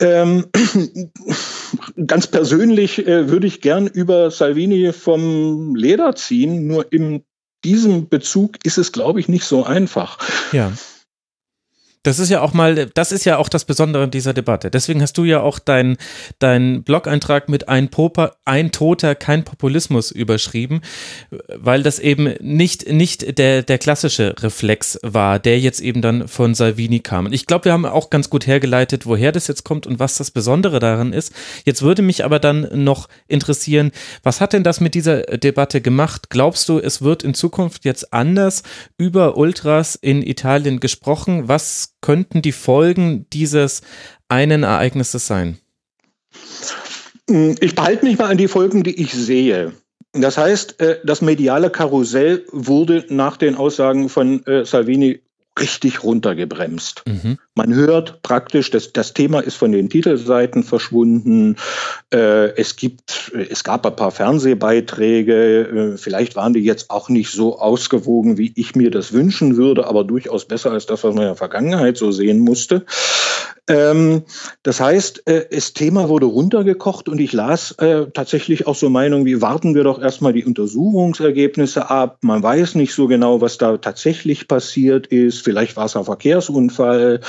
ähm, 0.00 0.46
ganz 2.06 2.26
persönlich 2.26 3.06
äh, 3.06 3.30
würde 3.30 3.46
ich 3.46 3.60
gern 3.60 3.86
über 3.86 4.30
Salvini 4.30 4.92
vom 4.92 5.76
Leder 5.76 6.14
ziehen, 6.16 6.66
nur 6.66 6.92
in 6.92 7.22
diesem 7.64 8.08
Bezug 8.08 8.64
ist 8.64 8.78
es, 8.78 8.92
glaube 8.92 9.20
ich, 9.20 9.28
nicht 9.28 9.44
so 9.44 9.64
einfach. 9.64 10.18
Ja. 10.52 10.72
Das 12.06 12.20
ist 12.20 12.30
ja 12.30 12.40
auch 12.40 12.52
mal, 12.52 12.86
das 12.86 13.10
ist 13.10 13.24
ja 13.24 13.36
auch 13.36 13.48
das 13.48 13.64
Besondere 13.64 14.06
dieser 14.06 14.32
Debatte. 14.32 14.70
Deswegen 14.70 15.02
hast 15.02 15.18
du 15.18 15.24
ja 15.24 15.40
auch 15.40 15.58
deinen 15.58 15.96
dein 16.38 16.84
Blog-Eintrag 16.84 17.48
mit 17.48 17.68
ein, 17.68 17.88
Popa, 17.88 18.36
ein 18.44 18.70
Toter, 18.70 19.16
kein 19.16 19.44
Populismus 19.44 20.12
überschrieben, 20.12 20.82
weil 21.48 21.82
das 21.82 21.98
eben 21.98 22.34
nicht, 22.40 22.88
nicht 22.88 23.38
der, 23.38 23.64
der 23.64 23.78
klassische 23.78 24.36
Reflex 24.38 25.00
war, 25.02 25.40
der 25.40 25.58
jetzt 25.58 25.80
eben 25.80 26.00
dann 26.00 26.28
von 26.28 26.54
Salvini 26.54 27.00
kam. 27.00 27.26
Und 27.26 27.32
ich 27.32 27.46
glaube, 27.46 27.64
wir 27.64 27.72
haben 27.72 27.84
auch 27.84 28.08
ganz 28.08 28.30
gut 28.30 28.46
hergeleitet, 28.46 29.06
woher 29.06 29.32
das 29.32 29.48
jetzt 29.48 29.64
kommt 29.64 29.84
und 29.88 29.98
was 29.98 30.16
das 30.16 30.30
Besondere 30.30 30.78
daran 30.78 31.12
ist. 31.12 31.32
Jetzt 31.64 31.82
würde 31.82 32.02
mich 32.02 32.24
aber 32.24 32.38
dann 32.38 32.68
noch 32.84 33.08
interessieren, 33.26 33.90
was 34.22 34.40
hat 34.40 34.52
denn 34.52 34.62
das 34.62 34.78
mit 34.78 34.94
dieser 34.94 35.22
Debatte 35.22 35.80
gemacht? 35.80 36.30
Glaubst 36.30 36.68
du, 36.68 36.78
es 36.78 37.02
wird 37.02 37.24
in 37.24 37.34
Zukunft 37.34 37.84
jetzt 37.84 38.12
anders 38.12 38.62
über 38.96 39.36
Ultras 39.36 39.96
in 39.96 40.22
Italien 40.22 40.78
gesprochen? 40.78 41.48
Was 41.48 41.95
könnten 42.06 42.40
die 42.40 42.52
Folgen 42.52 43.26
dieses 43.32 43.82
einen 44.28 44.62
Ereignis 44.62 45.10
das 45.10 45.26
sein? 45.26 45.58
Ich 47.26 47.74
behalte 47.74 48.04
mich 48.04 48.16
mal 48.16 48.30
an 48.30 48.36
die 48.36 48.46
Folgen, 48.46 48.84
die 48.84 49.02
ich 49.02 49.12
sehe. 49.12 49.72
Das 50.12 50.38
heißt, 50.38 50.80
äh, 50.80 51.00
das 51.02 51.20
mediale 51.20 51.68
Karussell 51.68 52.46
wurde 52.52 53.04
nach 53.08 53.36
den 53.36 53.56
Aussagen 53.56 54.08
von 54.08 54.46
äh, 54.46 54.64
Salvini 54.64 55.20
richtig 55.58 56.02
runtergebremst. 56.02 57.02
Mhm. 57.06 57.38
Man 57.54 57.74
hört 57.74 58.22
praktisch, 58.22 58.70
dass 58.70 58.92
das 58.92 59.14
Thema 59.14 59.40
ist 59.40 59.56
von 59.56 59.72
den 59.72 59.88
Titelseiten 59.88 60.62
verschwunden. 60.62 61.56
Äh, 62.12 62.50
es 62.56 62.76
gibt, 62.76 63.32
es 63.34 63.64
gab 63.64 63.86
ein 63.86 63.96
paar 63.96 64.10
Fernsehbeiträge. 64.10 65.94
Äh, 65.94 65.96
vielleicht 65.96 66.36
waren 66.36 66.52
die 66.52 66.60
jetzt 66.60 66.90
auch 66.90 67.08
nicht 67.08 67.30
so 67.30 67.58
ausgewogen, 67.58 68.38
wie 68.38 68.52
ich 68.56 68.74
mir 68.74 68.90
das 68.90 69.12
wünschen 69.12 69.56
würde, 69.56 69.86
aber 69.86 70.04
durchaus 70.04 70.46
besser 70.46 70.72
als 70.72 70.86
das, 70.86 71.02
was 71.04 71.14
man 71.14 71.22
in 71.22 71.28
der 71.30 71.36
Vergangenheit 71.36 71.96
so 71.96 72.12
sehen 72.12 72.40
musste. 72.40 72.84
Ähm, 73.68 74.22
das 74.62 74.80
heißt, 74.80 75.26
äh, 75.26 75.46
das 75.50 75.72
Thema 75.72 76.08
wurde 76.08 76.26
runtergekocht 76.26 77.08
und 77.08 77.20
ich 77.20 77.32
las 77.32 77.72
äh, 77.72 78.06
tatsächlich 78.12 78.66
auch 78.66 78.76
so 78.76 78.90
Meinungen 78.90 79.24
wie, 79.24 79.42
warten 79.42 79.74
wir 79.74 79.82
doch 79.82 80.00
erstmal 80.00 80.32
die 80.32 80.44
Untersuchungsergebnisse 80.44 81.90
ab. 81.90 82.18
Man 82.22 82.42
weiß 82.42 82.76
nicht 82.76 82.94
so 82.94 83.08
genau, 83.08 83.40
was 83.40 83.58
da 83.58 83.76
tatsächlich 83.76 84.46
passiert 84.46 85.08
ist. 85.08 85.42
Vielleicht 85.42 85.76
war 85.76 85.86
es 85.86 85.96
ein 85.96 86.04
Verkehrsunfall. 86.04 87.20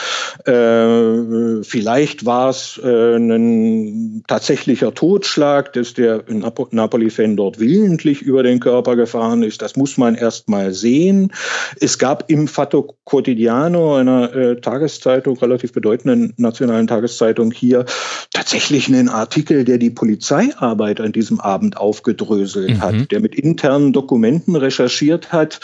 Äh, 0.46 1.64
vielleicht 1.64 2.26
war 2.26 2.50
es 2.50 2.80
äh, 2.84 3.16
ein 3.16 4.24
tatsächlicher 4.28 4.94
Totschlag, 4.94 5.74
dass 5.74 5.94
der 5.94 6.24
Nap 6.28 6.72
Napoli-Fan 6.72 7.36
dort 7.36 7.60
willentlich 7.60 8.22
über 8.22 8.44
den 8.44 8.60
Körper 8.60 8.96
gefahren 8.96 9.44
ist. 9.44 9.62
Das 9.62 9.76
muss 9.76 9.98
man 9.98 10.16
erst 10.16 10.50
mal 10.50 10.74
sehen. 10.74 11.32
Es 11.80 11.98
gab 11.98 12.30
im 12.30 12.48
Fatto 12.48 12.96
Quotidiano, 13.06 13.96
einer 13.96 14.36
äh, 14.36 14.62
Tageszeitung, 14.62 15.38
relativ 15.38 15.72
bedeutenden 15.72 16.27
nationalen 16.38 16.88
Tageszeitung 16.88 17.52
hier 17.52 17.86
tatsächlich 18.34 18.88
einen 18.88 19.10
Artikel, 19.10 19.64
der 19.64 19.78
die 19.78 19.90
Polizeiarbeit 19.90 21.00
an 21.02 21.12
diesem 21.12 21.40
Abend 21.40 21.78
aufgedröselt 21.78 22.78
mhm. 22.78 22.82
hat, 22.82 23.12
der 23.12 23.20
mit 23.20 23.36
internen 23.36 23.94
Dokumenten 23.94 24.56
recherchiert 24.56 25.32
hat, 25.32 25.60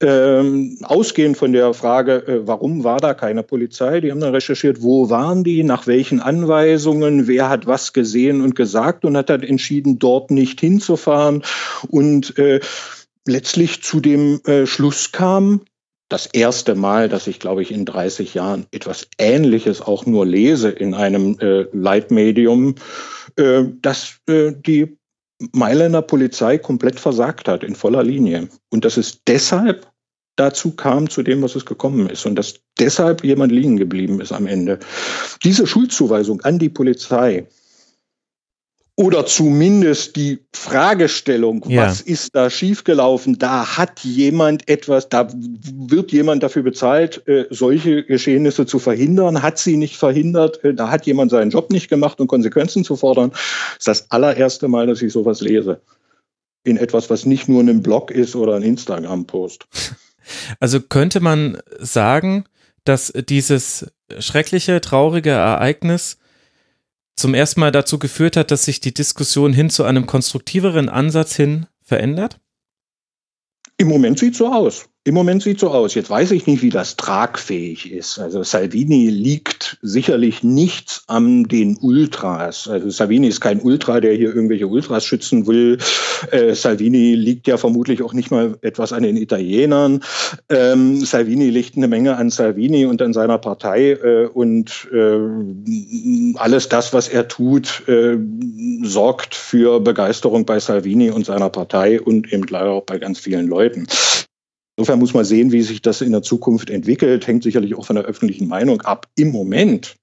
ähm, 0.00 0.78
ausgehend 0.82 1.36
von 1.36 1.52
der 1.52 1.74
Frage, 1.74 2.26
äh, 2.26 2.46
warum 2.46 2.84
war 2.84 2.98
da 2.98 3.14
keine 3.14 3.42
Polizei? 3.42 4.00
Die 4.00 4.10
haben 4.10 4.20
dann 4.20 4.34
recherchiert, 4.34 4.82
wo 4.82 5.10
waren 5.10 5.44
die, 5.44 5.64
nach 5.64 5.86
welchen 5.86 6.20
Anweisungen, 6.20 7.26
wer 7.26 7.48
hat 7.48 7.66
was 7.66 7.92
gesehen 7.92 8.42
und 8.42 8.54
gesagt 8.54 9.04
und 9.04 9.16
hat 9.16 9.30
dann 9.30 9.42
entschieden, 9.42 9.98
dort 9.98 10.30
nicht 10.30 10.60
hinzufahren 10.60 11.42
und 11.88 12.36
äh, 12.38 12.60
letztlich 13.26 13.82
zu 13.82 14.00
dem 14.00 14.40
äh, 14.44 14.66
Schluss 14.66 15.12
kam, 15.12 15.60
das 16.08 16.26
erste 16.26 16.74
Mal, 16.74 17.08
dass 17.08 17.26
ich, 17.26 17.38
glaube 17.38 17.62
ich, 17.62 17.70
in 17.70 17.84
30 17.84 18.34
Jahren 18.34 18.66
etwas 18.70 19.08
Ähnliches 19.18 19.82
auch 19.82 20.06
nur 20.06 20.24
lese 20.24 20.70
in 20.70 20.94
einem 20.94 21.38
äh, 21.40 21.66
Leitmedium, 21.72 22.76
äh, 23.36 23.64
dass 23.82 24.18
äh, 24.26 24.52
die 24.52 24.96
Mailänder 25.52 26.02
Polizei 26.02 26.58
komplett 26.58 26.98
versagt 26.98 27.46
hat 27.46 27.62
in 27.62 27.74
voller 27.74 28.02
Linie. 28.02 28.48
Und 28.70 28.84
dass 28.84 28.96
es 28.96 29.22
deshalb 29.24 29.86
dazu 30.36 30.74
kam, 30.74 31.10
zu 31.10 31.22
dem, 31.22 31.42
was 31.42 31.56
es 31.56 31.66
gekommen 31.66 32.08
ist. 32.08 32.24
Und 32.24 32.36
dass 32.36 32.60
deshalb 32.78 33.24
jemand 33.24 33.52
liegen 33.52 33.76
geblieben 33.76 34.20
ist 34.20 34.32
am 34.32 34.46
Ende. 34.46 34.78
Diese 35.44 35.66
Schuldzuweisung 35.66 36.40
an 36.42 36.58
die 36.58 36.68
Polizei, 36.68 37.46
oder 38.98 39.26
zumindest 39.26 40.16
die 40.16 40.40
Fragestellung, 40.52 41.64
ja. 41.68 41.86
was 41.86 42.00
ist 42.00 42.34
da 42.34 42.50
schiefgelaufen? 42.50 43.38
Da 43.38 43.76
hat 43.76 44.00
jemand 44.00 44.68
etwas, 44.68 45.08
da 45.08 45.28
wird 45.32 46.10
jemand 46.10 46.42
dafür 46.42 46.64
bezahlt, 46.64 47.22
äh, 47.28 47.44
solche 47.48 48.02
Geschehnisse 48.02 48.66
zu 48.66 48.80
verhindern, 48.80 49.40
hat 49.40 49.58
sie 49.58 49.76
nicht 49.76 49.96
verhindert, 49.96 50.64
äh, 50.64 50.74
da 50.74 50.90
hat 50.90 51.06
jemand 51.06 51.30
seinen 51.30 51.52
Job 51.52 51.70
nicht 51.70 51.88
gemacht 51.88 52.18
und 52.18 52.26
Konsequenzen 52.26 52.82
zu 52.82 52.96
fordern. 52.96 53.30
Das 53.30 53.78
ist 53.78 53.86
das 53.86 54.10
allererste 54.10 54.66
Mal, 54.66 54.88
dass 54.88 55.00
ich 55.00 55.12
sowas 55.12 55.40
lese. 55.42 55.80
In 56.64 56.76
etwas, 56.76 57.08
was 57.08 57.24
nicht 57.24 57.48
nur 57.48 57.62
ein 57.62 57.84
Blog 57.84 58.10
ist 58.10 58.34
oder 58.34 58.56
ein 58.56 58.62
Instagram-Post. 58.62 59.66
Also 60.60 60.82
könnte 60.82 61.20
man 61.20 61.56
sagen, 61.78 62.44
dass 62.84 63.14
dieses 63.30 63.86
schreckliche, 64.18 64.82
traurige 64.82 65.30
Ereignis 65.30 66.18
zum 67.18 67.34
ersten 67.34 67.60
Mal 67.60 67.72
dazu 67.72 67.98
geführt 67.98 68.36
hat, 68.36 68.50
dass 68.50 68.64
sich 68.64 68.80
die 68.80 68.94
Diskussion 68.94 69.52
hin 69.52 69.70
zu 69.70 69.84
einem 69.84 70.06
konstruktiveren 70.06 70.88
Ansatz 70.88 71.34
hin 71.34 71.66
verändert? 71.82 72.40
Im 73.76 73.88
Moment 73.88 74.18
sieht 74.18 74.36
so 74.36 74.52
aus. 74.52 74.88
Im 75.08 75.14
Moment 75.14 75.42
sieht 75.42 75.58
so 75.58 75.70
aus. 75.70 75.94
Jetzt 75.94 76.10
weiß 76.10 76.32
ich 76.32 76.46
nicht, 76.46 76.60
wie 76.60 76.68
das 76.68 76.96
tragfähig 76.96 77.90
ist. 77.90 78.18
Also 78.18 78.42
Salvini 78.42 79.08
liegt 79.08 79.78
sicherlich 79.80 80.42
nichts 80.42 81.04
an 81.06 81.44
den 81.44 81.78
Ultras. 81.78 82.68
Also 82.68 82.90
Salvini 82.90 83.28
ist 83.28 83.40
kein 83.40 83.62
Ultra, 83.62 84.00
der 84.00 84.12
hier 84.12 84.34
irgendwelche 84.34 84.66
Ultras 84.66 85.06
schützen 85.06 85.46
will. 85.46 85.78
Äh, 86.30 86.54
Salvini 86.54 87.14
liegt 87.14 87.46
ja 87.46 87.56
vermutlich 87.56 88.02
auch 88.02 88.12
nicht 88.12 88.30
mal 88.30 88.58
etwas 88.60 88.92
an 88.92 89.02
den 89.02 89.16
Italienern. 89.16 90.00
Ähm, 90.50 91.02
Salvini 91.02 91.48
liegt 91.48 91.78
eine 91.78 91.88
Menge 91.88 92.18
an 92.18 92.28
Salvini 92.28 92.84
und 92.84 93.00
an 93.00 93.14
seiner 93.14 93.38
Partei 93.38 93.92
äh, 93.92 94.26
und 94.26 94.88
äh, 94.92 96.34
alles 96.34 96.68
das, 96.68 96.92
was 96.92 97.08
er 97.08 97.28
tut, 97.28 97.88
äh, 97.88 98.18
sorgt 98.82 99.34
für 99.34 99.80
Begeisterung 99.80 100.44
bei 100.44 100.60
Salvini 100.60 101.10
und 101.10 101.24
seiner 101.24 101.48
Partei 101.48 101.98
und 101.98 102.30
eben 102.30 102.44
leider 102.50 102.72
auch 102.72 102.84
bei 102.84 102.98
ganz 102.98 103.20
vielen 103.20 103.46
Leuten. 103.46 103.86
Insofern 104.78 105.00
muss 105.00 105.12
man 105.12 105.24
sehen, 105.24 105.50
wie 105.50 105.62
sich 105.62 105.82
das 105.82 106.02
in 106.02 106.12
der 106.12 106.22
Zukunft 106.22 106.70
entwickelt, 106.70 107.26
hängt 107.26 107.42
sicherlich 107.42 107.74
auch 107.74 107.84
von 107.84 107.96
der 107.96 108.04
öffentlichen 108.04 108.46
Meinung 108.46 108.80
ab. 108.82 109.08
Im 109.16 109.32
Moment 109.32 109.96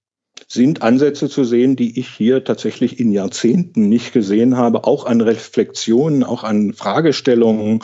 sind 0.47 0.81
Ansätze 0.81 1.29
zu 1.29 1.43
sehen, 1.43 1.75
die 1.75 1.99
ich 1.99 2.07
hier 2.07 2.43
tatsächlich 2.43 2.99
in 2.99 3.11
Jahrzehnten 3.11 3.89
nicht 3.89 4.13
gesehen 4.13 4.57
habe, 4.57 4.83
auch 4.85 5.05
an 5.05 5.21
Reflexionen, 5.21 6.23
auch 6.23 6.43
an 6.43 6.73
Fragestellungen, 6.73 7.81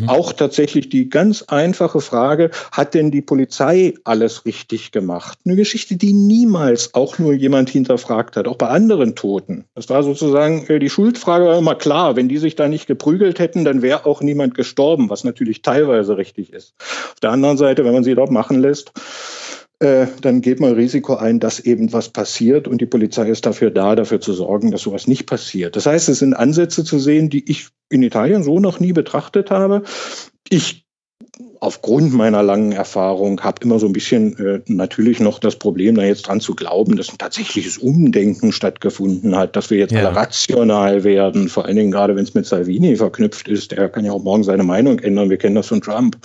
mhm. 0.00 0.08
auch 0.08 0.32
tatsächlich 0.32 0.88
die 0.88 1.08
ganz 1.08 1.42
einfache 1.42 2.00
Frage, 2.00 2.50
hat 2.72 2.94
denn 2.94 3.10
die 3.10 3.22
Polizei 3.22 3.94
alles 4.04 4.44
richtig 4.46 4.92
gemacht? 4.92 5.38
Eine 5.44 5.56
Geschichte, 5.56 5.96
die 5.96 6.12
niemals 6.12 6.94
auch 6.94 7.18
nur 7.18 7.32
jemand 7.32 7.70
hinterfragt 7.70 8.36
hat, 8.36 8.48
auch 8.48 8.56
bei 8.56 8.68
anderen 8.68 9.14
Toten. 9.14 9.64
Das 9.74 9.88
war 9.88 10.02
sozusagen, 10.02 10.66
äh, 10.68 10.78
die 10.78 10.90
Schuldfrage 10.90 11.46
war 11.46 11.58
immer 11.58 11.74
klar, 11.74 12.16
wenn 12.16 12.28
die 12.28 12.38
sich 12.38 12.56
da 12.56 12.68
nicht 12.68 12.86
geprügelt 12.86 13.38
hätten, 13.38 13.64
dann 13.64 13.82
wäre 13.82 14.06
auch 14.06 14.20
niemand 14.20 14.54
gestorben, 14.54 15.10
was 15.10 15.24
natürlich 15.24 15.62
teilweise 15.62 16.16
richtig 16.16 16.52
ist. 16.52 16.74
Auf 16.78 17.20
der 17.20 17.30
anderen 17.30 17.56
Seite, 17.56 17.84
wenn 17.84 17.92
man 17.92 18.04
sie 18.04 18.14
dort 18.14 18.30
machen 18.30 18.60
lässt, 18.60 18.92
äh, 19.84 20.08
dann 20.22 20.40
geht 20.40 20.60
man 20.60 20.72
Risiko 20.72 21.16
ein, 21.16 21.38
dass 21.38 21.60
eben 21.60 21.92
was 21.92 22.08
passiert 22.08 22.66
und 22.66 22.80
die 22.80 22.86
Polizei 22.86 23.28
ist 23.28 23.46
dafür 23.46 23.70
da, 23.70 23.94
dafür 23.94 24.20
zu 24.20 24.32
sorgen, 24.32 24.70
dass 24.70 24.82
sowas 24.82 25.06
nicht 25.06 25.26
passiert. 25.26 25.76
Das 25.76 25.86
heißt, 25.86 26.08
es 26.08 26.18
sind 26.18 26.34
Ansätze 26.34 26.84
zu 26.84 26.98
sehen, 26.98 27.30
die 27.30 27.48
ich 27.50 27.68
in 27.90 28.02
Italien 28.02 28.42
so 28.42 28.58
noch 28.58 28.80
nie 28.80 28.92
betrachtet 28.92 29.50
habe. 29.50 29.82
Ich 30.48 30.83
aufgrund 31.64 32.12
meiner 32.12 32.42
langen 32.42 32.72
Erfahrung 32.72 33.40
habe 33.40 33.64
immer 33.64 33.78
so 33.78 33.86
ein 33.86 33.94
bisschen 33.94 34.38
äh, 34.38 34.60
natürlich 34.66 35.18
noch 35.18 35.38
das 35.38 35.56
Problem, 35.56 35.94
da 35.94 36.04
jetzt 36.04 36.28
dran 36.28 36.40
zu 36.40 36.54
glauben, 36.54 36.96
dass 36.96 37.10
ein 37.10 37.16
tatsächliches 37.16 37.78
Umdenken 37.78 38.52
stattgefunden 38.52 39.34
hat, 39.34 39.56
dass 39.56 39.70
wir 39.70 39.78
jetzt 39.78 39.92
ja. 39.92 40.00
alle 40.00 40.14
rational 40.14 41.04
werden, 41.04 41.48
vor 41.48 41.64
allen 41.64 41.76
Dingen 41.76 41.90
gerade 41.90 42.16
wenn 42.16 42.24
es 42.24 42.34
mit 42.34 42.44
Salvini 42.44 42.96
verknüpft 42.96 43.48
ist. 43.48 43.72
Der 43.72 43.88
kann 43.88 44.04
ja 44.04 44.12
auch 44.12 44.22
morgen 44.22 44.44
seine 44.44 44.62
Meinung 44.62 44.98
ändern. 44.98 45.30
Wir 45.30 45.38
kennen 45.38 45.54
das 45.54 45.68
von 45.68 45.80
Trump. 45.80 46.18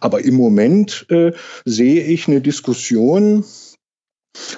Aber 0.00 0.24
im 0.24 0.34
Moment 0.34 1.06
äh, 1.08 1.30
sehe 1.64 2.02
ich 2.02 2.26
eine 2.26 2.40
Diskussion 2.40 3.44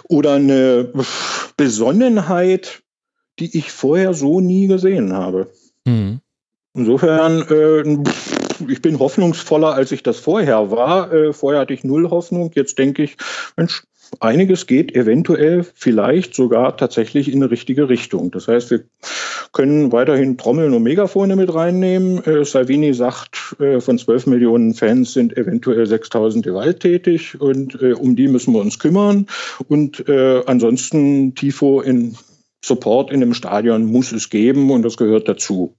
oder 0.09 0.35
eine 0.35 0.93
Besonnenheit, 1.59 2.83
die 3.39 3.57
ich 3.57 3.71
vorher 3.71 4.15
so 4.15 4.41
nie 4.41 4.67
gesehen 4.67 5.13
habe. 5.13 5.53
Mhm. 5.85 6.21
Insofern 6.73 7.43
äh, 7.51 8.46
ich 8.69 8.83
bin 8.83 8.99
hoffnungsvoller, 8.99 9.75
als 9.75 9.93
ich 9.93 10.03
das 10.03 10.19
vorher 10.19 10.71
war. 10.71 11.13
Äh, 11.13 11.33
vorher 11.33 11.61
hatte 11.61 11.75
ich 11.75 11.85
null 11.85 12.11
Hoffnung. 12.11 12.51
Jetzt 12.55 12.79
denke 12.79 13.03
ich, 13.03 13.17
Mensch, 13.57 13.85
einiges 14.21 14.67
geht 14.67 14.95
eventuell 14.95 15.65
vielleicht 15.75 16.35
sogar 16.35 16.77
tatsächlich 16.77 17.33
in 17.33 17.43
eine 17.43 17.51
richtige 17.51 17.89
Richtung. 17.89 18.31
Das 18.31 18.49
heißt, 18.49 18.71
wir 18.71 18.85
können 19.53 19.93
weiterhin 19.93 20.39
Trommeln 20.39 20.75
und 20.75 20.83
Megafone 20.83 21.37
mit 21.37 21.53
reinnehmen. 21.53 22.23
Äh, 22.25 22.45
Salvini 22.45 22.95
sagt, 22.95 23.57
äh, 23.61 23.81
von 23.81 23.99
12 23.99 24.27
Millionen 24.27 24.75
Fans 24.75 25.13
sind 25.13 25.37
eventuell 25.37 25.87
6000 25.87 26.45
gewalttätig 26.45 27.41
und 27.41 27.81
äh, 27.81 27.93
um 27.93 28.17
die 28.17 28.29
müssen 28.29 28.55
wir 28.55 28.61
uns 28.61 28.79
kümmern. 28.79 29.27
Und 29.69 30.09
äh, 30.09 30.43
ansonsten 30.47 31.35
Tifo 31.35 31.81
in 31.81 32.17
Support 32.65 33.13
in 33.13 33.21
dem 33.21 33.35
Stadion 33.35 33.85
muss 33.85 34.13
es 34.13 34.29
geben 34.29 34.71
und 34.71 34.83
das 34.83 34.97
gehört 34.97 35.29
dazu. 35.29 35.77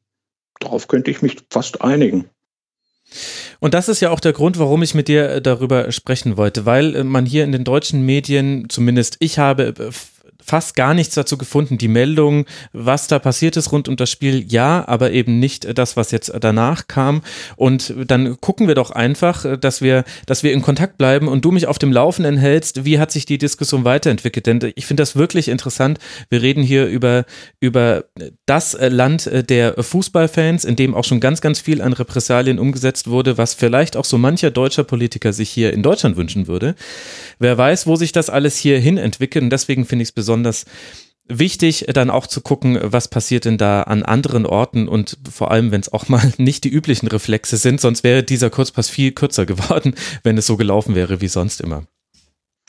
Darauf 0.60 0.88
könnte 0.88 1.12
ich 1.12 1.22
mich 1.22 1.38
fast 1.52 1.82
einigen. 1.82 2.30
Und 3.60 3.74
das 3.74 3.90
ist 3.90 4.02
ja 4.02 4.12
auch 4.12 4.20
der 4.20 4.34
Grund, 4.34 4.60
warum 4.60 4.84
ich 4.84 4.94
mit 4.94 5.08
dir 5.08 5.30
äh, 5.30 5.42
darüber 5.42 5.92
sprechen 5.92 6.38
wollte, 6.38 6.66
weil 6.66 6.96
äh, 6.96 7.04
man 7.04 7.26
hier 7.26 7.44
in 7.44 7.52
den 7.52 7.64
deutschen 7.64 8.02
Medien, 8.06 8.70
zumindest 8.70 9.18
ich 9.20 9.40
habe 9.40 9.74
äh, 9.80 9.92
fast 10.48 10.76
gar 10.76 10.94
nichts 10.94 11.14
dazu 11.14 11.38
gefunden. 11.38 11.78
Die 11.78 11.90
Meldung, 11.90 12.46
was 12.72 13.08
da 13.08 13.20
passiert 13.20 13.58
ist 13.58 13.72
rund 13.74 13.90
um 13.90 13.98
das 13.98 14.10
Spiel, 14.10 14.46
ja, 14.48 14.88
aber 14.88 15.12
eben 15.12 15.40
nicht 15.40 15.78
das, 15.78 15.98
was 15.98 16.12
jetzt 16.12 16.32
danach 16.40 16.88
kam. 16.88 17.22
Und 17.58 17.94
dann 18.06 18.40
gucken 18.40 18.68
wir 18.68 18.76
doch 18.76 18.92
einfach, 18.92 19.60
dass 19.60 19.82
wir, 19.82 20.06
dass 20.26 20.44
wir 20.44 20.54
in 20.54 20.62
Kontakt 20.62 20.98
bleiben 20.98 21.28
und 21.28 21.44
du 21.44 21.52
mich 21.52 21.68
auf 21.68 21.80
dem 21.80 21.92
Laufenden 21.92 22.38
hältst. 22.38 22.86
Wie 22.86 22.98
hat 22.98 23.12
sich 23.12 23.26
die 23.26 23.38
Diskussion 23.38 23.84
weiterentwickelt? 23.84 24.46
Denn 24.46 24.72
ich 24.76 24.86
finde 24.86 25.02
das 25.02 25.18
wirklich 25.18 25.50
interessant. 25.50 26.00
Wir 26.30 26.42
reden 26.42 26.64
hier 26.64 26.88
über, 26.88 27.26
über 27.60 28.06
das 28.46 28.78
Land 28.80 29.30
der 29.50 29.84
Fußballfans, 29.84 30.64
in 30.64 30.78
dem 30.78 30.96
auch 30.96 31.04
schon 31.04 31.20
ganz, 31.20 31.42
ganz 31.42 31.60
viel 31.60 31.82
an 31.82 31.92
Repressalien 31.92 32.58
umgesetzt 32.58 33.10
wurde, 33.10 33.38
was 33.38 33.54
vielleicht 33.54 33.98
auch 33.98 34.06
so 34.06 34.18
mancher 34.18 34.50
deutscher 34.50 34.86
Politiker 34.86 35.34
sich 35.34 35.50
hier 35.50 35.74
in 35.74 35.84
Deutschland 35.84 36.16
wünschen 36.16 36.48
würde. 36.48 36.76
Wer 37.38 37.58
weiß, 37.58 37.86
wo 37.86 37.98
sich 37.98 38.14
das 38.14 38.30
alles 38.30 38.56
hier 38.56 38.80
hin 38.80 38.98
entwickelt. 38.98 39.44
Und 39.44 39.50
deswegen 39.50 39.86
finde 39.86 40.04
ich 40.04 40.10
es 40.10 40.14
besonders 40.14 40.37
wichtig, 41.30 41.86
dann 41.94 42.10
auch 42.10 42.28
zu 42.28 42.42
gucken, 42.42 42.80
was 42.82 43.08
passiert 43.08 43.46
denn 43.46 43.58
da 43.58 43.84
an 43.84 44.04
anderen 44.04 44.46
Orten 44.46 44.88
und 44.88 45.18
vor 45.30 45.52
allem, 45.52 45.72
wenn 45.72 45.82
es 45.82 45.92
auch 45.92 46.10
mal 46.10 46.32
nicht 46.38 46.64
die 46.64 46.70
üblichen 46.70 47.08
Reflexe 47.08 47.58
sind, 47.58 47.82
sonst 47.82 48.04
wäre 48.04 48.24
dieser 48.24 48.50
Kurzpass 48.50 48.90
viel 48.90 49.12
kürzer 49.12 49.46
geworden, 49.46 49.96
wenn 50.24 50.38
es 50.38 50.48
so 50.48 50.58
gelaufen 50.58 50.96
wäre 50.96 51.22
wie 51.22 51.28
sonst 51.28 51.62
immer. 51.62 51.84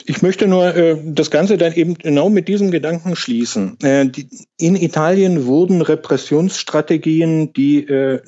Ich 0.05 0.21
möchte 0.21 0.47
nur 0.47 0.75
äh, 0.75 0.97
das 1.05 1.29
Ganze 1.29 1.57
dann 1.57 1.73
eben 1.73 1.93
genau 1.95 2.29
mit 2.29 2.47
diesem 2.47 2.71
Gedanken 2.71 3.15
schließen. 3.15 3.77
Äh, 3.81 4.07
die, 4.07 4.27
in 4.57 4.75
Italien 4.75 5.45
wurden 5.45 5.81
Repressionsstrategien, 5.81 7.53
die 7.53 7.85
äh, 7.85 8.21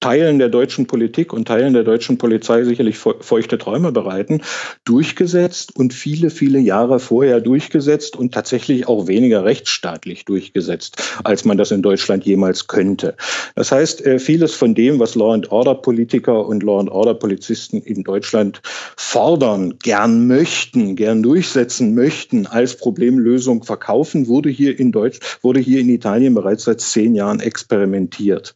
Teilen 0.00 0.38
der 0.38 0.48
deutschen 0.48 0.86
Politik 0.86 1.32
und 1.34 1.46
Teilen 1.46 1.74
der 1.74 1.84
deutschen 1.84 2.16
Polizei 2.16 2.64
sicherlich 2.64 2.96
feuchte 2.96 3.58
Träume 3.58 3.92
bereiten, 3.92 4.40
durchgesetzt 4.84 5.76
und 5.76 5.92
viele, 5.92 6.30
viele 6.30 6.58
Jahre 6.58 7.00
vorher 7.00 7.40
durchgesetzt 7.40 8.16
und 8.16 8.32
tatsächlich 8.32 8.88
auch 8.88 9.06
weniger 9.08 9.44
rechtsstaatlich 9.44 10.24
durchgesetzt, 10.24 11.02
als 11.22 11.44
man 11.44 11.58
das 11.58 11.70
in 11.70 11.82
Deutschland 11.82 12.24
jemals 12.24 12.66
könnte. 12.66 13.14
Das 13.54 13.72
heißt, 13.72 14.04
äh, 14.06 14.18
vieles 14.18 14.54
von 14.54 14.74
dem, 14.74 14.98
was 14.98 15.14
Law 15.14 15.34
and 15.34 15.52
Order 15.52 15.74
Politiker 15.74 16.46
und 16.46 16.62
Law 16.62 16.80
and 16.80 16.90
Order 16.90 17.14
Polizisten 17.14 17.82
in 17.82 18.02
Deutschland 18.02 18.62
fordern, 18.96 19.74
gern 19.82 20.26
möchten, 20.26 20.96
gern 20.96 21.22
durchsetzen 21.22 21.94
möchten, 21.94 22.46
als 22.46 22.76
Problemlösung 22.76 23.64
verkaufen, 23.64 24.28
wurde 24.28 24.48
hier 24.48 24.80
in 24.80 24.92
Deutsch, 24.92 25.18
wurde 25.42 25.60
hier 25.60 25.80
in 25.80 25.90
Italien 25.90 26.34
bereits 26.34 26.64
seit 26.64 26.80
zehn 26.80 27.14
Jahren 27.14 27.40
experimentiert. 27.40 28.54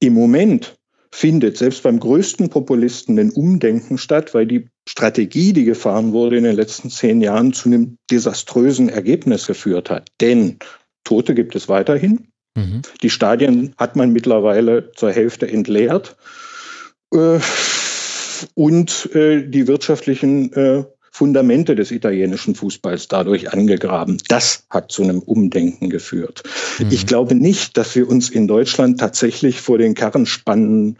Im 0.00 0.14
Moment 0.14 0.76
findet 1.10 1.56
selbst 1.56 1.82
beim 1.82 1.98
größten 1.98 2.50
Populisten 2.50 3.18
ein 3.18 3.30
Umdenken 3.30 3.98
statt, 3.98 4.34
weil 4.34 4.46
die 4.46 4.68
Strategie, 4.88 5.52
die 5.52 5.64
gefahren 5.64 6.12
wurde 6.12 6.36
in 6.36 6.44
den 6.44 6.56
letzten 6.56 6.90
zehn 6.90 7.20
Jahren, 7.20 7.52
zu 7.52 7.68
einem 7.68 7.96
desaströsen 8.10 8.88
Ergebnis 8.88 9.46
geführt 9.46 9.90
hat. 9.90 10.10
Denn 10.20 10.58
Tote 11.04 11.34
gibt 11.34 11.56
es 11.56 11.68
weiterhin. 11.68 12.28
Mhm. 12.56 12.82
Die 13.02 13.10
Stadien 13.10 13.74
hat 13.78 13.96
man 13.96 14.12
mittlerweile 14.12 14.92
zur 14.92 15.10
Hälfte 15.10 15.48
entleert. 15.48 16.16
Äh, 17.12 17.38
und 18.54 19.14
äh, 19.14 19.48
die 19.48 19.66
wirtschaftlichen 19.66 20.52
äh, 20.52 20.84
Fundamente 21.18 21.74
des 21.74 21.90
italienischen 21.90 22.54
Fußballs 22.54 23.08
dadurch 23.08 23.52
angegraben. 23.52 24.18
Das 24.28 24.62
hat 24.70 24.92
zu 24.92 25.02
einem 25.02 25.18
Umdenken 25.18 25.90
geführt. 25.90 26.44
Mhm. 26.78 26.86
Ich 26.90 27.08
glaube 27.08 27.34
nicht, 27.34 27.76
dass 27.76 27.96
wir 27.96 28.08
uns 28.08 28.30
in 28.30 28.46
Deutschland 28.46 29.00
tatsächlich 29.00 29.60
vor 29.60 29.78
den 29.78 29.94
Karren 29.94 30.26
spannen 30.26 30.96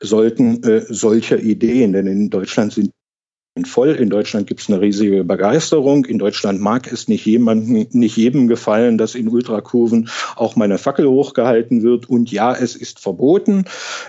sollten 0.00 0.62
äh, 0.62 0.80
solcher 0.88 1.38
Ideen, 1.40 1.92
denn 1.92 2.06
in 2.06 2.30
Deutschland 2.30 2.72
sind 2.72 2.90
voll. 3.64 3.90
In 3.90 4.10
Deutschland 4.10 4.46
gibt 4.46 4.60
es 4.60 4.68
eine 4.68 4.80
riesige 4.80 5.24
Begeisterung. 5.24 6.04
In 6.04 6.18
Deutschland 6.18 6.60
mag 6.60 6.90
es 6.90 7.08
nicht 7.08 7.26
jemandem, 7.26 7.86
nicht 7.90 8.16
jedem 8.16 8.48
gefallen, 8.48 8.96
dass 8.96 9.14
in 9.14 9.28
Ultrakurven 9.28 10.08
auch 10.36 10.56
meine 10.56 10.78
Fackel 10.78 11.08
hochgehalten 11.08 11.82
wird. 11.82 12.08
Und 12.08 12.30
ja, 12.30 12.54
es 12.54 12.76
ist 12.76 13.00
verboten, 13.00 13.64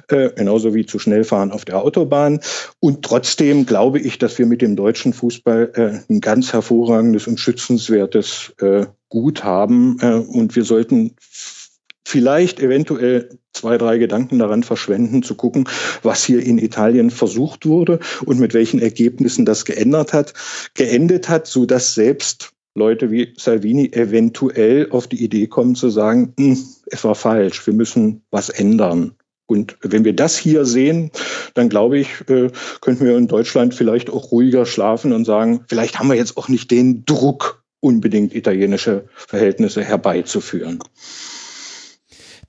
äh, 0.09 0.29
genauso 0.35 0.73
wie 0.73 0.85
zu 0.85 0.99
schnell 0.99 1.23
fahren 1.23 1.51
auf 1.51 1.65
der 1.65 1.81
Autobahn. 1.81 2.39
Und 2.79 3.03
trotzdem 3.03 3.65
glaube 3.65 3.99
ich, 3.99 4.17
dass 4.19 4.37
wir 4.37 4.45
mit 4.45 4.61
dem 4.61 4.75
deutschen 4.75 5.13
Fußball 5.13 5.71
äh, 5.73 6.13
ein 6.13 6.21
ganz 6.21 6.53
hervorragendes 6.53 7.27
und 7.27 7.39
schützenswertes 7.39 8.53
äh, 8.59 8.85
Gut 9.09 9.43
haben. 9.43 9.97
Äh, 10.01 10.13
und 10.13 10.55
wir 10.55 10.63
sollten 10.63 11.15
vielleicht 12.05 12.59
eventuell 12.59 13.29
zwei, 13.53 13.77
drei 13.77 13.97
Gedanken 13.97 14.39
daran 14.39 14.63
verschwenden, 14.63 15.23
zu 15.23 15.35
gucken, 15.35 15.67
was 16.03 16.23
hier 16.23 16.43
in 16.43 16.57
Italien 16.57 17.11
versucht 17.11 17.65
wurde 17.65 17.99
und 18.25 18.39
mit 18.39 18.53
welchen 18.53 18.81
Ergebnissen 18.81 19.45
das 19.45 19.65
geändert 19.65 20.13
hat, 20.13 20.33
geendet 20.73 21.29
hat, 21.29 21.47
so 21.47 21.65
dass 21.65 21.93
selbst 21.93 22.51
Leute 22.73 23.11
wie 23.11 23.33
Salvini 23.37 23.91
eventuell 23.91 24.89
auf 24.91 25.07
die 25.07 25.21
Idee 25.23 25.47
kommen 25.47 25.75
zu 25.75 25.89
sagen, 25.89 26.33
hm, 26.39 26.57
es 26.85 27.03
war 27.03 27.15
falsch, 27.15 27.65
wir 27.67 27.73
müssen 27.73 28.21
was 28.31 28.49
ändern. 28.49 29.13
Und 29.45 29.77
wenn 29.81 30.05
wir 30.05 30.15
das 30.15 30.37
hier 30.37 30.63
sehen, 30.63 31.11
dann 31.55 31.67
glaube 31.67 31.99
ich, 31.99 32.07
äh, 32.29 32.49
könnten 32.79 33.03
wir 33.03 33.17
in 33.17 33.27
Deutschland 33.27 33.73
vielleicht 33.73 34.09
auch 34.09 34.31
ruhiger 34.31 34.65
schlafen 34.65 35.11
und 35.11 35.25
sagen, 35.25 35.65
vielleicht 35.67 35.99
haben 35.99 36.07
wir 36.07 36.15
jetzt 36.15 36.37
auch 36.37 36.47
nicht 36.47 36.71
den 36.71 37.03
Druck, 37.03 37.61
unbedingt 37.81 38.33
italienische 38.33 39.05
Verhältnisse 39.13 39.83
herbeizuführen. 39.83 40.79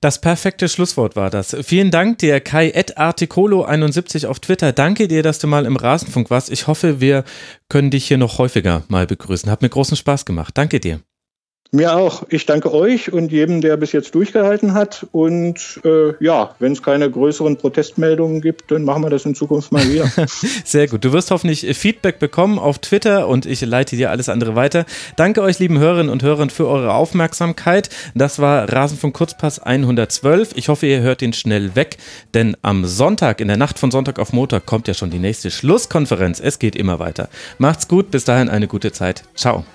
Das 0.03 0.19
perfekte 0.19 0.67
Schlusswort 0.67 1.15
war 1.15 1.29
das. 1.29 1.55
Vielen 1.61 1.89
Dank 1.89 2.17
dir, 2.17 2.41
Kai 2.41 2.73
Articolo71 2.75 4.27
auf 4.27 4.41
Twitter. 4.41 4.73
Danke 4.73 5.07
dir, 5.07 5.23
dass 5.23 5.39
du 5.39 5.47
mal 5.47 5.65
im 5.65 5.77
Rasenfunk 5.77 6.29
warst. 6.29 6.51
Ich 6.51 6.67
hoffe, 6.67 6.99
wir 6.99 7.23
können 7.69 7.89
dich 7.89 8.05
hier 8.05 8.17
noch 8.17 8.37
häufiger 8.37 8.83
mal 8.89 9.07
begrüßen. 9.07 9.49
Hat 9.49 9.61
mir 9.61 9.69
großen 9.69 9.95
Spaß 9.95 10.25
gemacht. 10.25 10.57
Danke 10.57 10.81
dir. 10.81 10.99
Mir 11.75 11.97
auch. 11.97 12.21
Ich 12.29 12.45
danke 12.45 12.71
euch 12.71 13.11
und 13.11 13.31
jedem, 13.31 13.59
der 13.59 13.77
bis 13.77 13.93
jetzt 13.93 14.13
durchgehalten 14.13 14.75
hat. 14.75 15.07
Und 15.11 15.81
äh, 15.83 16.13
ja, 16.23 16.53
wenn 16.59 16.73
es 16.73 16.83
keine 16.83 17.09
größeren 17.09 17.57
Protestmeldungen 17.57 18.41
gibt, 18.41 18.69
dann 18.69 18.83
machen 18.83 19.01
wir 19.01 19.09
das 19.09 19.25
in 19.25 19.33
Zukunft 19.33 19.71
mal 19.71 19.83
wieder. 19.91 20.07
Sehr 20.65 20.87
gut. 20.87 21.03
Du 21.03 21.11
wirst 21.13 21.31
hoffentlich 21.31 21.75
Feedback 21.75 22.19
bekommen 22.19 22.59
auf 22.59 22.77
Twitter 22.77 23.27
und 23.27 23.47
ich 23.47 23.61
leite 23.61 23.95
dir 23.95 24.11
alles 24.11 24.29
andere 24.29 24.55
weiter. 24.55 24.85
Danke 25.15 25.41
euch, 25.41 25.57
lieben 25.57 25.79
Hörerinnen 25.79 26.11
und 26.11 26.21
Hörern, 26.21 26.51
für 26.51 26.67
eure 26.67 26.93
Aufmerksamkeit. 26.93 27.89
Das 28.13 28.37
war 28.37 28.71
Rasenfunk 28.71 29.15
Kurzpass 29.15 29.57
112. 29.57 30.51
Ich 30.53 30.69
hoffe, 30.69 30.85
ihr 30.85 31.01
hört 31.01 31.23
ihn 31.23 31.33
schnell 31.33 31.75
weg, 31.75 31.97
denn 32.35 32.55
am 32.61 32.85
Sonntag, 32.85 33.41
in 33.41 33.47
der 33.47 33.57
Nacht 33.57 33.79
von 33.79 33.89
Sonntag 33.89 34.19
auf 34.19 34.31
Montag, 34.31 34.67
kommt 34.67 34.87
ja 34.87 34.93
schon 34.93 35.09
die 35.09 35.17
nächste 35.17 35.49
Schlusskonferenz. 35.49 36.39
Es 36.39 36.59
geht 36.59 36.75
immer 36.75 36.99
weiter. 36.99 37.29
Macht's 37.57 37.87
gut. 37.87 38.11
Bis 38.11 38.25
dahin 38.25 38.49
eine 38.49 38.67
gute 38.67 38.91
Zeit. 38.91 39.23
Ciao. 39.33 39.65